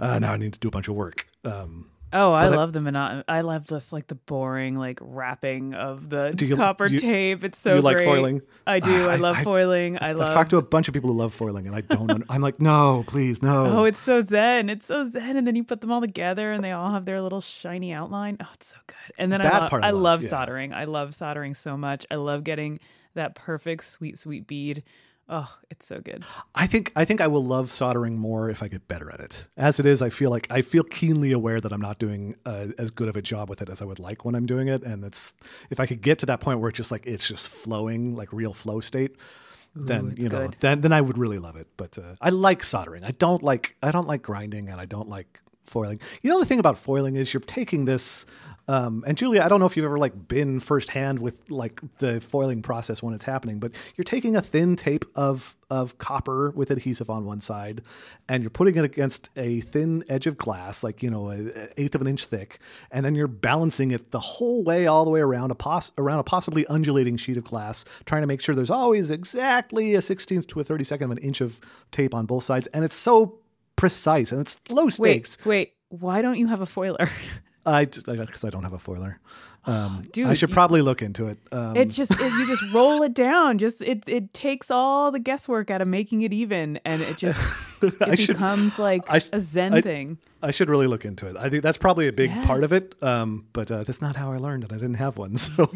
uh, 0.00 0.18
now 0.18 0.32
I 0.32 0.36
need 0.36 0.54
to 0.54 0.58
do 0.58 0.68
a 0.68 0.70
bunch 0.70 0.88
of 0.88 0.94
work. 0.94 1.26
Um, 1.44 1.88
Oh, 2.12 2.32
I 2.32 2.48
love 2.48 2.72
the 2.72 2.80
monotonous. 2.80 3.24
I 3.26 3.40
love 3.40 3.66
just 3.66 3.92
like 3.92 4.06
the 4.06 4.14
boring 4.14 4.76
like 4.76 4.98
wrapping 5.00 5.74
of 5.74 6.10
the 6.10 6.34
you, 6.38 6.56
copper 6.56 6.86
you, 6.86 6.98
tape. 6.98 7.42
It's 7.42 7.58
so 7.58 7.76
you 7.76 7.80
like 7.80 7.96
great. 7.96 8.04
foiling. 8.04 8.42
I 8.66 8.80
do. 8.80 8.90
Ah, 8.90 9.10
I, 9.10 9.12
I 9.14 9.16
love 9.16 9.36
I, 9.36 9.44
foiling. 9.44 9.98
I 10.00 10.12
love. 10.12 10.28
I've 10.28 10.34
talked 10.34 10.50
to 10.50 10.58
a 10.58 10.62
bunch 10.62 10.88
of 10.88 10.94
people 10.94 11.10
who 11.10 11.16
love 11.16 11.32
foiling, 11.32 11.66
and 11.66 11.74
I 11.74 11.80
don't. 11.80 12.24
I'm 12.28 12.42
like, 12.42 12.60
no, 12.60 13.04
please, 13.06 13.42
no. 13.42 13.66
Oh, 13.66 13.84
it's 13.84 13.98
so 13.98 14.20
zen. 14.20 14.68
It's 14.68 14.86
so 14.86 15.06
zen, 15.06 15.36
and 15.36 15.46
then 15.46 15.56
you 15.56 15.64
put 15.64 15.80
them 15.80 15.90
all 15.90 16.00
together, 16.00 16.52
and 16.52 16.62
they 16.62 16.72
all 16.72 16.92
have 16.92 17.04
their 17.04 17.22
little 17.22 17.40
shiny 17.40 17.92
outline. 17.92 18.36
Oh, 18.40 18.48
it's 18.54 18.68
so 18.68 18.76
good. 18.86 18.96
And 19.16 19.32
then 19.32 19.40
that 19.40 19.54
I, 19.54 19.58
lo- 19.60 19.68
part 19.68 19.84
I, 19.84 19.90
love, 19.90 20.02
love 20.02 20.22
yeah. 20.24 20.28
soldering. 20.30 20.74
I 20.74 20.84
love 20.84 21.14
soldering 21.14 21.54
so 21.54 21.76
much. 21.76 22.04
I 22.10 22.16
love 22.16 22.44
getting 22.44 22.78
that 23.14 23.34
perfect 23.34 23.84
sweet, 23.84 24.18
sweet 24.18 24.46
bead 24.46 24.82
Oh, 25.28 25.56
it's 25.70 25.86
so 25.86 26.00
good. 26.00 26.24
I 26.54 26.66
think 26.66 26.92
I 26.96 27.04
think 27.04 27.20
I 27.20 27.26
will 27.26 27.44
love 27.44 27.70
soldering 27.70 28.18
more 28.18 28.50
if 28.50 28.62
I 28.62 28.68
get 28.68 28.88
better 28.88 29.10
at 29.10 29.20
it. 29.20 29.48
As 29.56 29.78
it 29.78 29.86
is, 29.86 30.02
I 30.02 30.10
feel 30.10 30.30
like 30.30 30.46
I 30.50 30.62
feel 30.62 30.82
keenly 30.82 31.32
aware 31.32 31.60
that 31.60 31.72
I'm 31.72 31.80
not 31.80 31.98
doing 31.98 32.34
uh, 32.44 32.68
as 32.76 32.90
good 32.90 33.08
of 33.08 33.16
a 33.16 33.22
job 33.22 33.48
with 33.48 33.62
it 33.62 33.70
as 33.70 33.80
I 33.80 33.84
would 33.84 33.98
like 33.98 34.24
when 34.24 34.34
I'm 34.34 34.46
doing 34.46 34.68
it. 34.68 34.82
And 34.82 35.04
it's 35.04 35.32
if 35.70 35.78
I 35.78 35.86
could 35.86 36.02
get 36.02 36.18
to 36.18 36.26
that 36.26 36.40
point 36.40 36.60
where 36.60 36.68
it's 36.68 36.76
just 36.76 36.90
like 36.90 37.06
it's 37.06 37.26
just 37.26 37.48
flowing, 37.48 38.14
like 38.16 38.32
real 38.32 38.52
flow 38.52 38.80
state, 38.80 39.12
Ooh, 39.78 39.84
then 39.84 40.14
you 40.18 40.28
know, 40.28 40.48
good. 40.48 40.56
then 40.60 40.80
then 40.80 40.92
I 40.92 41.00
would 41.00 41.16
really 41.16 41.38
love 41.38 41.56
it. 41.56 41.68
But 41.76 41.96
uh, 41.96 42.16
I 42.20 42.30
like 42.30 42.64
soldering. 42.64 43.04
I 43.04 43.12
don't 43.12 43.42
like 43.42 43.76
I 43.82 43.90
don't 43.92 44.08
like 44.08 44.22
grinding, 44.22 44.68
and 44.68 44.80
I 44.80 44.86
don't 44.86 45.08
like 45.08 45.40
foiling. 45.64 46.00
You 46.22 46.30
know, 46.30 46.40
the 46.40 46.46
thing 46.46 46.58
about 46.58 46.76
foiling 46.78 47.14
is 47.16 47.32
you're 47.32 47.40
taking 47.40 47.84
this 47.84 48.26
Um, 48.72 49.04
and 49.06 49.18
Julia, 49.18 49.42
I 49.42 49.48
don't 49.48 49.60
know 49.60 49.66
if 49.66 49.76
you've 49.76 49.84
ever 49.84 49.98
like 49.98 50.28
been 50.28 50.58
firsthand 50.58 51.18
with 51.18 51.50
like 51.50 51.82
the 51.98 52.22
foiling 52.22 52.62
process 52.62 53.02
when 53.02 53.12
it's 53.12 53.24
happening, 53.24 53.58
but 53.58 53.72
you're 53.96 54.04
taking 54.04 54.34
a 54.34 54.40
thin 54.40 54.76
tape 54.76 55.04
of 55.14 55.58
of 55.68 55.98
copper 55.98 56.52
with 56.52 56.70
adhesive 56.70 57.10
on 57.10 57.26
one 57.26 57.42
side, 57.42 57.82
and 58.30 58.42
you're 58.42 58.48
putting 58.48 58.76
it 58.76 58.82
against 58.82 59.28
a 59.36 59.60
thin 59.60 60.02
edge 60.08 60.26
of 60.26 60.38
glass, 60.38 60.82
like 60.82 61.02
you 61.02 61.10
know, 61.10 61.28
an 61.28 61.68
eighth 61.76 61.94
of 61.94 62.00
an 62.00 62.06
inch 62.06 62.24
thick, 62.24 62.60
and 62.90 63.04
then 63.04 63.14
you're 63.14 63.28
balancing 63.28 63.90
it 63.90 64.10
the 64.10 64.20
whole 64.20 64.64
way, 64.64 64.86
all 64.86 65.04
the 65.04 65.10
way 65.10 65.20
around 65.20 65.50
a 65.50 65.54
pos- 65.54 65.92
around 65.98 66.20
a 66.20 66.24
possibly 66.24 66.64
undulating 66.68 67.18
sheet 67.18 67.36
of 67.36 67.44
glass, 67.44 67.84
trying 68.06 68.22
to 68.22 68.26
make 68.26 68.40
sure 68.40 68.54
there's 68.54 68.70
always 68.70 69.10
exactly 69.10 69.94
a 69.94 70.00
sixteenth 70.00 70.46
to 70.46 70.60
a 70.60 70.64
thirty 70.64 70.84
second 70.84 71.12
of 71.12 71.18
an 71.18 71.18
inch 71.18 71.42
of 71.42 71.60
tape 71.90 72.14
on 72.14 72.24
both 72.24 72.44
sides, 72.44 72.68
and 72.68 72.86
it's 72.86 72.96
so 72.96 73.38
precise 73.76 74.32
and 74.32 74.40
it's 74.40 74.58
low 74.70 74.88
stakes. 74.88 75.36
Wait, 75.44 75.46
wait. 75.46 75.72
Why 75.90 76.22
don't 76.22 76.38
you 76.38 76.46
have 76.46 76.62
a 76.62 76.66
foiler? 76.66 77.10
I 77.66 77.84
because 77.84 78.44
I 78.44 78.50
don't 78.50 78.64
have 78.64 78.72
a 78.72 78.78
foiler. 78.78 79.16
Um, 79.64 80.02
Dude, 80.12 80.26
I 80.26 80.34
should 80.34 80.50
you- 80.50 80.54
probably 80.54 80.82
look 80.82 81.02
into 81.02 81.28
it. 81.28 81.38
Um, 81.52 81.76
It 81.76 81.86
just 81.90 82.10
it, 82.12 82.20
you 82.20 82.46
just 82.46 82.62
roll 82.74 83.02
it 83.02 83.14
down. 83.28 83.58
Just 83.58 83.80
it 83.80 84.08
it 84.08 84.34
takes 84.34 84.70
all 84.70 85.10
the 85.12 85.20
guesswork 85.20 85.70
out 85.70 85.80
of 85.80 85.88
making 85.88 86.22
it 86.22 86.32
even, 86.32 86.80
and 86.84 87.00
it 87.02 87.16
just 87.18 87.38
it 87.82 88.18
should- 88.18 88.34
becomes 88.36 88.78
like 88.78 89.02
sh- 89.20 89.28
a 89.32 89.40
Zen 89.40 89.74
I- 89.74 89.80
thing. 89.80 90.18
I 90.42 90.50
should 90.50 90.68
really 90.68 90.88
look 90.88 91.04
into 91.04 91.26
it. 91.28 91.36
I 91.36 91.48
think 91.48 91.62
that's 91.62 91.78
probably 91.78 92.08
a 92.08 92.12
big 92.12 92.32
part 92.44 92.64
of 92.64 92.72
it. 92.72 92.96
Um, 93.00 93.46
but 93.52 93.70
uh, 93.70 93.84
that's 93.84 94.00
not 94.02 94.16
how 94.16 94.32
I 94.32 94.38
learned, 94.38 94.64
and 94.64 94.72
I 94.72 94.76
didn't 94.76 94.94
have 94.96 95.16
one. 95.16 95.36
So 95.46 95.70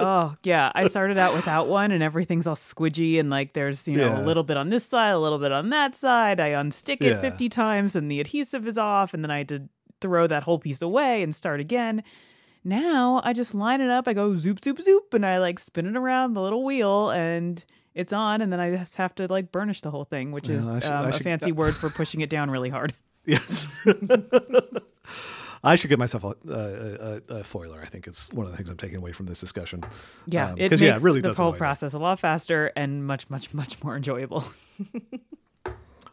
Oh 0.00 0.36
yeah, 0.44 0.70
I 0.76 0.86
started 0.86 1.18
out 1.18 1.34
without 1.34 1.66
one, 1.66 1.90
and 1.90 2.04
everything's 2.04 2.46
all 2.46 2.54
squidgy, 2.54 3.18
and 3.18 3.30
like 3.30 3.54
there's 3.54 3.88
you 3.88 3.96
know 3.96 4.10
Yeah. 4.12 4.22
a 4.22 4.24
little 4.24 4.44
bit 4.44 4.56
on 4.56 4.68
this 4.68 4.84
side, 4.86 5.10
a 5.10 5.18
little 5.18 5.38
bit 5.40 5.50
on 5.50 5.70
that 5.70 5.96
side. 5.96 6.38
I 6.38 6.50
unstick 6.50 6.98
it 7.00 7.06
Yeah. 7.14 7.20
fifty 7.20 7.48
times, 7.48 7.96
and 7.96 8.08
the 8.08 8.20
adhesive 8.20 8.68
is 8.68 8.78
off, 8.78 9.12
and 9.12 9.24
then 9.24 9.32
I 9.32 9.38
had 9.38 9.48
to 9.48 9.68
throw 10.00 10.26
that 10.26 10.42
whole 10.44 10.58
piece 10.58 10.82
away 10.82 11.22
and 11.22 11.34
start 11.34 11.60
again. 11.60 12.02
Now 12.64 13.20
I 13.24 13.32
just 13.32 13.54
line 13.54 13.80
it 13.80 13.90
up. 13.90 14.08
I 14.08 14.12
go 14.12 14.36
zoop 14.36 14.62
zoop 14.64 14.80
zoop, 14.80 15.14
and 15.14 15.24
I 15.24 15.38
like 15.38 15.58
spin 15.58 15.86
it 15.86 15.96
around 15.96 16.34
the 16.34 16.42
little 16.42 16.64
wheel, 16.64 17.10
and 17.10 17.64
it's 17.94 18.12
on. 18.12 18.40
And 18.42 18.52
then 18.52 18.60
I 18.60 18.74
just 18.74 18.96
have 18.96 19.14
to 19.16 19.26
like 19.28 19.52
burnish 19.52 19.80
the 19.80 19.90
whole 19.90 20.04
thing, 20.04 20.32
which 20.32 20.48
is 20.48 20.64
Yeah, 20.66 20.72
I 20.72 20.78
should- 20.80 20.90
um, 20.92 21.04
I 21.06 21.08
a 21.08 21.12
should- 21.12 21.24
fancy 21.24 21.52
word 21.52 21.74
for 21.80 21.88
pushing 21.90 22.20
it 22.20 22.28
down 22.30 22.50
really 22.50 22.70
hard. 22.70 22.94
yes, 23.24 23.66
I 25.64 25.74
should 25.74 25.90
get 25.90 25.98
myself 25.98 26.22
a, 26.24 26.28
a, 26.48 26.52
a, 26.52 27.38
a 27.40 27.42
foiler. 27.44 27.82
I 27.82 27.86
think 27.86 28.06
it's 28.06 28.32
one 28.32 28.46
of 28.46 28.52
the 28.52 28.56
things 28.56 28.70
I'm 28.70 28.76
taking 28.76 28.98
away 28.98 29.12
from 29.12 29.26
this 29.26 29.40
discussion. 29.40 29.84
Yeah, 30.26 30.52
Um, 30.52 30.58
it 30.58 30.80
yeah, 30.80 30.96
it 30.96 31.02
really 31.02 31.20
the 31.20 31.28
does 31.28 31.36
whole 31.38 31.52
process 31.52 31.94
a 31.94 31.98
lot 31.98 32.20
faster 32.20 32.70
and 32.76 33.04
much, 33.04 33.28
much, 33.28 33.52
much 33.52 33.82
more 33.82 33.96
enjoyable. 33.96 34.44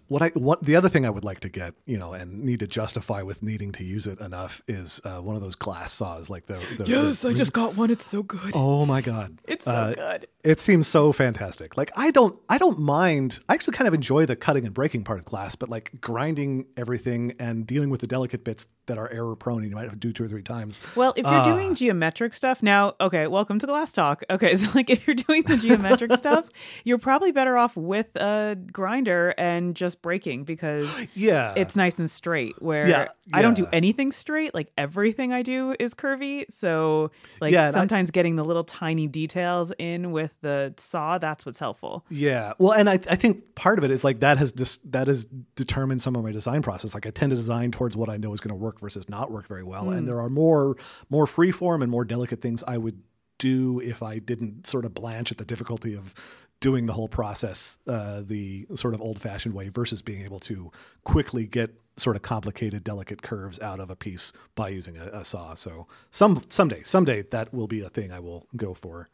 What 0.08 0.22
I 0.22 0.30
what 0.30 0.64
the 0.64 0.76
other 0.76 0.88
thing 0.89 1.06
I 1.06 1.10
would 1.10 1.24
like 1.24 1.39
to 1.41 1.49
get, 1.49 1.74
you 1.86 1.97
know, 1.97 2.14
and 2.14 2.43
need 2.43 2.60
to 2.60 2.68
justify 2.68 3.22
with 3.24 3.41
needing 3.41 3.72
to 3.74 3.84
use 3.84 4.06
it 4.06 4.20
enough 4.20 4.62
is 4.68 5.01
uh, 5.03 5.20
one 5.20 5.36
of 5.36 5.41
those 5.41 5.56
glass 5.56 5.91
saws, 5.93 6.30
like 6.30 6.45
the, 6.45 6.60
the 6.78 6.84
the- 6.84 7.30
I 7.30 7.34
just 7.34 7.53
got 7.53 7.76
one. 7.76 7.89
It's 7.89 8.06
so 8.06 8.22
good. 8.22 8.51
Oh 8.53 8.86
my 8.86 9.01
god, 9.01 9.39
It's 9.45 9.66
so 9.66 9.72
Uh, 9.72 9.93
good. 9.93 10.28
It 10.43 10.60
seems 10.60 10.88
so 10.88 11.12
fantastic. 11.12 11.76
Like 11.76 11.89
I 11.95 12.12
don't 12.12 12.39
I 12.49 12.60
don't 12.60 12.78
mind. 12.80 13.39
I 13.49 13.56
actually 13.56 13.74
kind 13.76 13.88
of 13.88 13.95
enjoy 13.95 14.28
the 14.28 14.36
cutting 14.36 14.64
and 14.66 14.74
breaking 14.76 15.03
part 15.06 15.18
of 15.18 15.26
glass, 15.26 15.56
but 15.56 15.70
like 15.70 15.91
grinding 16.01 16.66
everything 16.78 17.34
and 17.39 17.66
dealing 17.66 17.89
with 17.89 18.01
the 18.01 18.08
delicate 18.08 18.43
bits 18.43 18.68
that 18.86 18.99
are 18.99 19.10
error 19.12 19.36
prone 19.36 19.62
and 19.64 19.70
you 19.72 19.76
might 19.76 19.84
have 19.86 19.93
to 19.93 19.97
do 19.97 20.14
two 20.14 20.24
or 20.24 20.28
three 20.28 20.43
times. 20.43 20.80
Well, 20.95 21.14
if 21.16 21.26
you're 21.26 21.34
Ah. 21.34 21.43
doing 21.56 21.74
geometric 21.74 22.36
stuff 22.36 22.62
now, 22.62 22.93
okay, 23.01 23.26
welcome 23.26 23.58
to 23.58 23.66
Glass 23.66 23.91
Talk. 23.91 24.24
Okay, 24.30 24.53
so 24.60 24.70
like 24.76 24.91
if 24.91 25.08
you're 25.08 25.16
doing 25.16 25.41
the 25.41 25.58
geometric 25.58 26.12
stuff, 26.18 26.47
you're 26.84 26.99
probably 26.99 27.32
better 27.32 27.58
off 27.58 27.76
with 27.76 28.16
a 28.16 28.56
grinder 28.72 29.34
and 29.39 29.76
just 29.76 29.94
breaking 30.01 30.43
because 30.43 30.89
Yeah. 31.13 31.53
it's 31.55 31.75
nice 31.75 31.99
and 31.99 32.09
straight. 32.09 32.61
Where 32.61 32.87
Yeah, 32.87 33.07
I 33.33 33.41
don't 33.41 33.55
do 33.55 33.67
anything 33.73 34.11
straight, 34.11 34.53
like 34.53 34.71
everything 34.77 35.33
I 35.33 35.41
do 35.41 35.75
is 35.79 35.93
curvy. 35.93 36.45
So 36.49 37.11
like 37.41 37.53
Yeah, 37.53 37.67
and 37.67 37.75
I- 37.75 37.79
sometimes 37.79 38.11
getting 38.11 38.35
the 38.35 38.45
little 38.45 38.63
tiny 38.63 39.07
details 39.07 39.71
in 39.77 40.11
with 40.11 40.35
the 40.41 40.73
saw, 40.77 41.17
that's 41.17 41.45
what's 41.45 41.59
helpful. 41.59 42.05
Yeah. 42.09 42.53
Well, 42.57 42.73
and 42.73 42.89
I, 42.89 42.93
I 43.09 43.15
think 43.15 43.55
part 43.55 43.77
of 43.77 43.83
it 43.83 43.91
is 43.91 44.03
like 44.03 44.19
that 44.19 44.37
has 44.37 44.51
just 44.51 44.91
that 44.91 45.07
has 45.07 45.25
determined 45.55 46.01
some 46.01 46.15
of 46.15 46.23
my 46.23 46.31
design 46.31 46.61
process. 46.61 46.93
Like 46.93 47.05
I 47.05 47.11
tend 47.11 47.31
to 47.31 47.35
design 47.35 47.71
towards 47.71 47.97
what 47.97 48.09
I 48.09 48.17
know 48.17 48.33
is 48.33 48.39
going 48.39 48.49
to 48.49 48.55
work 48.55 48.79
versus 48.79 49.09
not 49.09 49.31
work 49.31 49.47
very 49.47 49.63
well. 49.63 49.89
And 49.89 50.03
mm. 50.03 50.07
there 50.07 50.19
are 50.19 50.29
more 50.29 50.75
more 51.09 51.27
free 51.27 51.51
form 51.51 51.81
and 51.81 51.91
more 51.91 52.05
delicate 52.05 52.41
things 52.41 52.63
I 52.67 52.77
would 52.77 53.01
do 53.37 53.79
if 53.81 54.01
I 54.01 54.19
didn't 54.19 54.67
sort 54.67 54.85
of 54.85 54.93
blanch 54.93 55.31
at 55.31 55.37
the 55.37 55.45
difficulty 55.45 55.93
of 55.95 56.13
doing 56.60 56.86
the 56.86 56.93
whole 56.93 57.08
process 57.08 57.80
uh, 57.88 58.22
the 58.26 58.66
sort 58.76 58.93
of 58.93 59.01
old 59.01 59.20
fashioned 59.20 59.53
way 59.53 59.70
versus 59.70 60.01
being 60.01 60.24
able 60.24 60.39
to 60.39 60.72
quickly 61.03 61.45
get 61.45 61.76
sort 61.97 62.16
of 62.16 62.22
complicated 62.22 62.84
delicate 62.84 63.22
curves 63.22 63.60
out 63.60 63.80
of 63.80 63.89
a 63.89 63.95
piece 63.95 64.34
by 64.56 64.70
using 64.70 64.97
a, 64.97 65.06
a 65.08 65.26
saw. 65.26 65.53
So 65.53 65.88
some 66.12 66.41
someday 66.49 66.84
someday 66.84 67.22
that 67.24 67.53
will 67.53 67.68
be 67.68 67.82
a 67.82 67.89
thing 67.89 68.12
I 68.12 68.20
will 68.20 68.47
go 68.56 68.74
for. 68.74 69.10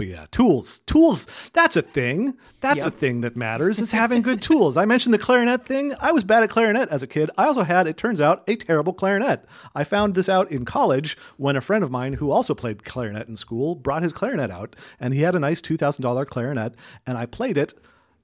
But 0.00 0.06
yeah, 0.06 0.24
tools. 0.30 0.78
Tools, 0.86 1.26
that's 1.52 1.76
a 1.76 1.82
thing. 1.82 2.38
That's 2.62 2.86
a 2.86 2.90
thing 2.90 3.20
that 3.20 3.36
matters 3.36 3.78
is 3.78 3.90
having 4.02 4.22
good 4.22 4.40
tools. 4.40 4.78
I 4.78 4.86
mentioned 4.86 5.12
the 5.12 5.18
clarinet 5.18 5.66
thing. 5.66 5.92
I 6.00 6.10
was 6.10 6.24
bad 6.24 6.42
at 6.42 6.48
clarinet 6.48 6.88
as 6.88 7.02
a 7.02 7.06
kid. 7.06 7.30
I 7.36 7.44
also 7.44 7.64
had, 7.64 7.86
it 7.86 7.98
turns 7.98 8.18
out, 8.18 8.42
a 8.48 8.56
terrible 8.56 8.94
clarinet. 8.94 9.44
I 9.74 9.84
found 9.84 10.14
this 10.14 10.26
out 10.26 10.50
in 10.50 10.64
college 10.64 11.18
when 11.36 11.54
a 11.54 11.60
friend 11.60 11.84
of 11.84 11.90
mine 11.90 12.14
who 12.14 12.30
also 12.30 12.54
played 12.54 12.82
clarinet 12.82 13.28
in 13.28 13.36
school 13.36 13.74
brought 13.74 14.02
his 14.02 14.14
clarinet 14.14 14.50
out 14.50 14.74
and 14.98 15.12
he 15.12 15.20
had 15.20 15.34
a 15.34 15.38
nice 15.38 15.60
$2,000 15.60 16.26
clarinet 16.28 16.74
and 17.06 17.18
I 17.18 17.26
played 17.26 17.58
it 17.58 17.74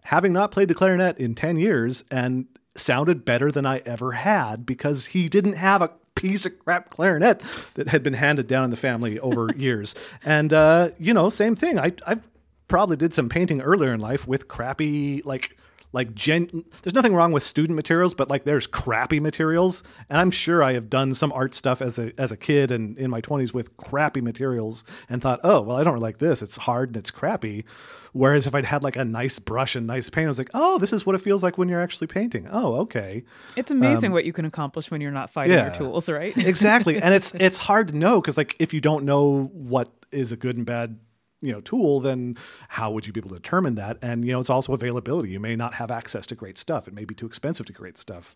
having 0.05 0.33
not 0.33 0.53
played 0.53 0.68
the 0.68 0.74
clarinet 0.74 1.18
in 1.18 1.35
10 1.35 1.59
years 1.59 2.05
and 2.11 2.47
sounded 2.74 3.27
better 3.27 3.51
than 3.51 3.66
I 3.66 3.83
ever 3.85 4.12
had 4.12 4.64
because 4.64 5.07
he 5.09 5.29
didn't 5.29 5.57
have 5.57 5.83
a 5.83 5.91
piece 6.17 6.45
of 6.45 6.59
crap 6.59 6.91
clarinet 6.91 7.41
that 7.75 7.89
had 7.89 8.03
been 8.03 8.14
handed 8.14 8.49
down 8.49 8.64
in 8.64 8.71
the 8.71 8.77
family 8.77 9.21
over 9.21 9.51
years. 9.57 9.95
And 10.25 10.53
uh, 10.53 10.89
you 10.99 11.14
know, 11.14 11.31
same 11.31 11.55
thing. 11.55 11.79
I 11.79 11.93
I 12.07 12.19
probably 12.67 12.97
did 12.97 13.14
some 13.14 13.29
painting 13.29 13.61
earlier 13.61 13.95
in 13.95 14.01
life 14.01 14.27
with 14.27 14.49
crappy 14.49 15.23
like 15.25 15.57
like 15.93 16.14
gen 16.14 16.64
there's 16.82 16.95
nothing 16.95 17.14
wrong 17.14 17.32
with 17.32 17.43
student 17.43 17.76
materials 17.76 18.14
but 18.14 18.28
like 18.28 18.45
there's 18.45 18.66
crappy 18.66 19.20
materials. 19.20 19.82
And 20.09 20.20
i'm 20.20 20.30
sure 20.30 20.62
i 20.62 20.72
have 20.72 20.91
done 20.91 21.14
some 21.14 21.32
art 21.32 21.55
stuff 21.55 21.80
as 21.80 21.99
a 21.99 22.12
as 22.18 22.32
a 22.32 22.37
kid 22.37 22.70
and 22.70 22.97
in 22.99 23.11
my 23.11 23.20
20s 23.20 23.53
with 23.53 23.76
crappy 23.76 24.20
materials 24.20 24.84
and 25.09 25.22
thought 25.22 25.41
oh 25.45 25.61
well 25.62 25.76
i 25.76 25.82
don't 25.84 25.95
really 25.95 26.03
like 26.03 26.18
this. 26.18 26.43
It's 26.43 26.57
hard 26.57 26.91
and 26.91 26.97
it's 26.97 27.11
crappy. 27.11 27.64
Whereas 28.12 28.47
if 28.47 28.55
i'd 28.55 28.64
had 28.64 28.82
like 28.82 28.97
a 28.97 29.05
nice 29.05 29.39
brush 29.39 29.76
and 29.76 29.87
nice 29.87 30.09
paint 30.11 30.26
i 30.26 30.28
was 30.28 30.39
like 30.39 30.51
oh 30.55 30.78
this 30.78 30.93
is 30.93 31.05
what 31.05 31.14
it 31.14 31.20
feels 31.20 31.43
like 31.43 31.59
when 31.59 31.68
you're 31.68 31.82
actually 31.82 32.07
painting. 32.07 32.49
Oh 32.51 32.74
okay. 32.82 33.24
It's 33.57 33.70
amazing 33.70 34.09
um, 34.09 34.12
what 34.12 34.24
you 34.24 34.32
can 34.32 34.45
accomplish 34.45 34.91
when 34.91 35.01
you're 35.01 35.11
not 35.11 35.30
fighting 35.30 35.57
yeah. 35.57 35.66
your 35.66 35.76
tools, 35.76 36.09
right? 36.09 36.37
exactly. 36.37 37.01
And 37.01 37.14
it's 37.14 37.34
it's 37.39 37.59
hard 37.59 37.89
to 37.89 37.97
know 37.97 38.20
because 38.20 38.37
like 38.37 38.57
if 38.59 38.72
you 38.72 38.80
don't 38.80 39.05
know 39.05 39.51
what 39.53 39.91
is 40.12 40.32
a 40.32 40.37
good 40.37 40.57
and 40.57 40.66
bad 40.66 40.99
you 41.41 41.53
know 41.53 41.61
tool 41.61 42.01
then 42.01 42.37
how 42.68 42.91
would 42.91 43.07
you 43.07 43.12
be 43.12 43.20
able 43.20 43.30
to 43.30 43.37
determine 43.37 43.74
that? 43.76 43.99
And 44.03 44.24
you 44.24 44.32
know 44.32 44.41
it's 44.41 44.51
also 44.51 44.72
availability. 44.72 45.30
You 45.30 45.41
may 45.41 45.57
not 45.57 45.74
have 45.74 45.91
access 45.91 46.26
to 46.26 46.34
great 46.34 46.59
stuff. 46.59 46.89
It 46.89 46.95
may 46.95 47.05
be 47.05 47.14
too 47.14 47.26
expensive 47.26 47.66
to 47.66 47.72
create 47.72 47.99
stuff. 47.99 48.34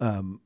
Um 0.00 0.40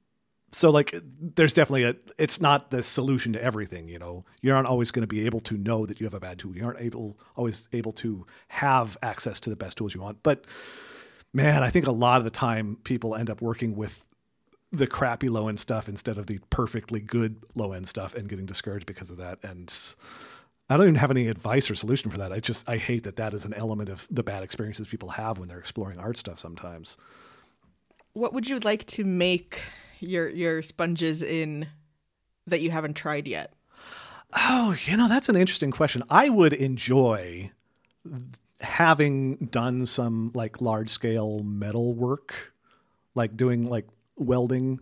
so 0.53 0.71
like 0.71 0.95
there's 1.03 1.53
definitely 1.53 1.85
a 1.85 1.97
it's 2.19 2.41
not 2.41 2.71
the 2.71 2.83
solution 2.83 3.33
to 3.33 3.43
everything 3.43 3.89
you 3.89 3.99
know. 3.99 4.25
You 4.43 4.55
aren't 4.55 4.69
always 4.69 4.91
going 4.91 5.03
to 5.03 5.09
be 5.09 5.27
able 5.27 5.41
to 5.41 5.57
know 5.57 5.87
that 5.87 6.01
you 6.01 6.07
have 6.07 6.15
a 6.15 6.21
bad 6.21 6.39
tool. 6.39 6.57
You 6.57 6.65
aren't 6.65 6.81
able 6.81 7.19
always 7.37 7.69
able 7.73 7.93
to 7.93 8.27
have 8.49 8.97
access 9.03 9.41
to 9.41 9.51
the 9.51 9.57
best 9.57 9.77
tools 9.77 9.95
you 9.95 10.01
want. 10.01 10.23
But 10.23 10.47
man 11.33 11.65
i 11.65 11.69
think 11.69 11.89
a 11.89 11.93
lot 11.93 12.19
of 12.19 12.25
the 12.25 12.31
time 12.31 12.79
people 12.85 13.17
end 13.17 13.29
up 13.29 13.43
working 13.43 13.75
with 13.75 14.05
the 14.73 14.87
crappy 14.87 15.29
low 15.29 15.49
end 15.49 15.61
stuff 15.61 15.89
instead 15.89 16.19
of 16.19 16.27
the 16.27 16.39
perfectly 16.51 17.01
good 17.01 17.43
low 17.55 17.73
end 17.73 17.89
stuff 17.89 18.15
and 18.15 18.29
getting 18.29 18.47
discouraged 18.47 18.87
because 18.87 19.11
of 19.11 19.17
that. 19.17 19.39
And 19.43 19.73
I 20.69 20.77
don't 20.77 20.87
even 20.87 20.95
have 20.97 21.11
any 21.11 21.29
advice 21.29 21.71
or 21.71 21.75
solution 21.77 22.11
for 22.11 22.19
that. 22.19 22.33
I 22.33 22.41
just, 22.41 22.69
I 22.69 22.77
hate 22.77 23.05
that 23.05 23.17
that 23.17 23.35
is 23.35 23.45
an 23.45 23.55
element 23.55 23.89
of 23.89 24.09
the 24.11 24.23
bad 24.23 24.43
experiences 24.43 24.89
people 24.89 25.11
have 25.11 25.39
when 25.39 25.49
they're 25.49 25.59
exploring 25.59 25.99
art 25.99 26.17
stuff 26.17 26.41
sometimes. 26.41 26.97
What 28.15 28.33
would 28.33 28.49
you 28.49 28.59
like 28.61 28.85
to 28.87 29.05
make 29.05 29.63
your 30.01 30.29
your 30.29 30.63
sponges 30.63 31.23
in 31.23 31.69
that 32.47 32.61
you 32.61 32.71
haven't 32.71 32.95
tried 32.95 33.29
yet? 33.29 33.53
Oh, 34.35 34.77
you 34.85 34.97
know, 34.97 35.09
that's 35.09 35.29
an 35.29 35.37
interesting 35.37 35.71
question. 35.71 36.03
I 36.11 36.29
would 36.29 36.53
enjoy 36.53 37.53
having 38.61 39.37
done 39.47 39.87
some 39.87 40.33
like 40.35 40.61
large 40.61 40.91
scale 40.91 41.43
metal 41.43 41.95
work, 41.95 42.55
like 43.15 43.37
doing 43.37 43.69
like 43.69 43.87
welding 44.17 44.81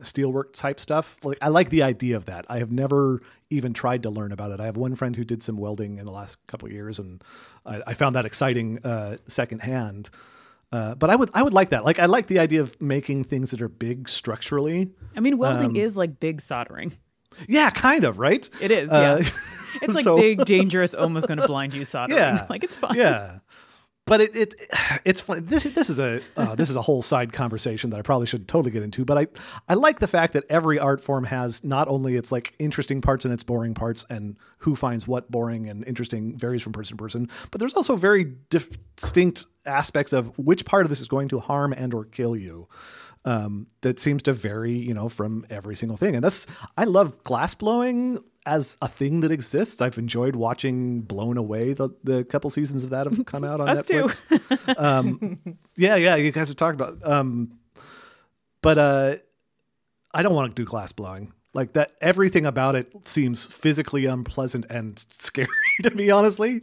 steelwork 0.00 0.52
type 0.52 0.78
stuff. 0.80 1.18
Like 1.24 1.38
I 1.42 1.48
like 1.48 1.70
the 1.70 1.82
idea 1.82 2.16
of 2.16 2.24
that. 2.26 2.44
I 2.48 2.58
have 2.58 2.70
never 2.72 3.20
even 3.50 3.72
tried 3.72 4.02
to 4.04 4.10
learn 4.10 4.32
about 4.32 4.50
it. 4.52 4.60
I 4.60 4.66
have 4.66 4.76
one 4.76 4.94
friend 4.94 5.14
who 5.16 5.24
did 5.24 5.42
some 5.42 5.56
welding 5.56 5.98
in 5.98 6.04
the 6.04 6.10
last 6.12 6.36
couple 6.46 6.66
of 6.66 6.72
years, 6.72 6.98
and 6.98 7.22
I, 7.64 7.82
I 7.88 7.94
found 7.94 8.16
that 8.16 8.24
exciting 8.26 8.78
uh, 8.84 9.16
secondhand. 9.28 10.10
Uh, 10.72 10.94
but 10.96 11.08
I 11.10 11.16
would 11.16 11.30
I 11.34 11.42
would 11.42 11.52
like 11.54 11.70
that. 11.70 11.84
Like 11.84 11.98
I 11.98 12.06
like 12.06 12.26
the 12.26 12.38
idea 12.40 12.60
of 12.60 12.80
making 12.80 13.24
things 13.24 13.50
that 13.52 13.62
are 13.62 13.68
big 13.68 14.08
structurally. 14.08 14.90
I 15.16 15.20
mean, 15.20 15.38
welding 15.38 15.70
Um, 15.70 15.76
is 15.76 15.96
like 15.96 16.18
big 16.18 16.40
soldering. 16.40 16.92
Yeah, 17.48 17.70
kind 17.70 18.04
of 18.04 18.18
right. 18.18 18.48
It 18.60 18.70
is, 18.70 18.90
Uh, 18.90 19.20
yeah. 19.22 19.30
It's 19.82 19.92
like 19.92 20.04
so- 20.04 20.14
big, 20.16 20.44
dangerous, 20.44 20.94
almost 20.94 21.26
going 21.26 21.38
to 21.40 21.48
blind 21.48 21.74
you 21.74 21.84
soldering. 21.94 22.16
Yeah, 22.20 22.46
like 22.50 22.62
it's 22.62 22.76
fine. 22.76 22.94
Yeah. 22.94 23.38
But 24.06 24.20
it, 24.20 24.36
it 24.36 24.54
it's. 25.04 25.22
This 25.22 25.64
this 25.64 25.90
is 25.90 25.98
a 25.98 26.20
uh, 26.36 26.54
this 26.54 26.70
is 26.70 26.76
a 26.76 26.82
whole 26.82 27.02
side 27.02 27.32
conversation 27.32 27.90
that 27.90 27.98
I 27.98 28.02
probably 28.02 28.26
should 28.26 28.46
totally 28.48 28.70
get 28.70 28.82
into. 28.82 29.04
But 29.04 29.18
I 29.18 29.26
I 29.68 29.74
like 29.74 30.00
the 30.00 30.06
fact 30.06 30.32
that 30.34 30.44
every 30.48 30.78
art 30.78 31.00
form 31.00 31.24
has 31.24 31.64
not 31.64 31.88
only 31.88 32.16
its 32.16 32.30
like 32.30 32.54
interesting 32.58 33.00
parts 33.00 33.24
and 33.24 33.32
its 33.32 33.42
boring 33.42 33.74
parts, 33.74 34.04
and 34.10 34.36
who 34.58 34.74
finds 34.74 35.06
what 35.06 35.30
boring 35.30 35.68
and 35.68 35.86
interesting 35.86 36.36
varies 36.36 36.62
from 36.62 36.72
person 36.72 36.96
to 36.96 37.02
person. 37.02 37.28
But 37.50 37.60
there's 37.60 37.74
also 37.74 37.96
very 37.96 38.34
distinct 38.50 39.46
aspects 39.66 40.12
of 40.12 40.38
which 40.38 40.64
part 40.64 40.84
of 40.84 40.90
this 40.90 41.00
is 41.00 41.08
going 41.08 41.28
to 41.28 41.40
harm 41.40 41.72
and 41.72 41.94
or 41.94 42.04
kill 42.04 42.36
you. 42.36 42.68
Um, 43.26 43.68
that 43.80 43.98
seems 43.98 44.22
to 44.24 44.34
vary, 44.34 44.72
you 44.72 44.92
know, 44.92 45.08
from 45.08 45.46
every 45.48 45.76
single 45.76 45.96
thing. 45.96 46.14
And 46.14 46.22
that's 46.22 46.46
I 46.76 46.84
love 46.84 47.22
glass 47.22 47.54
blowing 47.54 48.18
as 48.44 48.76
a 48.82 48.88
thing 48.88 49.20
that 49.20 49.30
exists. 49.30 49.80
I've 49.80 49.96
enjoyed 49.96 50.36
watching 50.36 51.00
Blown 51.00 51.38
Away. 51.38 51.72
The 51.72 51.88
the 52.02 52.24
couple 52.24 52.50
seasons 52.50 52.84
of 52.84 52.90
that 52.90 53.06
have 53.06 53.24
come 53.26 53.44
out 53.44 53.60
on 53.60 53.68
Us. 53.70 53.86
Netflix. 53.86 54.78
um, 54.78 55.40
yeah, 55.76 55.96
yeah, 55.96 56.16
you 56.16 56.32
guys 56.32 56.48
have 56.48 56.56
talked 56.58 56.74
about. 56.74 56.98
Um, 57.08 57.58
but 58.60 58.78
uh, 58.78 59.16
I 60.12 60.22
don't 60.22 60.34
want 60.34 60.54
to 60.54 60.62
do 60.62 60.66
glass 60.66 60.92
blowing. 60.92 61.32
Like 61.54 61.72
that, 61.74 61.92
everything 62.00 62.44
about 62.44 62.74
it 62.74 62.92
seems 63.06 63.46
physically 63.46 64.06
unpleasant 64.06 64.66
and 64.68 64.98
scary 65.10 65.48
to 65.84 65.90
me. 65.90 66.10
Honestly, 66.10 66.62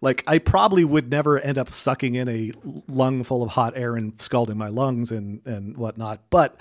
like 0.00 0.24
I 0.26 0.38
probably 0.38 0.84
would 0.84 1.08
never 1.10 1.38
end 1.38 1.58
up 1.58 1.72
sucking 1.72 2.16
in 2.16 2.28
a 2.28 2.52
lung 2.88 3.22
full 3.22 3.42
of 3.42 3.50
hot 3.50 3.74
air 3.76 3.96
and 3.96 4.20
scalding 4.20 4.58
my 4.58 4.68
lungs 4.68 5.12
and 5.12 5.46
and 5.46 5.76
whatnot. 5.76 6.22
But 6.28 6.58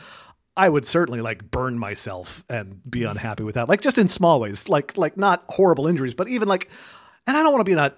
I 0.56 0.70
would 0.70 0.86
certainly 0.86 1.22
like 1.22 1.50
burn 1.50 1.80
myself 1.80 2.46
and 2.48 2.82
be 2.90 3.04
unhappy 3.04 3.44
with 3.44 3.56
that. 3.56 3.68
Like 3.68 3.82
just 3.82 3.98
in 3.98 4.08
small 4.08 4.40
ways, 4.40 4.70
like 4.70 4.96
like 4.96 5.18
not 5.18 5.44
horrible 5.50 5.88
injuries, 5.88 6.14
but 6.14 6.28
even 6.28 6.48
like, 6.48 6.70
and 7.26 7.36
I 7.36 7.42
don't 7.42 7.52
want 7.52 7.62
to 7.62 7.66
be 7.66 7.72
in 7.72 7.80
a 7.80 7.94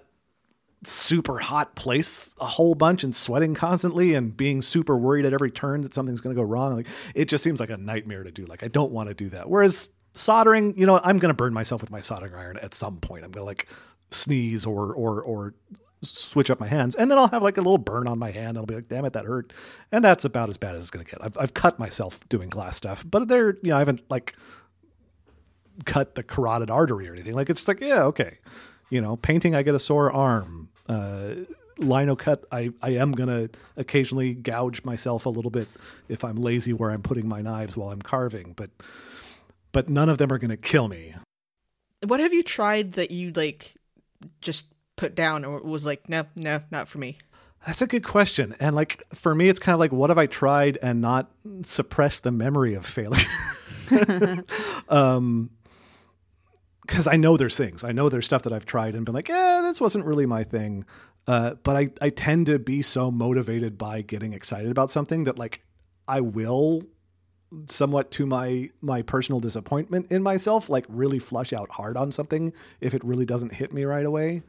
super 0.87 1.39
hot 1.39 1.75
place 1.75 2.33
a 2.39 2.45
whole 2.45 2.75
bunch 2.75 3.03
and 3.03 3.15
sweating 3.15 3.53
constantly 3.53 4.13
and 4.13 4.35
being 4.35 4.61
super 4.61 4.97
worried 4.97 5.25
at 5.25 5.33
every 5.33 5.51
turn 5.51 5.81
that 5.81 5.93
something's 5.93 6.21
going 6.21 6.35
to 6.35 6.41
go 6.41 6.45
wrong. 6.45 6.75
Like 6.75 6.87
it 7.15 7.25
just 7.25 7.43
seems 7.43 7.59
like 7.59 7.69
a 7.69 7.77
nightmare 7.77 8.23
to 8.23 8.31
do. 8.31 8.45
Like 8.45 8.63
I 8.63 8.67
don't 8.67 8.91
want 8.91 9.09
to 9.09 9.15
do 9.15 9.29
that. 9.29 9.49
Whereas 9.49 9.89
soldering, 10.13 10.77
you 10.77 10.85
know, 10.85 10.99
I'm 11.03 11.19
going 11.19 11.29
to 11.29 11.35
burn 11.35 11.53
myself 11.53 11.81
with 11.81 11.91
my 11.91 12.01
soldering 12.01 12.35
iron 12.35 12.57
at 12.57 12.73
some 12.73 12.97
point. 12.97 13.23
I'm 13.23 13.31
going 13.31 13.41
to 13.41 13.45
like 13.45 13.67
sneeze 14.11 14.65
or 14.65 14.93
or 14.93 15.21
or 15.21 15.55
switch 16.01 16.51
up 16.51 16.59
my 16.59 16.67
hands 16.67 16.95
and 16.95 17.09
then 17.09 17.17
I'll 17.17 17.29
have 17.29 17.41
like 17.41 17.57
a 17.57 17.61
little 17.61 17.77
burn 17.77 18.07
on 18.07 18.19
my 18.19 18.31
hand. 18.31 18.57
I'll 18.57 18.65
be 18.65 18.75
like, 18.75 18.89
damn 18.89 19.05
it, 19.05 19.13
that 19.13 19.25
hurt. 19.25 19.53
And 19.91 20.03
that's 20.03 20.25
about 20.25 20.49
as 20.49 20.57
bad 20.57 20.75
as 20.75 20.81
it's 20.81 20.91
going 20.91 21.05
to 21.05 21.09
get. 21.09 21.23
I've, 21.23 21.37
I've 21.37 21.53
cut 21.53 21.79
myself 21.79 22.19
doing 22.29 22.49
glass 22.49 22.75
stuff, 22.75 23.05
but 23.09 23.27
there, 23.27 23.57
you 23.61 23.69
know, 23.69 23.77
I 23.77 23.79
haven't 23.79 24.01
like 24.09 24.35
cut 25.85 26.15
the 26.15 26.23
carotid 26.23 26.69
artery 26.69 27.07
or 27.07 27.13
anything. 27.13 27.33
Like 27.33 27.49
it's 27.49 27.67
like, 27.67 27.79
yeah, 27.79 28.03
okay. 28.03 28.39
You 28.89 29.01
know, 29.01 29.15
painting, 29.15 29.55
I 29.55 29.63
get 29.63 29.75
a 29.75 29.79
sore 29.79 30.11
arm. 30.11 30.69
Uh, 30.87 31.35
lino 31.77 32.15
cut, 32.15 32.45
I, 32.51 32.71
I 32.81 32.91
am 32.91 33.11
going 33.11 33.29
to 33.29 33.57
occasionally 33.77 34.33
gouge 34.33 34.83
myself 34.83 35.25
a 35.25 35.29
little 35.29 35.51
bit 35.51 35.67
if 36.07 36.23
I'm 36.23 36.35
lazy 36.35 36.73
where 36.73 36.91
I'm 36.91 37.01
putting 37.01 37.27
my 37.27 37.41
knives 37.41 37.75
while 37.75 37.89
I'm 37.89 38.01
carving, 38.01 38.53
but, 38.55 38.69
but 39.71 39.89
none 39.89 40.09
of 40.09 40.17
them 40.17 40.31
are 40.31 40.37
going 40.37 40.51
to 40.51 40.57
kill 40.57 40.87
me. 40.87 41.15
What 42.05 42.19
have 42.19 42.33
you 42.33 42.43
tried 42.43 42.93
that 42.93 43.11
you 43.11 43.31
like 43.31 43.75
just 44.41 44.67
put 44.95 45.15
down 45.15 45.45
or 45.45 45.61
was 45.61 45.85
like, 45.85 46.09
no, 46.09 46.25
no, 46.35 46.61
not 46.69 46.87
for 46.87 46.97
me? 46.97 47.17
That's 47.65 47.81
a 47.81 47.87
good 47.87 48.03
question. 48.03 48.55
And 48.59 48.75
like 48.75 49.03
for 49.13 49.33
me, 49.33 49.47
it's 49.47 49.59
kind 49.59 49.73
of 49.73 49.79
like, 49.79 49.93
what 49.93 50.09
have 50.09 50.17
I 50.17 50.25
tried 50.25 50.77
and 50.81 50.99
not 50.99 51.31
suppressed 51.63 52.23
the 52.23 52.31
memory 52.31 52.73
of 52.73 52.85
failure? 52.85 53.23
um, 54.89 55.49
because 56.85 57.07
I 57.07 57.15
know 57.15 57.37
there's 57.37 57.57
things. 57.57 57.83
I 57.83 57.91
know 57.91 58.09
there's 58.09 58.25
stuff 58.25 58.43
that 58.43 58.53
I've 58.53 58.65
tried 58.65 58.95
and 58.95 59.05
been 59.05 59.15
like, 59.15 59.29
yeah, 59.29 59.61
this 59.63 59.79
wasn't 59.81 60.05
really 60.05 60.25
my 60.25 60.43
thing. 60.43 60.85
Uh, 61.27 61.55
but 61.63 61.75
I, 61.75 61.89
I 62.01 62.09
tend 62.09 62.47
to 62.47 62.59
be 62.59 62.81
so 62.81 63.09
motivated 63.09 63.77
by 63.77 64.01
getting 64.01 64.33
excited 64.33 64.69
about 64.69 64.89
something 64.89 65.23
that 65.23 65.39
like 65.39 65.63
I 66.07 66.21
will 66.21 66.83
somewhat 67.67 68.11
to 68.11 68.25
my 68.25 68.69
my 68.81 69.03
personal 69.03 69.39
disappointment 69.39 70.11
in 70.11 70.23
myself 70.23 70.69
like 70.69 70.85
really 70.89 71.19
flush 71.19 71.53
out 71.53 71.69
hard 71.71 71.95
on 71.95 72.11
something 72.11 72.51
if 72.81 72.95
it 72.95 73.03
really 73.03 73.25
doesn't 73.25 73.53
hit 73.53 73.71
me 73.71 73.83
right 73.83 74.07
away 74.07 74.41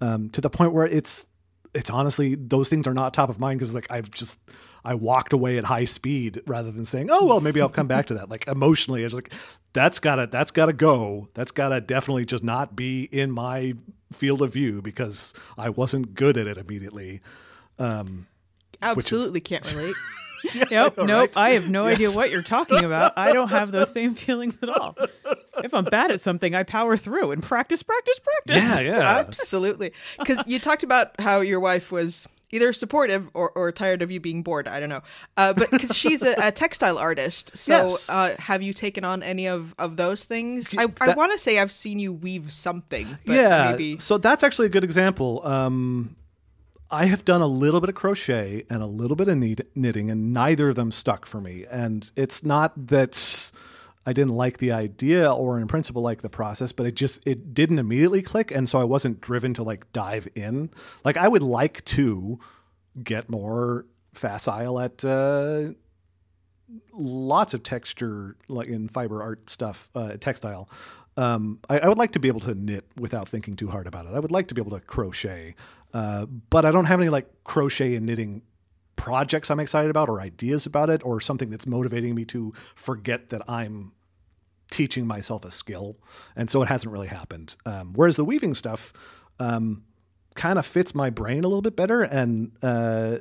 um, 0.00 0.30
to 0.30 0.40
the 0.40 0.48
point 0.48 0.72
where 0.72 0.86
it's 0.86 1.26
it's 1.74 1.90
honestly 1.90 2.36
those 2.36 2.68
things 2.68 2.86
are 2.86 2.94
not 2.94 3.12
top 3.12 3.28
of 3.28 3.40
mind 3.40 3.58
because 3.58 3.74
like 3.74 3.90
I've 3.90 4.08
just 4.10 4.38
I 4.84 4.94
walked 4.94 5.32
away 5.32 5.56
at 5.58 5.64
high 5.64 5.86
speed 5.86 6.42
rather 6.46 6.70
than 6.70 6.84
saying, 6.84 7.08
"Oh 7.10 7.24
well, 7.26 7.40
maybe 7.40 7.60
I'll 7.60 7.68
come 7.68 7.86
back 7.86 8.06
to 8.06 8.14
that." 8.14 8.28
Like 8.28 8.46
emotionally, 8.48 9.02
I 9.02 9.04
was 9.04 9.14
like, 9.14 9.32
"That's 9.72 9.98
gotta 9.98 10.26
that's 10.26 10.50
gotta 10.50 10.72
go. 10.72 11.28
That's 11.34 11.50
gotta 11.50 11.80
definitely 11.80 12.24
just 12.26 12.44
not 12.44 12.76
be 12.76 13.04
in 13.04 13.30
my 13.30 13.74
field 14.12 14.42
of 14.42 14.52
view 14.52 14.82
because 14.82 15.32
I 15.56 15.70
wasn't 15.70 16.14
good 16.14 16.36
at 16.36 16.46
it 16.46 16.58
immediately." 16.58 17.20
Um, 17.78 18.26
Absolutely 18.82 19.40
can't 19.40 19.70
relate. 19.72 19.96
Nope, 20.70 20.98
know, 20.98 21.04
nope. 21.04 21.36
right? 21.36 21.36
I 21.36 21.50
have 21.50 21.70
no 21.70 21.86
idea 21.86 22.10
what 22.10 22.30
you're 22.30 22.42
talking 22.42 22.84
about. 22.84 23.16
I 23.16 23.32
don't 23.32 23.48
have 23.48 23.72
those 23.72 23.90
same 23.92 24.14
feelings 24.14 24.58
at 24.62 24.68
all. 24.68 24.96
If 25.62 25.72
I'm 25.72 25.84
bad 25.84 26.10
at 26.10 26.20
something, 26.20 26.54
I 26.54 26.62
power 26.64 26.96
through 26.96 27.32
and 27.32 27.42
practice, 27.42 27.82
practice, 27.82 28.18
practice. 28.18 28.62
yeah, 28.62 28.80
yeah. 28.80 29.18
Absolutely. 29.18 29.92
Because 30.18 30.46
you 30.46 30.58
talked 30.58 30.82
about 30.82 31.18
how 31.18 31.40
your 31.40 31.60
wife 31.60 31.90
was 31.90 32.28
either 32.54 32.72
supportive 32.72 33.28
or, 33.34 33.50
or 33.50 33.72
tired 33.72 34.00
of 34.02 34.10
you 34.10 34.20
being 34.20 34.42
bored. 34.42 34.68
I 34.68 34.78
don't 34.80 34.88
know. 34.88 35.02
Uh, 35.36 35.52
but 35.52 35.70
because 35.70 35.96
she's 35.96 36.22
a, 36.22 36.34
a 36.38 36.52
textile 36.52 36.98
artist. 36.98 37.56
So 37.56 37.88
Yes. 37.88 38.08
uh, 38.08 38.36
have 38.38 38.62
you 38.62 38.72
taken 38.72 39.04
on 39.04 39.22
any 39.22 39.46
of, 39.46 39.74
of 39.78 39.96
those 39.96 40.24
things? 40.24 40.74
I, 40.78 40.86
I 41.00 41.14
want 41.14 41.32
to 41.32 41.38
say 41.38 41.58
I've 41.58 41.72
seen 41.72 41.98
you 41.98 42.12
weave 42.12 42.52
something. 42.52 43.18
But 43.26 43.34
yeah. 43.34 43.70
Maybe. 43.72 43.98
So 43.98 44.18
that's 44.18 44.42
actually 44.42 44.66
a 44.66 44.70
good 44.70 44.84
example. 44.84 45.44
Um, 45.44 46.16
I 46.90 47.06
have 47.06 47.24
done 47.24 47.40
a 47.40 47.46
little 47.46 47.80
bit 47.80 47.88
of 47.88 47.96
crochet 47.96 48.66
and 48.70 48.82
a 48.82 48.86
little 48.86 49.16
bit 49.16 49.26
of 49.26 49.36
knitting, 49.36 50.10
and 50.10 50.32
neither 50.32 50.68
of 50.68 50.76
them 50.76 50.92
stuck 50.92 51.26
for 51.26 51.40
me. 51.40 51.64
And 51.68 52.10
it's 52.14 52.44
not 52.44 52.86
that 52.88 53.50
I 54.06 54.12
didn't 54.12 54.34
like 54.34 54.58
the 54.58 54.72
idea 54.72 55.32
or 55.32 55.58
in 55.58 55.66
principle 55.66 56.02
like 56.02 56.22
the 56.22 56.28
process, 56.28 56.72
but 56.72 56.86
it 56.86 56.94
just 56.94 57.26
it 57.26 57.54
didn't 57.54 57.78
immediately 57.78 58.22
click, 58.22 58.50
and 58.50 58.68
so 58.68 58.80
I 58.80 58.84
wasn't 58.84 59.20
driven 59.20 59.54
to 59.54 59.62
like 59.62 59.90
dive 59.92 60.28
in. 60.34 60.70
Like 61.04 61.16
I 61.16 61.28
would 61.28 61.42
like 61.42 61.84
to 61.86 62.38
get 63.02 63.28
more 63.30 63.86
facile 64.12 64.78
at 64.78 65.04
uh, 65.04 65.70
lots 66.92 67.54
of 67.54 67.62
texture, 67.62 68.36
like 68.48 68.68
in 68.68 68.88
fiber 68.88 69.22
art 69.22 69.48
stuff, 69.50 69.90
uh, 69.94 70.16
textile. 70.18 70.68
Um, 71.16 71.60
I, 71.70 71.80
I 71.80 71.88
would 71.88 71.98
like 71.98 72.12
to 72.12 72.18
be 72.18 72.28
able 72.28 72.40
to 72.40 72.54
knit 72.54 72.84
without 72.96 73.28
thinking 73.28 73.56
too 73.56 73.68
hard 73.68 73.86
about 73.86 74.06
it. 74.06 74.14
I 74.14 74.18
would 74.18 74.32
like 74.32 74.48
to 74.48 74.54
be 74.54 74.60
able 74.60 74.72
to 74.72 74.80
crochet, 74.80 75.54
uh, 75.92 76.26
but 76.26 76.64
I 76.64 76.72
don't 76.72 76.86
have 76.86 77.00
any 77.00 77.08
like 77.08 77.28
crochet 77.44 77.94
and 77.94 78.04
knitting 78.04 78.42
projects 78.96 79.50
I'm 79.50 79.60
excited 79.60 79.90
about 79.90 80.08
or 80.08 80.20
ideas 80.20 80.66
about 80.66 80.90
it 80.90 81.04
or 81.04 81.20
something 81.20 81.50
that's 81.50 81.66
motivating 81.66 82.14
me 82.14 82.24
to 82.26 82.52
forget 82.74 83.30
that 83.30 83.42
I'm 83.48 83.92
teaching 84.70 85.06
myself 85.06 85.44
a 85.44 85.50
skill. 85.50 85.96
And 86.34 86.50
so 86.50 86.62
it 86.62 86.68
hasn't 86.68 86.92
really 86.92 87.08
happened. 87.08 87.56
Um, 87.64 87.92
whereas 87.94 88.16
the 88.16 88.24
weaving 88.24 88.54
stuff 88.54 88.92
um, 89.38 89.84
kind 90.34 90.58
of 90.58 90.66
fits 90.66 90.94
my 90.94 91.10
brain 91.10 91.44
a 91.44 91.48
little 91.48 91.62
bit 91.62 91.76
better. 91.76 92.02
And 92.02 92.52
uh, 92.62 93.18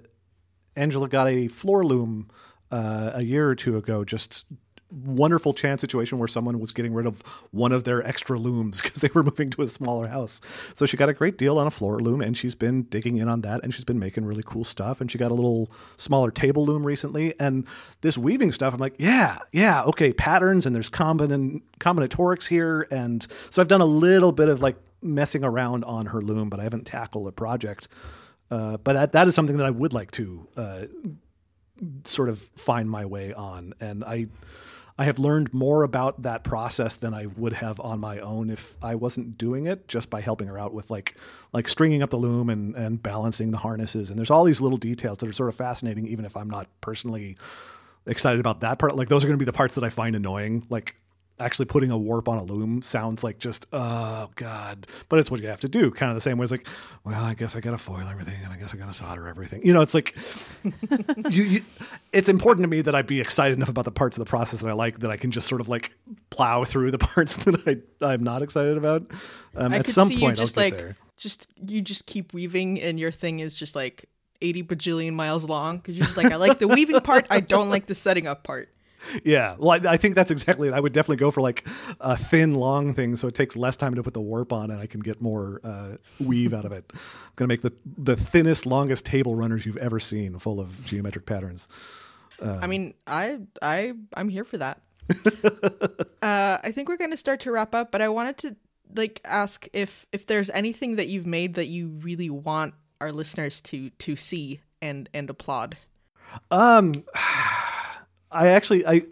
Angela 0.75 1.07
got 1.07 1.27
a 1.27 1.47
floor 1.47 1.83
loom 1.83 2.29
uh, 2.71 3.11
a 3.13 3.23
year 3.23 3.47
or 3.47 3.55
two 3.55 3.77
ago, 3.77 4.03
just 4.03 4.45
wonderful 5.03 5.53
chance 5.53 5.81
situation 5.81 6.19
where 6.19 6.27
someone 6.27 6.59
was 6.59 6.71
getting 6.71 6.93
rid 6.93 7.05
of 7.05 7.21
one 7.51 7.71
of 7.71 7.83
their 7.83 8.05
extra 8.05 8.37
looms 8.37 8.81
because 8.83 9.01
they 9.01 9.09
were 9.13 9.23
moving 9.23 9.49
to 9.51 9.61
a 9.61 9.67
smaller 9.67 10.07
house. 10.07 10.39
So 10.73 10.85
she 10.85 10.97
got 10.97 11.09
a 11.09 11.13
great 11.13 11.37
deal 11.37 11.57
on 11.57 11.67
a 11.67 11.71
floor 11.71 11.99
loom 11.99 12.21
and 12.21 12.37
she's 12.37 12.55
been 12.55 12.83
digging 12.83 13.17
in 13.17 13.27
on 13.27 13.41
that 13.41 13.61
and 13.63 13.73
she's 13.73 13.85
been 13.85 13.99
making 13.99 14.25
really 14.25 14.43
cool 14.45 14.63
stuff. 14.63 15.01
And 15.01 15.11
she 15.11 15.17
got 15.17 15.31
a 15.31 15.33
little 15.33 15.71
smaller 15.97 16.31
table 16.31 16.65
loom 16.65 16.85
recently. 16.85 17.33
And 17.39 17.65
this 18.01 18.17
weaving 18.17 18.51
stuff, 18.51 18.73
I'm 18.73 18.79
like, 18.79 18.95
yeah, 18.97 19.39
yeah, 19.51 19.83
okay, 19.83 20.13
patterns 20.13 20.65
and 20.65 20.75
there's 20.75 20.89
combin- 20.89 21.61
combinatorics 21.79 22.47
here. 22.47 22.87
And 22.91 23.25
so 23.49 23.61
I've 23.61 23.67
done 23.67 23.81
a 23.81 23.85
little 23.85 24.31
bit 24.31 24.49
of 24.49 24.61
like 24.61 24.77
messing 25.01 25.43
around 25.43 25.83
on 25.83 26.07
her 26.07 26.21
loom, 26.21 26.49
but 26.49 26.59
I 26.59 26.63
haven't 26.63 26.85
tackled 26.85 27.27
a 27.27 27.31
project. 27.31 27.87
Uh, 28.49 28.77
but 28.77 28.93
that, 28.93 29.11
that 29.13 29.27
is 29.27 29.35
something 29.35 29.57
that 29.57 29.65
I 29.65 29.71
would 29.71 29.93
like 29.93 30.11
to 30.11 30.47
uh, 30.55 30.85
sort 32.05 32.29
of 32.29 32.39
find 32.39 32.89
my 32.89 33.05
way 33.05 33.33
on. 33.33 33.73
And 33.79 34.03
I, 34.03 34.27
I 34.97 35.05
have 35.05 35.17
learned 35.17 35.53
more 35.53 35.83
about 35.83 36.21
that 36.21 36.43
process 36.43 36.97
than 36.97 37.13
I 37.13 37.25
would 37.25 37.53
have 37.53 37.79
on 37.79 37.99
my 37.99 38.19
own 38.19 38.49
if 38.49 38.77
I 38.81 38.93
wasn't 38.95 39.37
doing 39.37 39.65
it 39.65 39.87
just 39.87 40.09
by 40.09 40.21
helping 40.21 40.47
her 40.47 40.57
out 40.57 40.73
with 40.73 40.91
like 40.91 41.17
like 41.51 41.67
stringing 41.67 42.03
up 42.03 42.11
the 42.11 42.17
loom 42.17 42.49
and 42.49 42.75
and 42.75 43.01
balancing 43.01 43.51
the 43.51 43.57
harnesses. 43.57 44.09
And 44.09 44.19
there's 44.19 44.31
all 44.31 44.43
these 44.43 44.61
little 44.61 44.77
details 44.77 45.17
that 45.19 45.29
are 45.29 45.33
sort 45.33 45.49
of 45.49 45.55
fascinating 45.55 46.07
even 46.07 46.25
if 46.25 46.37
I'm 46.37 46.49
not 46.49 46.67
personally 46.81 47.37
excited 48.05 48.39
about 48.39 48.61
that 48.61 48.77
part. 48.77 48.95
Like 48.95 49.09
those 49.09 49.23
are 49.23 49.27
going 49.27 49.39
to 49.39 49.43
be 49.43 49.45
the 49.45 49.53
parts 49.53 49.75
that 49.75 49.83
I 49.83 49.89
find 49.89 50.15
annoying. 50.15 50.67
Like 50.69 50.95
actually 51.39 51.65
putting 51.65 51.91
a 51.91 51.97
warp 51.97 52.29
on 52.29 52.37
a 52.37 52.43
loom 52.43 52.81
sounds 52.81 53.23
like 53.23 53.39
just 53.39 53.65
oh 53.73 54.29
god 54.35 54.85
but 55.09 55.19
it's 55.19 55.31
what 55.31 55.41
you 55.41 55.47
have 55.47 55.59
to 55.59 55.67
do 55.67 55.89
kind 55.91 56.09
of 56.09 56.15
the 56.15 56.21
same 56.21 56.37
way 56.37 56.43
it's 56.43 56.51
like 56.51 56.67
well 57.03 57.23
i 57.23 57.33
guess 57.33 57.55
i 57.55 57.59
gotta 57.59 57.77
foil 57.77 58.07
everything 58.07 58.35
and 58.43 58.53
i 58.53 58.57
guess 58.57 58.73
i 58.73 58.77
gotta 58.77 58.93
solder 58.93 59.27
everything 59.27 59.65
you 59.65 59.73
know 59.73 59.81
it's 59.81 59.93
like 59.93 60.15
you, 61.29 61.43
you, 61.43 61.61
it's 62.11 62.29
important 62.29 62.63
to 62.63 62.67
me 62.67 62.81
that 62.81 62.95
I 62.95 63.01
be 63.01 63.19
excited 63.19 63.57
enough 63.57 63.69
about 63.69 63.85
the 63.85 63.91
parts 63.91 64.17
of 64.17 64.23
the 64.23 64.29
process 64.29 64.61
that 64.61 64.69
I 64.69 64.73
like 64.73 64.99
that 64.99 65.11
I 65.11 65.17
can 65.17 65.31
just 65.31 65.47
sort 65.47 65.61
of 65.61 65.67
like 65.67 65.91
plow 66.29 66.63
through 66.63 66.91
the 66.91 66.97
parts 66.99 67.35
that 67.37 67.67
I 67.67 68.05
I'm 68.05 68.23
not 68.23 68.41
excited 68.41 68.77
about. 68.77 69.03
Um, 69.55 69.73
at 69.73 69.87
some 69.87 70.09
point, 70.09 70.37
just 70.37 70.57
I'll 70.57 70.63
like 70.63 70.73
get 70.73 70.79
there. 70.79 70.97
just 71.17 71.47
you 71.67 71.81
just 71.81 72.05
keep 72.05 72.33
weaving 72.33 72.81
and 72.81 72.99
your 72.99 73.11
thing 73.11 73.39
is 73.39 73.55
just 73.55 73.75
like 73.75 74.05
80 74.41 74.63
bajillion 74.63 75.13
miles 75.13 75.43
long 75.45 75.77
because 75.77 75.95
you're 75.97 76.05
just 76.05 76.17
like 76.17 76.31
I 76.31 76.35
like 76.35 76.59
the 76.59 76.67
weaving 76.67 76.99
part, 77.01 77.27
I 77.29 77.39
don't 77.39 77.69
like 77.69 77.87
the 77.87 77.95
setting 77.95 78.27
up 78.27 78.43
part. 78.43 78.69
Yeah, 79.23 79.55
well, 79.57 79.71
I, 79.71 79.93
I, 79.93 79.97
think 79.97 80.15
that's 80.15 80.31
exactly 80.31 80.67
it. 80.67 80.73
I 80.73 80.79
would 80.79 80.93
definitely 80.93 81.17
go 81.17 81.31
for 81.31 81.41
like 81.41 81.67
a 81.99 82.17
thin, 82.17 82.55
long 82.55 82.93
thing, 82.93 83.15
so 83.15 83.27
it 83.27 83.35
takes 83.35 83.55
less 83.55 83.75
time 83.75 83.95
to 83.95 84.03
put 84.03 84.13
the 84.13 84.21
warp 84.21 84.53
on, 84.53 84.71
and 84.71 84.79
I 84.79 84.85
can 84.85 85.01
get 85.01 85.21
more 85.21 85.61
uh, 85.63 85.97
weave 86.19 86.53
out 86.53 86.65
of 86.65 86.71
it. 86.71 86.85
I'm 86.93 86.99
gonna 87.35 87.47
make 87.47 87.61
the 87.61 87.73
the 87.85 88.15
thinnest, 88.15 88.65
longest 88.65 89.05
table 89.05 89.35
runners 89.35 89.65
you've 89.65 89.77
ever 89.77 89.99
seen, 89.99 90.37
full 90.39 90.59
of 90.59 90.83
geometric 90.85 91.25
patterns. 91.25 91.67
Uh, 92.41 92.59
I 92.61 92.67
mean, 92.67 92.93
I 93.07 93.39
I 93.61 93.93
I'm 94.15 94.29
here 94.29 94.43
for 94.43 94.57
that. 94.57 94.81
uh, 96.21 96.57
I 96.63 96.71
think 96.73 96.89
we're 96.89 96.97
gonna 96.97 97.17
start 97.17 97.41
to 97.41 97.51
wrap 97.51 97.75
up, 97.75 97.91
but 97.91 98.01
I 98.01 98.09
wanted 98.09 98.37
to 98.39 98.55
like 98.95 99.21
ask 99.25 99.67
if 99.73 100.05
if 100.11 100.25
there's 100.25 100.49
anything 100.51 100.95
that 100.95 101.07
you've 101.07 101.27
made 101.27 101.55
that 101.55 101.67
you 101.67 101.89
really 102.01 102.29
want 102.29 102.73
our 103.01 103.11
listeners 103.11 103.61
to 103.61 103.89
to 103.89 104.15
see 104.15 104.61
and 104.81 105.09
and 105.13 105.29
applaud. 105.29 105.77
Um. 106.51 107.03
I 108.33 108.47
actually 108.47 108.85
I 108.85 109.03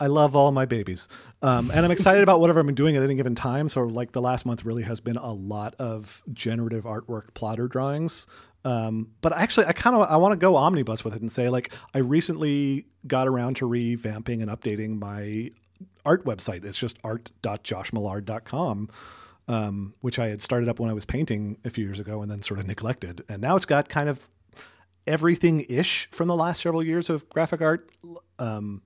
I 0.00 0.08
love 0.08 0.34
all 0.34 0.50
my 0.50 0.64
babies, 0.64 1.08
um, 1.40 1.70
and 1.70 1.84
I'm 1.84 1.90
excited 1.90 2.22
about 2.22 2.40
whatever 2.40 2.60
I'm 2.60 2.74
doing 2.74 2.96
at 2.96 3.02
any 3.02 3.14
given 3.14 3.34
time. 3.34 3.68
So, 3.68 3.84
like 3.84 4.12
the 4.12 4.20
last 4.20 4.44
month, 4.44 4.64
really 4.64 4.82
has 4.82 5.00
been 5.00 5.16
a 5.16 5.32
lot 5.32 5.74
of 5.78 6.22
generative 6.32 6.84
artwork, 6.84 7.32
plotter 7.34 7.68
drawings. 7.68 8.26
Um, 8.64 9.12
but 9.20 9.32
actually, 9.32 9.66
I 9.66 9.72
kind 9.72 9.94
of 9.94 10.02
I 10.02 10.16
want 10.16 10.32
to 10.32 10.36
go 10.36 10.56
omnibus 10.56 11.04
with 11.04 11.14
it 11.14 11.20
and 11.20 11.30
say 11.30 11.48
like 11.48 11.72
I 11.94 11.98
recently 11.98 12.86
got 13.06 13.28
around 13.28 13.56
to 13.56 13.68
revamping 13.68 14.42
and 14.42 14.50
updating 14.50 14.98
my 14.98 15.50
art 16.04 16.24
website. 16.24 16.64
It's 16.64 16.78
just 16.78 16.98
art.joshmillard.com. 17.04 18.90
Um, 19.46 19.92
which 20.00 20.18
I 20.18 20.28
had 20.28 20.40
started 20.40 20.70
up 20.70 20.80
when 20.80 20.88
I 20.88 20.94
was 20.94 21.04
painting 21.04 21.58
a 21.66 21.70
few 21.70 21.84
years 21.84 22.00
ago 22.00 22.22
and 22.22 22.30
then 22.30 22.40
sort 22.40 22.58
of 22.58 22.66
neglected. 22.66 23.22
And 23.28 23.42
now 23.42 23.56
it's 23.56 23.66
got 23.66 23.90
kind 23.90 24.08
of 24.08 24.30
everything 25.06 25.66
ish 25.68 26.08
from 26.10 26.28
the 26.28 26.36
last 26.36 26.62
several 26.62 26.82
years 26.82 27.10
of 27.10 27.28
graphic 27.28 27.60
art, 27.60 27.90
um, 28.38 28.82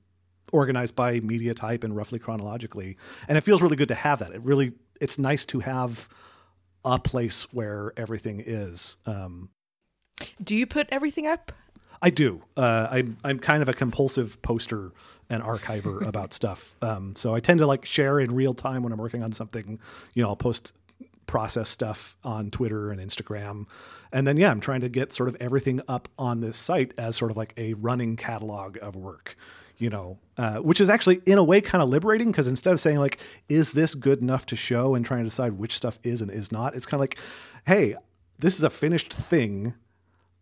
organized 0.53 0.97
by 0.97 1.21
media 1.21 1.55
type 1.55 1.85
and 1.85 1.95
roughly 1.95 2.19
chronologically. 2.19 2.97
And 3.29 3.39
it 3.39 3.43
feels 3.43 3.63
really 3.63 3.77
good 3.77 3.89
to 3.89 3.95
have 3.95 4.19
that. 4.21 4.33
It 4.33 4.43
really, 4.43 4.73
it's 5.01 5.19
nice 5.19 5.45
to 5.47 5.61
have 5.61 6.09
a 6.85 6.99
place 6.99 7.53
where 7.53 7.93
everything 7.97 8.43
is. 8.45 8.97
Um, 9.07 9.51
do 10.43 10.55
you 10.55 10.67
put 10.67 10.89
everything 10.91 11.27
up? 11.27 11.53
I 12.01 12.11
do. 12.11 12.43
Uh, 12.57 12.87
I'm 12.91 13.17
I'm 13.25 13.39
kind 13.39 13.63
of 13.63 13.69
a 13.69 13.73
compulsive 13.73 14.41
poster 14.43 14.93
and 15.29 15.43
archiver 15.43 16.07
about 16.07 16.33
stuff. 16.33 16.77
Um, 16.81 17.17
so 17.17 17.35
I 17.35 17.41
tend 17.41 17.59
to 17.59 17.67
like 17.67 17.85
share 17.85 18.21
in 18.21 18.35
real 18.35 18.55
time 18.55 18.83
when 18.83 18.93
I'm 18.93 18.99
working 18.99 19.23
on 19.23 19.33
something. 19.33 19.79
You 20.15 20.23
know, 20.23 20.29
I'll 20.29 20.37
post 20.37 20.73
process 21.29 21.69
stuff 21.69 22.17
on 22.25 22.51
Twitter 22.51 22.91
and 22.91 23.01
Instagram. 23.01 23.67
And 24.11 24.27
then, 24.27 24.37
yeah, 24.37 24.51
I'm 24.51 24.59
trying 24.59 24.81
to 24.81 24.89
get 24.89 25.13
sort 25.13 25.29
of 25.29 25.37
everything 25.39 25.81
up 25.87 26.09
on 26.19 26.41
this 26.41 26.57
site 26.57 26.93
as 26.99 27.15
sort 27.15 27.31
of 27.31 27.37
like 27.37 27.55
a 27.57 27.75
running 27.75 28.17
catalog 28.17 28.79
of 28.83 28.97
work, 28.97 29.37
you 29.77 29.91
know, 29.91 30.19
uh, 30.37 30.57
which 30.57 30.81
is 30.81 30.89
actually 30.89 31.21
in 31.27 31.39
a 31.39 31.45
way 31.45 31.61
kind 31.61 31.83
of 31.83 31.89
liberating 31.89 32.33
because 32.33 32.49
instead 32.49 32.73
of 32.73 32.81
saying, 32.81 32.99
like, 32.99 33.21
is 33.49 33.73
this 33.73 33.95
good 33.95 34.21
enough 34.21 34.47
to 34.47 34.57
show 34.57 34.95
and 34.97 35.07
trying 35.07 35.21
to 35.21 35.29
decide 35.29 35.53
which 35.53 35.77
stuff 35.77 36.01
is 36.03 36.21
and 36.21 36.31
is 36.31 36.51
not, 36.51 36.75
it's 36.75 36.87
kind 36.87 36.99
of 36.99 37.03
like, 37.03 37.19
hey, 37.67 37.95
this 38.39 38.57
is 38.57 38.65
a 38.65 38.71
finished 38.71 39.13
thing. 39.13 39.75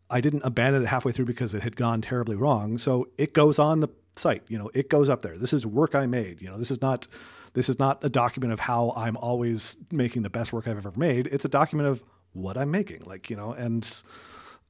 I 0.08 0.20
didn't 0.20 0.42
abandon 0.44 0.82
it 0.82 0.86
halfway 0.86 1.10
through 1.10 1.24
because 1.24 1.52
it 1.52 1.64
had 1.64 1.76
gone 1.76 2.00
terribly 2.00 2.36
wrong. 2.36 2.78
So 2.78 3.08
it 3.18 3.34
goes 3.34 3.58
on 3.58 3.80
the 3.80 3.88
site, 4.14 4.44
you 4.48 4.58
know, 4.58 4.70
it 4.72 4.88
goes 4.88 5.08
up 5.08 5.22
there. 5.22 5.36
This 5.36 5.52
is 5.52 5.66
work 5.66 5.96
I 5.96 6.06
made. 6.06 6.40
You 6.40 6.48
know, 6.48 6.58
this 6.58 6.70
is 6.70 6.80
not 6.80 7.08
this 7.56 7.70
is 7.70 7.78
not 7.78 8.04
a 8.04 8.10
document 8.10 8.52
of 8.52 8.60
how 8.60 8.92
I'm 8.94 9.16
always 9.16 9.78
making 9.90 10.22
the 10.22 10.28
best 10.28 10.52
work 10.52 10.68
I've 10.68 10.76
ever 10.76 10.92
made. 10.94 11.26
It's 11.28 11.46
a 11.46 11.48
document 11.48 11.88
of 11.88 12.04
what 12.34 12.58
I'm 12.58 12.70
making, 12.70 13.04
like 13.06 13.30
you 13.30 13.36
know, 13.36 13.52
and 13.52 14.02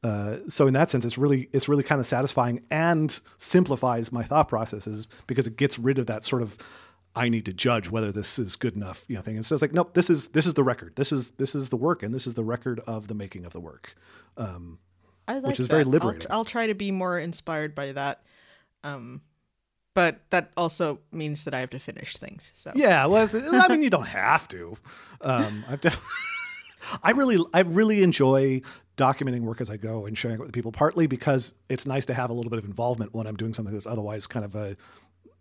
uh, 0.04 0.36
so 0.48 0.68
in 0.68 0.74
that 0.74 0.88
sense, 0.88 1.04
it's 1.04 1.18
really 1.18 1.48
it's 1.52 1.68
really 1.68 1.82
kind 1.82 2.00
of 2.00 2.06
satisfying 2.06 2.64
and 2.70 3.20
simplifies 3.38 4.12
my 4.12 4.22
thought 4.22 4.48
processes 4.48 5.08
because 5.26 5.48
it 5.48 5.56
gets 5.56 5.80
rid 5.80 5.98
of 5.98 6.06
that 6.06 6.24
sort 6.24 6.42
of 6.42 6.56
I 7.16 7.28
need 7.28 7.44
to 7.46 7.52
judge 7.52 7.90
whether 7.90 8.12
this 8.12 8.38
is 8.38 8.54
good 8.54 8.76
enough, 8.76 9.04
you 9.08 9.16
know, 9.16 9.20
thing. 9.20 9.34
Instead, 9.34 9.56
it's 9.56 9.62
like, 9.62 9.74
nope, 9.74 9.94
this 9.94 10.08
is 10.08 10.28
this 10.28 10.46
is 10.46 10.54
the 10.54 10.62
record. 10.62 10.94
This 10.94 11.10
is 11.10 11.32
this 11.32 11.56
is 11.56 11.70
the 11.70 11.76
work, 11.76 12.04
and 12.04 12.14
this 12.14 12.24
is 12.24 12.34
the 12.34 12.44
record 12.44 12.80
of 12.86 13.08
the 13.08 13.14
making 13.14 13.44
of 13.44 13.52
the 13.52 13.60
work. 13.60 13.96
Um, 14.36 14.78
I 15.26 15.40
like 15.40 15.46
which 15.46 15.58
is 15.58 15.66
that. 15.66 15.74
very 15.74 15.84
liberating. 15.84 16.28
I'll, 16.30 16.38
I'll, 16.38 16.44
try 16.44 16.68
to 16.68 16.74
be 16.74 16.92
more 16.92 17.18
inspired 17.18 17.74
by 17.74 17.90
that. 17.90 18.22
Um, 18.84 19.22
but 19.96 20.20
that 20.28 20.50
also 20.58 20.98
means 21.10 21.44
that 21.44 21.54
I 21.54 21.60
have 21.60 21.70
to 21.70 21.78
finish 21.78 22.18
things. 22.18 22.52
So 22.54 22.70
yeah, 22.74 23.06
well, 23.06 23.26
I 23.32 23.68
mean, 23.68 23.82
you 23.82 23.88
don't 23.88 24.06
have 24.06 24.46
to. 24.48 24.76
Um, 25.22 25.64
I've 25.66 25.80
definitely, 25.80 26.10
I 27.02 27.12
really, 27.12 27.42
I 27.54 27.60
really 27.60 28.02
enjoy 28.02 28.60
documenting 28.98 29.40
work 29.40 29.62
as 29.62 29.70
I 29.70 29.78
go 29.78 30.04
and 30.04 30.16
sharing 30.16 30.38
it 30.38 30.42
with 30.42 30.52
people. 30.52 30.70
Partly 30.70 31.06
because 31.06 31.54
it's 31.70 31.86
nice 31.86 32.04
to 32.06 32.14
have 32.14 32.28
a 32.28 32.34
little 32.34 32.50
bit 32.50 32.58
of 32.58 32.66
involvement 32.66 33.14
when 33.14 33.26
I'm 33.26 33.36
doing 33.36 33.54
something 33.54 33.72
that's 33.72 33.86
otherwise 33.86 34.26
kind 34.26 34.44
of 34.44 34.54
a 34.54 34.76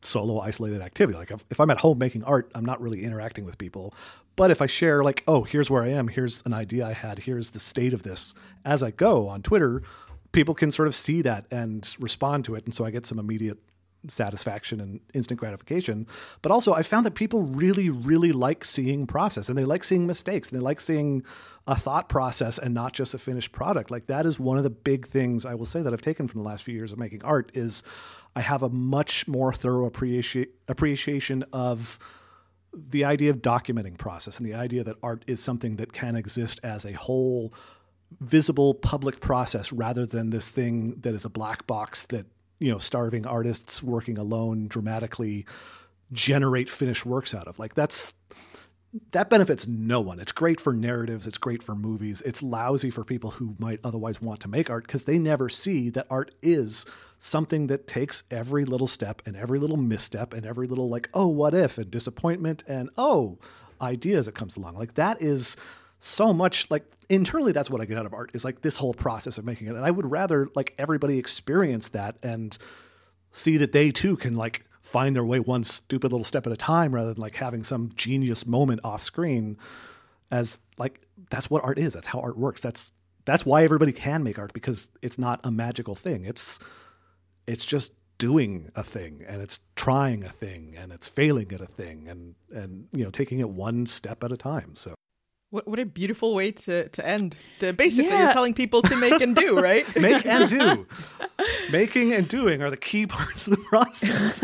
solo, 0.04 0.40
isolated 0.40 0.82
activity. 0.82 1.18
Like 1.20 1.32
if, 1.32 1.44
if 1.52 1.60
I'm 1.60 1.70
at 1.70 1.80
home 1.80 1.98
making 1.98 2.24
art, 2.24 2.50
I'm 2.56 2.66
not 2.66 2.80
really 2.80 3.04
interacting 3.04 3.44
with 3.44 3.58
people. 3.58 3.94
But 4.38 4.52
if 4.52 4.62
I 4.62 4.68
share, 4.68 5.04
like, 5.04 5.26
oh, 5.28 5.44
here's 5.44 5.70
where 5.70 5.84
I 5.84 5.90
am, 5.90 6.08
here's 6.08 6.42
an 6.46 6.54
idea 6.54 6.88
I 6.88 6.94
had, 6.94 7.20
here's 7.20 7.52
the 7.52 7.60
state 7.60 7.92
of 7.92 8.04
this 8.04 8.34
as 8.64 8.82
I 8.82 8.92
go 8.92 9.28
on 9.28 9.42
Twitter, 9.42 9.82
people 10.32 10.56
can 10.56 10.72
sort 10.72 10.88
of 10.88 10.96
see 10.96 11.22
that 11.24 11.46
and 11.52 11.94
respond 12.00 12.46
to 12.46 12.56
it, 12.56 12.64
and 12.64 12.74
so 12.74 12.86
I 12.86 12.92
get 12.92 13.06
some 13.06 13.20
immediate 13.20 13.58
satisfaction 14.12 14.80
and 14.80 15.00
instant 15.14 15.40
gratification. 15.40 16.08
But 16.42 16.52
also, 16.52 16.74
I 16.74 16.84
found 16.84 17.06
that 17.06 17.16
people 17.16 17.42
really, 17.42 17.90
really 17.90 18.32
like 18.32 18.66
seeing 18.66 19.08
process 19.08 19.50
and 19.50 19.58
they 19.58 19.66
like 19.66 19.84
seeing 19.84 20.08
mistakes. 20.08 20.50
And 20.50 20.60
they 20.60 20.64
like 20.64 20.82
seeing 20.82 21.24
a 21.68 21.76
thought 21.76 22.10
process 22.10 22.58
and 22.58 22.74
not 22.74 22.94
just 22.94 23.14
a 23.14 23.18
finished 23.18 23.52
product. 23.52 23.90
Like 23.90 24.08
that 24.08 24.26
is 24.26 24.40
one 24.40 24.58
of 24.58 24.64
the 24.64 24.70
big 24.70 25.08
things 25.08 25.46
I 25.46 25.56
will 25.56 25.66
say 25.66 25.82
that 25.82 25.94
I've 25.94 26.02
taken 26.02 26.28
from 26.28 26.42
the 26.42 26.48
last 26.48 26.64
few 26.64 26.76
years 26.76 26.92
of 26.92 27.00
making 27.00 27.24
art 27.24 27.52
is 27.54 27.84
I 28.36 28.42
have 28.42 28.62
a 28.62 28.70
much 28.70 29.28
more 29.28 29.54
thorough 29.54 29.90
appreci- 29.90 30.50
appreciation 30.68 31.44
of 31.54 31.98
the 32.74 33.06
idea 33.06 33.30
of 33.30 33.38
documenting 33.38 33.98
process 33.98 34.38
and 34.38 34.46
the 34.46 34.54
idea 34.54 34.84
that 34.84 34.98
art 35.02 35.24
is 35.28 35.42
something 35.42 35.78
that 35.78 35.94
can 35.94 36.16
exist 36.16 36.60
as 36.62 36.86
a 36.86 36.92
whole 36.92 37.54
visible 38.20 38.74
public 38.74 39.20
process 39.20 39.72
rather 39.72 40.06
than 40.06 40.30
this 40.30 40.50
thing 40.50 41.00
that 41.02 41.14
is 41.14 41.26
a 41.26 41.30
black 41.30 41.66
box 41.66 42.06
that 42.08 42.26
you 42.60 42.72
know 42.72 42.78
starving 42.80 43.26
artists 43.26 43.84
working 43.84 44.18
alone 44.18 44.68
dramatically 44.68 45.46
generate 46.12 46.70
finished 46.70 47.06
works 47.06 47.34
out 47.34 47.48
of. 47.48 47.60
Like 47.60 47.74
that's 47.74 48.14
that 49.12 49.30
benefits 49.30 49.68
no 49.68 50.00
one. 50.00 50.20
It's 50.20 50.32
great 50.32 50.62
for 50.62 50.74
narratives 50.74 51.28
it's 51.28 51.38
great 51.38 51.62
for 51.62 51.76
movies 51.76 52.22
it's 52.26 52.42
lousy 52.42 52.90
for 52.90 53.04
people 53.04 53.32
who 53.32 53.56
might 53.60 53.80
otherwise 53.84 54.22
want 54.22 54.40
to 54.42 54.48
make 54.48 54.70
art 54.70 54.88
because 54.88 55.04
they 55.06 55.20
never 55.20 55.50
see 55.50 55.90
that 55.90 56.08
art 56.10 56.32
is 56.42 56.86
something 57.20 57.68
that 57.68 57.88
takes 57.88 58.24
every 58.32 58.64
little 58.66 58.88
step 58.88 59.22
and 59.26 59.36
every 59.36 59.60
little 59.60 59.78
misstep 59.78 60.34
and 60.34 60.46
every 60.46 60.68
little 60.68 60.90
like 60.90 61.10
oh 61.14 61.28
what 61.28 61.54
if 61.54 61.78
and 61.78 61.92
disappointment 61.92 62.64
and 62.68 62.90
oh 62.98 63.38
ideas 63.82 64.26
that 64.26 64.34
comes 64.34 64.58
along. 64.58 64.76
Like 64.76 64.96
that 64.96 65.22
is 65.22 65.56
so 66.06 66.32
much 66.32 66.70
like 66.70 66.86
internally 67.10 67.52
that's 67.52 67.70
what 67.70 67.82
I 67.82 67.86
get 67.86 67.98
out 67.98 68.06
of 68.06 68.14
art 68.14 68.30
is 68.36 68.46
like 68.46 68.62
this 68.62 68.78
whole 68.78 68.94
process 68.94 69.40
of 69.40 69.46
making 69.46 69.68
it. 69.68 69.76
And 69.76 69.84
I 69.84 69.90
would 69.90 70.10
rather 70.10 70.50
like 70.54 70.76
everybody 70.78 71.18
experience 71.18 71.90
that 71.90 72.18
and 72.22 72.56
see 73.32 73.58
that 73.58 73.72
they 73.72 73.90
too 73.90 74.16
can 74.16 74.36
like 74.36 74.66
find 74.82 75.16
their 75.16 75.26
way 75.26 75.40
one 75.40 75.64
stupid 75.64 76.12
little 76.12 76.24
step 76.24 76.46
at 76.46 76.54
a 76.54 76.58
time 76.58 76.94
rather 76.94 77.14
than 77.14 77.22
like 77.22 77.36
having 77.36 77.64
some 77.64 77.92
genius 77.96 78.46
moment 78.46 78.82
off 78.84 79.02
screen 79.02 79.58
as 80.30 80.60
like 80.78 81.02
that's 81.32 81.50
what 81.50 81.64
art 81.64 81.80
is. 81.80 81.94
That's 81.94 82.08
how 82.08 82.20
art 82.20 82.38
works. 82.38 82.62
That's 82.62 82.92
that's 83.26 83.44
why 83.44 83.64
everybody 83.64 83.92
can 83.92 84.22
make 84.22 84.38
art 84.38 84.54
because 84.54 84.92
it's 85.02 85.18
not 85.18 85.40
a 85.44 85.50
magical 85.50 85.96
thing. 85.96 86.24
It's 86.24 86.60
it's 87.48 87.66
just 87.66 87.94
doing 88.20 88.72
a 88.76 88.84
thing 88.84 89.26
and 89.28 89.42
it's 89.42 89.60
trying 89.76 90.24
a 90.24 90.30
thing 90.30 90.76
and 90.78 90.92
it's 90.92 91.08
failing 91.08 91.52
at 91.52 91.62
a 91.62 91.66
thing 91.66 92.08
and 92.08 92.36
and 92.54 92.90
you 92.94 93.04
know 93.04 93.10
taking 93.10 93.40
it 93.40 93.50
one 93.50 93.88
step 93.88 94.24
at 94.24 94.32
a 94.32 94.38
time. 94.38 94.76
So 94.76 94.94
what, 95.56 95.68
what 95.70 95.80
a 95.80 95.86
beautiful 95.86 96.36
way 96.36 96.52
to, 96.52 96.90
to 96.90 97.08
end. 97.08 97.36
To 97.60 97.72
basically, 97.72 98.12
yeah. 98.12 98.24
you're 98.24 98.34
telling 98.34 98.54
people 98.54 98.82
to 98.84 98.96
make 98.98 99.22
and 99.22 99.34
do, 99.34 99.58
right? 99.58 99.86
make 100.00 100.26
and 100.26 100.50
do. 100.50 100.86
Making 101.72 102.14
and 102.14 102.28
doing 102.28 102.62
are 102.62 102.70
the 102.70 102.78
key 102.78 103.08
parts 103.08 103.48
of 103.48 103.52
the 103.52 103.64
process. 103.64 104.42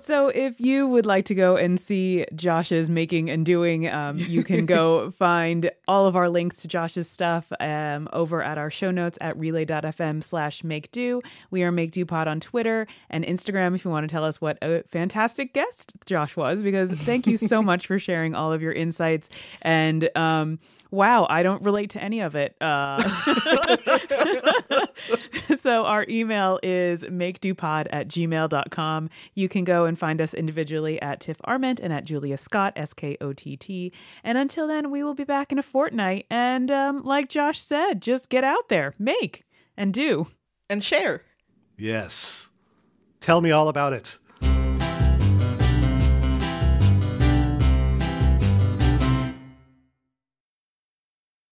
so, 0.00 0.28
if 0.28 0.60
you 0.60 0.86
would 0.86 1.06
like 1.06 1.24
to 1.26 1.34
go 1.34 1.56
and 1.56 1.78
see 1.78 2.24
Josh's 2.34 2.88
making 2.90 3.30
and 3.30 3.44
doing, 3.44 3.88
um, 3.88 4.18
you 4.18 4.42
can 4.42 4.66
go 4.66 5.10
find 5.12 5.70
all 5.86 6.06
of 6.06 6.16
our 6.16 6.28
links 6.28 6.62
to 6.62 6.68
Josh's 6.68 7.08
stuff 7.08 7.52
um, 7.60 8.08
over 8.12 8.42
at 8.42 8.58
our 8.58 8.70
show 8.70 8.90
notes 8.90 9.18
at 9.20 9.36
relay.fm 9.38 10.22
slash 10.22 10.64
make 10.64 10.90
do. 10.90 11.22
We 11.50 11.62
are 11.62 11.72
Make 11.72 11.92
Do 11.92 12.04
Pod 12.04 12.28
on 12.28 12.40
Twitter 12.40 12.86
and 13.10 13.24
Instagram 13.24 13.74
if 13.74 13.84
you 13.84 13.90
want 13.90 14.08
to 14.08 14.12
tell 14.12 14.24
us 14.24 14.40
what 14.40 14.58
a 14.62 14.82
fantastic 14.84 15.54
guest 15.54 15.94
Josh 16.06 16.36
was, 16.36 16.62
because 16.62 16.92
thank 16.92 17.26
you 17.26 17.36
so 17.36 17.62
much 17.62 17.86
for 17.86 17.98
sharing 17.98 18.34
all 18.34 18.52
of 18.52 18.62
your 18.62 18.72
insights 18.72 19.28
and. 19.62 20.08
Um, 20.16 20.35
Um, 20.42 20.58
wow, 20.90 21.26
I 21.28 21.42
don't 21.42 21.62
relate 21.62 21.90
to 21.90 22.02
any 22.02 22.20
of 22.20 22.36
it. 22.36 22.56
Uh, 22.60 23.02
so 25.58 25.84
our 25.84 26.06
email 26.08 26.58
is 26.62 27.04
makedopod 27.04 27.86
at 27.90 28.08
gmail.com. 28.08 29.10
You 29.34 29.48
can 29.48 29.64
go 29.64 29.84
and 29.84 29.98
find 29.98 30.20
us 30.20 30.34
individually 30.34 31.00
at 31.02 31.20
Tiff 31.20 31.38
Arment 31.44 31.80
and 31.80 31.92
at 31.92 32.04
Julia 32.04 32.36
Skott, 32.36 32.72
S 32.76 32.92
K 32.92 33.16
O 33.20 33.32
T 33.32 33.56
T. 33.56 33.92
And 34.24 34.38
until 34.38 34.66
then, 34.66 34.90
we 34.90 35.02
will 35.02 35.14
be 35.14 35.24
back 35.24 35.52
in 35.52 35.58
a 35.58 35.62
fortnight. 35.62 36.26
And 36.30 36.70
um, 36.70 37.02
like 37.04 37.28
Josh 37.28 37.60
said, 37.60 38.02
just 38.02 38.28
get 38.28 38.44
out 38.44 38.68
there, 38.68 38.94
make 38.98 39.44
and 39.76 39.92
do. 39.92 40.28
And 40.68 40.82
share. 40.82 41.22
Yes. 41.76 42.50
Tell 43.20 43.40
me 43.40 43.50
all 43.50 43.68
about 43.68 43.92
it. 43.92 44.18